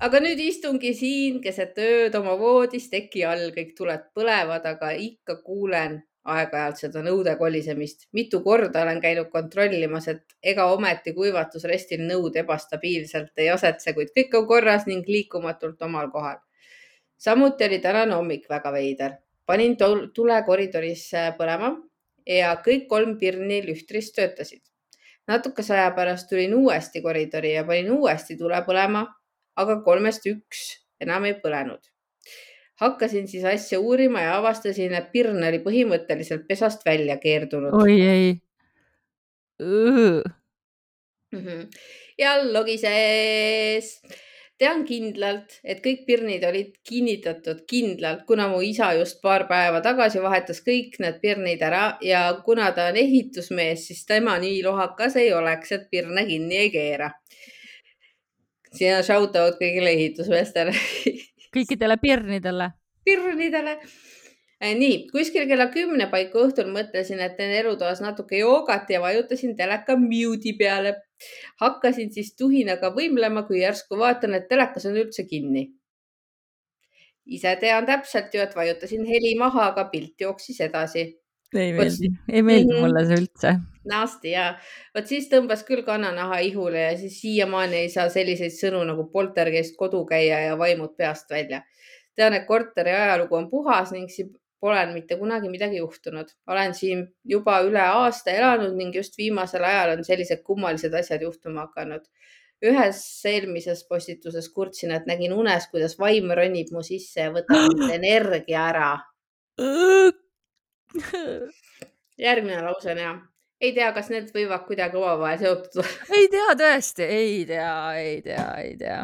aga 0.00 0.20
nüüd 0.20 0.40
istungi 0.42 0.92
siin 0.94 1.38
keset 1.40 1.78
ööd 1.80 2.14
oma 2.18 2.34
voodis 2.38 2.90
teki 2.92 3.24
all, 3.24 3.48
kõik 3.54 3.72
tuled 3.78 4.02
põlevad, 4.14 4.66
aga 4.68 4.90
ikka 4.92 5.38
kuulen 5.46 6.02
aeg-ajalt 6.34 6.80
seda 6.80 7.02
nõude 7.06 7.36
kolisemist. 7.38 8.06
mitu 8.12 8.40
korda 8.42 8.82
olen 8.82 9.00
käinud 9.00 9.30
kontrollimas, 9.30 10.08
et 10.08 10.36
ega 10.42 10.66
ometi 10.72 11.12
kuivatusrestil 11.14 12.02
nõud 12.08 12.36
ebastabiilselt 12.42 13.32
ei 13.36 13.50
asetse, 13.50 13.92
kuid 13.94 14.12
kõik 14.16 14.34
on 14.38 14.46
korras 14.46 14.86
ning 14.86 15.08
liikumatult 15.08 15.82
omal 15.82 16.10
kohal. 16.10 16.38
samuti 17.16 17.64
oli 17.64 17.78
tänane 17.78 18.14
hommik 18.14 18.48
väga 18.48 18.72
veider. 18.72 19.12
panin 19.46 19.76
tule 20.14 20.42
koridoris 20.46 21.10
põlema 21.38 21.76
ja 22.26 22.54
kõik 22.66 22.88
kolm 22.88 23.18
pirni 23.18 23.62
lühtris 23.66 24.12
töötasid. 24.12 24.62
natukese 25.28 25.74
aja 25.74 25.90
pärast 25.90 26.28
tulin 26.28 26.54
uuesti 26.54 27.02
koridori 27.02 27.54
ja 27.54 27.64
panin 27.64 27.90
uuesti 27.90 28.36
tule 28.36 28.62
põlema, 28.66 29.06
aga 29.56 29.80
kolmest 29.82 30.26
üks 30.26 30.86
enam 31.00 31.24
ei 31.24 31.34
põlenud. 31.34 31.95
Hakkasin 32.80 33.28
siis 33.28 33.44
asja 33.44 33.80
uurima 33.80 34.20
ja 34.20 34.36
avastasin, 34.38 34.94
et 34.94 35.12
pirn 35.12 35.44
oli 35.48 35.60
põhimõtteliselt 35.64 36.46
pesast 36.48 36.84
välja 36.86 37.16
keerdunud. 37.22 37.74
oi 37.82 38.00
ei. 38.00 38.34
Mhm. 41.32 41.60
ja 42.18 42.36
logises 42.52 44.00
tean 44.60 44.84
kindlalt, 44.88 45.58
et 45.64 45.82
kõik 45.84 46.04
pirnid 46.08 46.44
olid 46.48 46.74
kinnitatud 46.86 47.62
kindlalt, 47.68 48.24
kuna 48.28 48.48
mu 48.48 48.60
isa 48.64 48.92
just 48.96 49.20
paar 49.22 49.46
päeva 49.48 49.82
tagasi 49.84 50.22
vahetas 50.24 50.62
kõik 50.64 50.96
need 51.00 51.20
pirnid 51.20 51.62
ära 51.64 51.98
ja 52.04 52.22
kuna 52.44 52.70
ta 52.76 52.88
on 52.92 53.00
ehitusmees, 53.00 53.86
siis 53.88 54.04
tema 54.08 54.38
nii 54.40 54.62
lohakas 54.64 55.16
ei 55.20 55.32
oleks, 55.36 55.72
et 55.72 55.88
pirne 55.90 56.24
kinni 56.28 56.56
ei 56.56 56.70
keera. 56.70 57.10
siin 58.72 58.96
on 58.96 59.04
shout 59.04 59.36
out 59.40 59.56
kõigile 59.60 59.92
ehitusmeestele 59.96 60.72
kõikidele 61.56 61.96
pirnidele. 62.02 62.70
pirnidele 63.04 63.78
Äh, 64.64 64.72
nii, 64.72 65.02
kuskil 65.12 65.44
kella 65.48 65.66
kümne 65.68 66.06
paiku 66.08 66.46
õhtul 66.46 66.70
mõtlesin, 66.72 67.18
et 67.20 67.34
teen 67.36 67.50
elutoas 67.58 67.98
natuke 68.00 68.38
joogat 68.40 68.88
ja 68.88 69.02
vajutasin 69.04 69.52
teleka 69.56 69.98
mute'i 70.00 70.54
peale. 70.56 70.94
hakkasin 71.60 72.10
siis 72.12 72.34
tuhinaga 72.36 72.90
võimlema, 72.92 73.42
kui 73.48 73.60
järsku 73.60 73.96
vaatan, 73.98 74.34
et 74.34 74.48
telekas 74.48 74.86
on 74.86 74.96
üldse 74.96 75.26
kinni. 75.28 75.72
ise 77.26 77.56
tean 77.60 77.86
täpselt 77.86 78.34
ju, 78.34 78.40
et 78.40 78.56
vajutasin 78.56 79.04
heli 79.04 79.34
maha, 79.38 79.66
aga 79.72 79.84
pilt 79.92 80.20
jooksis 80.20 80.60
edasi. 80.60 81.04
Ei 81.56 81.72
meeldi, 81.72 82.12
ei 82.32 82.42
meeldi 82.42 82.72
mm 82.72 82.76
-hmm. 82.76 82.86
mulle 82.86 83.06
see 83.06 83.18
üldse. 83.22 83.54
Nasty 83.86 84.28
ja 84.28 84.46
vot 84.94 85.06
siis 85.06 85.28
tõmbas 85.30 85.62
küll 85.66 85.84
kannanaha 85.86 86.38
ihule 86.42 86.80
ja 86.80 86.96
siis 86.98 87.20
siiamaani 87.20 87.76
ei 87.84 87.88
saa 87.88 88.08
selliseid 88.08 88.54
sõnu 88.54 88.82
nagu 88.84 89.04
poltergeist, 89.12 89.76
kodukäija 89.76 90.40
ja 90.40 90.58
vaimud 90.58 90.96
peast 90.96 91.30
välja 91.30 91.62
tean, 92.16 92.34
et 92.34 92.46
korteri 92.48 92.92
ajalugu 92.96 93.36
on 93.36 93.48
puhas 93.50 93.92
ning 93.94 94.10
pole 94.60 94.82
mitte 94.92 95.18
kunagi 95.20 95.48
midagi 95.52 95.80
juhtunud. 95.82 96.32
olen 96.48 96.74
siin 96.74 97.06
juba 97.24 97.58
üle 97.68 97.82
aasta 97.82 98.32
elanud 98.32 98.76
ning 98.76 98.94
just 98.96 99.18
viimasel 99.18 99.64
ajal 99.64 99.96
on 99.96 100.04
sellised 100.04 100.42
kummalised 100.42 100.94
asjad 100.94 101.22
juhtuma 101.22 101.66
hakanud. 101.68 102.06
ühes 102.64 103.00
eelmises 103.28 103.82
postituses 103.84 104.48
kurtsin, 104.48 104.90
et 104.90 105.06
nägin 105.06 105.32
unes, 105.32 105.66
kuidas 105.68 105.98
vaim 105.98 106.30
ronib 106.38 106.72
mu 106.72 106.82
sisse 106.82 107.26
ja 107.26 107.32
võtab 107.34 107.84
energia 108.00 108.62
ära. 108.70 108.92
järgmine 112.26 112.62
lause 112.62 112.92
on 112.92 113.00
hea. 113.02 113.14
ei 113.60 113.72
tea, 113.76 113.92
kas 113.96 114.10
need 114.12 114.28
võivad 114.34 114.66
kuidagi 114.68 114.98
omavahel 115.00 115.40
seotud 115.42 115.82
olla 115.82 116.10
ei 116.20 116.28
tea 116.32 116.58
tõesti, 116.62 117.08
ei 117.20 117.40
tea, 117.48 117.72
ei 118.02 118.20
tea, 118.22 118.46
ei 118.62 118.76
tea. 118.80 119.00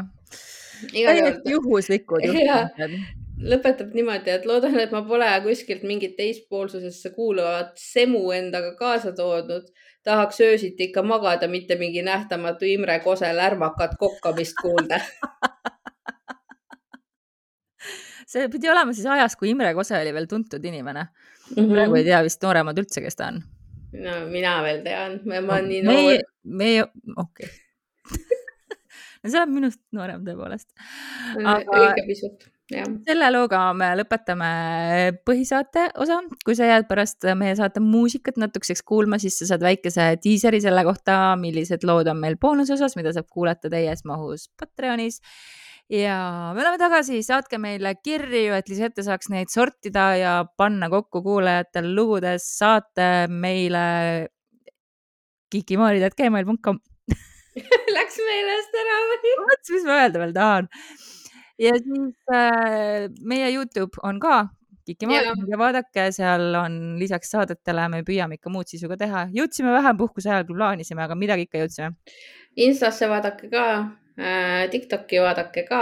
täiesti 0.93 1.57
juhuslikud 1.57 2.25
juhtumid 2.29 3.01
lõpetab 3.43 3.95
niimoodi, 3.97 4.31
et 4.31 4.45
loodan, 4.47 4.77
et 4.79 4.93
ma 4.95 5.01
pole 5.07 5.29
kuskilt 5.43 5.83
mingit 5.89 6.13
teispoolsusesse 6.19 7.11
kuuluvat 7.17 7.73
semu 7.81 8.31
endaga 8.37 8.75
kaasa 8.79 9.13
toodud. 9.17 9.67
tahaks 10.05 10.41
öösiti 10.41 10.89
ikka 10.91 11.03
magada, 11.03 11.49
mitte 11.49 11.75
mingi 11.79 12.03
nähtamatu 12.03 12.65
Imre 12.67 12.99
Kose 13.01 13.33
lärmakat 13.37 13.93
kokkamist 13.99 14.57
kuulda 14.63 15.01
see 18.33 18.49
pidi 18.49 18.71
olema 18.71 18.93
siis 18.93 19.07
ajas, 19.07 19.37
kui 19.37 19.51
Imre 19.53 19.75
Kose 19.75 19.99
oli 19.99 20.15
veel 20.15 20.27
tuntud 20.31 20.65
inimene 20.65 21.07
mm. 21.57 21.65
-hmm. 21.65 21.75
praegu 21.75 21.99
ei 22.01 22.07
tea 22.09 22.23
vist 22.27 22.43
nooremad 22.43 22.79
üldse, 22.83 23.03
kes 23.05 23.19
ta 23.19 23.33
on. 23.33 23.43
no 24.05 24.17
mina 24.31 24.57
veel 24.67 24.83
tean, 24.87 25.21
ma 25.25 25.41
olen 25.41 25.51
no, 25.59 25.61
nii 25.69 25.83
noor. 25.89 26.25
meie, 26.63 26.87
okei 27.17 27.49
okay. 27.49 28.19
no 29.23 29.31
sa 29.31 29.43
oled 29.43 29.55
minust 29.55 29.83
noorem 29.93 30.25
tõepoolest. 30.27 30.69
Aga... 31.39 31.95
pisut 32.09 32.53
selle 33.07 33.29
looga 33.33 33.61
me 33.77 33.91
lõpetame 33.99 34.51
põhisaate 35.27 35.89
osa. 36.01 36.21
kui 36.45 36.57
sa 36.57 36.69
jääd 36.69 36.89
pärast 36.89 37.27
meie 37.39 37.57
saate 37.59 37.83
muusikat 37.85 38.39
natukeseks 38.41 38.85
kuulma, 38.87 39.19
siis 39.23 39.39
sa 39.41 39.53
saad 39.53 39.65
väikese 39.65 40.13
diiseri 40.23 40.63
selle 40.65 40.85
kohta, 40.87 41.35
millised 41.41 41.85
lood 41.89 42.11
on 42.11 42.21
meil 42.23 42.39
boonusosas, 42.41 42.97
mida 42.97 43.13
saab 43.15 43.29
kuulata 43.31 43.71
täies 43.73 44.05
mahus 44.09 44.49
Patreonis. 44.61 45.21
Ja 45.91 46.17
me 46.55 46.63
oleme 46.63 46.79
tagasi, 46.81 47.23
saatke 47.27 47.59
meile 47.63 47.95
kirju, 47.99 48.55
et 48.57 48.69
Lisette 48.71 49.05
saaks 49.07 49.31
neid 49.33 49.51
sortida 49.53 50.13
ja 50.19 50.35
panna 50.57 50.89
kokku 50.93 51.23
kuulajatel 51.25 51.91
lugudes, 51.97 52.47
saate 52.59 53.29
meile 53.29 53.85
kikimaarid.gmail.com 55.53 56.81
Läks 57.97 58.17
meelest 58.25 58.81
ära 58.81 58.99
või? 59.11 59.37
mõtlesin, 59.43 59.77
mis 59.77 59.87
ma 59.89 60.01
öelda 60.01 60.23
veel 60.23 60.35
tahan. 60.37 60.73
ja 61.61 61.77
siis 61.77 62.35
äh, 62.35 63.07
meie 63.21 63.53
Youtube 63.53 64.01
on 64.03 64.21
ka 64.23 64.47
Kikimaarid 64.83 65.47
ja 65.47 65.59
vaadake, 65.61 66.09
seal 66.11 66.57
on 66.59 66.79
lisaks 66.99 67.31
saadetele, 67.31 67.85
me 67.93 68.01
püüame 68.07 68.35
ikka 68.39 68.51
muud 68.51 68.67
sisu 68.67 68.89
ka 68.91 68.97
teha. 68.99 69.29
jõudsime 69.37 69.71
vähem 69.71 69.99
puhkuse 70.01 70.33
ajal, 70.33 70.47
kui 70.49 70.57
plaanisime, 70.59 71.05
aga 71.05 71.15
midagi 71.19 71.47
ikka 71.47 71.61
jõudsime. 71.61 71.93
Instasse 72.67 73.07
vaadake 73.13 73.51
ka 73.53 73.67
Tiktoki 74.73 75.21
vaadake 75.25 75.65
ka 75.69 75.81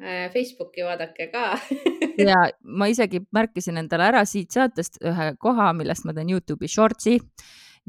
äh,, 0.00 0.28
Facebooki 0.32 0.84
vaadake 0.86 1.28
ka 1.32 1.44
ja 2.28 2.38
ma 2.62 2.88
isegi 2.88 3.18
märkisin 3.34 3.80
endale 3.82 4.08
ära 4.08 4.24
siit 4.28 4.54
saatest 4.54 5.00
ühe 5.04 5.32
koha, 5.40 5.72
millest 5.76 6.04
ma 6.08 6.12
teen 6.16 6.30
Youtube'i 6.32 6.68
shortsi. 6.70 7.18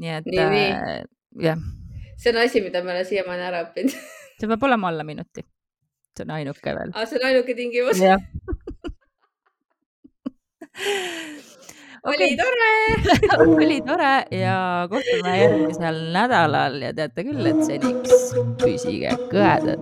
nii 0.00 0.12
et 0.18 0.28
nii, 0.28 0.66
äh, 0.68 1.04
jah. 1.48 1.58
see 2.16 2.34
on 2.34 2.42
asi, 2.44 2.58
mida 2.64 2.78
ma 2.84 2.88
olen 2.96 3.08
siiamaani 3.08 3.48
ära 3.48 3.58
õppinud 3.68 3.96
see 4.40 4.48
peab 4.48 4.62
olema 4.68 4.86
alla 4.92 5.04
minuti. 5.04 5.40
see 6.16 6.24
on 6.26 6.36
ainuke 6.38 6.70
veel. 6.76 6.90
aa, 6.94 7.06
see 7.06 7.20
on 7.20 7.28
ainuke 7.30 7.52
tingimus? 7.56 8.00
oli 12.04 12.36
tore! 12.36 12.70
Oli 13.56 13.80
tore 13.80 14.24
ja 14.30 14.86
kohtume 14.90 15.38
järgmisel 15.38 16.00
nädalal 16.14 16.80
ja 16.82 16.92
teate 16.96 17.24
küll, 17.26 17.46
et 17.50 17.62
seniks 17.66 18.32
püsige 18.60 19.14
kõhedad. 19.32 19.80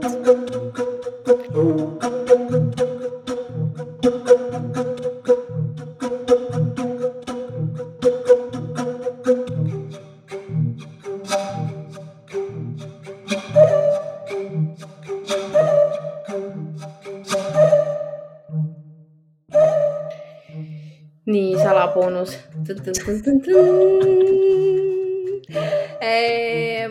Nii 21.29 21.57
salaboonus. 21.61 22.33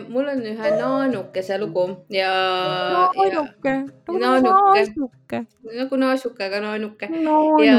mul 0.08 0.28
on 0.32 0.40
ühe 0.50 0.70
naanukese 0.78 1.58
lugu 1.58 1.84
ja. 2.10 2.30
naanuke, 3.14 3.74
nagu 4.08 4.18
naasuke. 4.22 5.40
nagu 5.80 5.98
naasuke, 6.02 6.44
aga 6.46 6.60
naanuke 6.64 7.10
ja, 7.66 7.76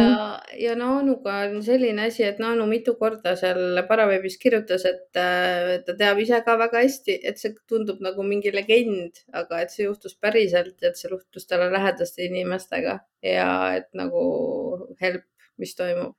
ja 0.65 0.75
naanuga 0.79 1.39
on 1.47 1.63
selline 1.65 2.05
asi, 2.07 2.23
et 2.27 2.39
naanu 2.43 2.67
mitu 2.69 2.95
korda 3.01 3.35
seal 3.39 3.81
paraveebis 3.89 4.37
kirjutas, 4.43 4.85
et 4.89 5.19
äh, 5.23 5.73
ta 5.85 5.97
teab 5.99 6.21
ise 6.23 6.39
ka 6.45 6.57
väga 6.59 6.83
hästi, 6.85 7.19
et 7.23 7.41
see 7.41 7.55
tundub 7.71 8.03
nagu 8.03 8.23
mingi 8.27 8.53
legend, 8.55 9.23
aga 9.33 9.63
et 9.65 9.75
see 9.75 9.87
juhtus 9.87 10.15
päriselt, 10.15 10.77
et 10.83 10.99
see 10.99 11.11
juhtus 11.11 11.49
talle 11.49 11.71
lähedaste 11.75 12.23
inimestega 12.27 12.99
ja 13.25 13.51
et 13.81 13.91
nagu 13.97 14.23
help, 15.01 15.27
mis 15.59 15.75
toimub 15.75 16.15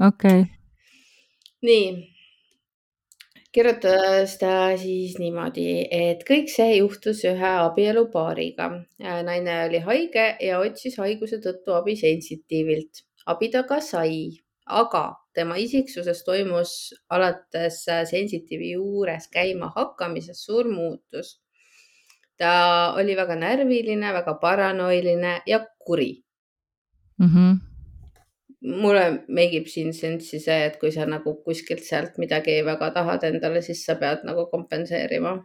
okei 0.00 0.40
okay.. 0.40 0.44
nii, 1.62 2.14
kirjutas 3.54 4.34
ta 4.40 4.52
siis 4.80 5.14
niimoodi, 5.22 5.66
et 5.90 6.24
kõik 6.26 6.50
see 6.50 6.78
juhtus 6.80 7.22
ühe 7.28 7.50
abielupaariga. 7.64 8.70
naine 8.98 9.58
oli 9.68 9.82
haige 9.84 10.24
ja 10.42 10.58
otsis 10.58 10.98
haiguse 10.98 11.38
tõttu 11.44 11.76
abi 11.78 11.94
sensitiivilt. 11.96 13.04
abi 13.26 13.50
ta 13.52 13.62
ka 13.68 13.80
sai, 13.80 14.42
aga 14.66 15.04
tema 15.34 15.56
isiksuses 15.56 16.24
toimus 16.26 16.94
alates 17.10 17.84
sensitiivi 18.10 18.72
juures 18.74 19.28
käima 19.30 19.70
hakkamisest 19.76 20.46
suur 20.48 20.70
muutus. 20.70 21.38
ta 22.38 22.94
oli 22.98 23.14
väga 23.16 23.36
närviline, 23.38 24.12
väga 24.12 24.34
paranoiline 24.42 25.40
ja 25.46 25.60
kuri 25.78 26.24
mm. 27.18 27.28
-hmm 27.28 27.73
mulle 28.64 29.24
meigib 29.28 29.66
siin 29.68 29.92
sensi 29.92 30.40
see, 30.40 30.60
et 30.68 30.78
kui 30.80 30.92
sa 30.92 31.06
nagu 31.08 31.36
kuskilt 31.44 31.84
sealt 31.84 32.16
midagi 32.20 32.60
väga 32.64 32.90
tahad 32.96 33.26
endale, 33.28 33.62
siis 33.64 33.84
sa 33.84 33.98
pead 34.00 34.24
nagu 34.28 34.46
kompenseerima. 34.52 35.36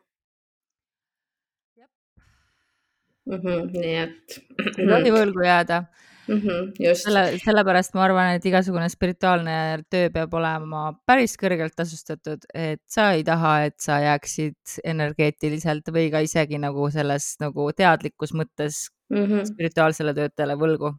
Mm 3.30 3.42
-hmm, 3.44 3.66
nii 3.74 3.98
et. 4.04 4.40
ei 4.80 4.88
tohi 4.88 5.12
võlgu 5.14 5.44
jääda 5.46 5.84
mm. 6.28 6.38
-hmm, 6.40 6.72
just. 6.80 7.04
selle, 7.04 7.38
sellepärast 7.44 7.94
ma 7.94 8.04
arvan, 8.04 8.32
et 8.36 8.46
igasugune 8.46 8.90
spirituaalne 8.90 9.84
töö 9.90 10.10
peab 10.10 10.34
olema 10.34 10.94
päris 11.06 11.36
kõrgelt 11.38 11.76
tasustatud, 11.76 12.48
et 12.54 12.82
sa 12.88 13.12
ei 13.12 13.24
taha, 13.24 13.66
et 13.70 13.78
sa 13.80 14.00
jääksid 14.02 14.80
energeetiliselt 14.84 15.92
või 15.94 16.10
ka 16.12 16.24
isegi 16.26 16.58
nagu 16.58 16.90
selles 16.90 17.36
nagu 17.40 17.70
teadlikus 17.72 18.34
mõttes 18.34 18.88
mm 19.14 19.26
-hmm. 19.26 19.46
spirituaalsele 19.52 20.14
töötajale 20.14 20.56
võlgu. 20.56 20.96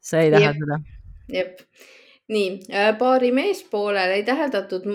sa 0.00 0.18
ei 0.18 0.30
taha 0.30 0.42
Jep. 0.42 0.56
seda 0.56 0.99
jep, 1.34 1.62
nii 2.30 2.48
äh, 2.70 2.90
paari 2.98 3.30
meespoolel 3.34 4.16
ei 4.16 4.24
täheldatud 4.26 4.86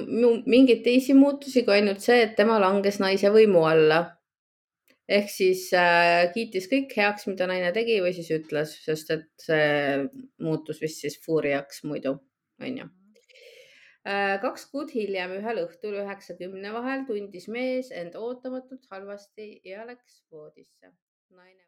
mingeid 0.45 0.83
teisi 0.85 1.15
muutusi 1.17 1.65
kui 1.67 1.79
ainult 1.79 2.03
see, 2.03 2.21
et 2.25 2.35
tema 2.39 2.59
langes 2.63 2.99
naise 3.03 3.31
võimu 3.33 3.65
alla. 3.69 4.03
ehk 5.05 5.27
siis 5.29 5.67
äh, 5.77 6.31
kiitis 6.33 6.65
kõik 6.71 6.95
heaks, 6.97 7.27
mida 7.29 7.45
naine 7.49 7.71
tegi 7.75 7.99
või 8.01 8.13
siis 8.17 8.31
ütles, 8.33 8.71
sest 8.85 9.11
et 9.13 9.27
see 9.47 10.05
muutus 10.41 10.81
vist 10.81 11.03
siis 11.03 11.19
fuuriaks 11.25 11.83
muidu, 11.85 12.15
onju 12.61 12.87
äh, 14.07 14.39
kaks 14.41 14.65
kuud 14.71 14.93
hiljem, 14.95 15.37
ühel 15.41 15.61
õhtul 15.67 15.99
üheksa-kümne 16.01 16.73
vahel 16.73 17.05
tundis 17.09 17.45
mees 17.51 17.91
end 17.93 18.17
ootamatult 18.17 18.89
halvasti 18.89 19.51
ja 19.67 19.85
läks 19.85 20.23
voodisse. 20.31 20.95
naine 21.29 21.63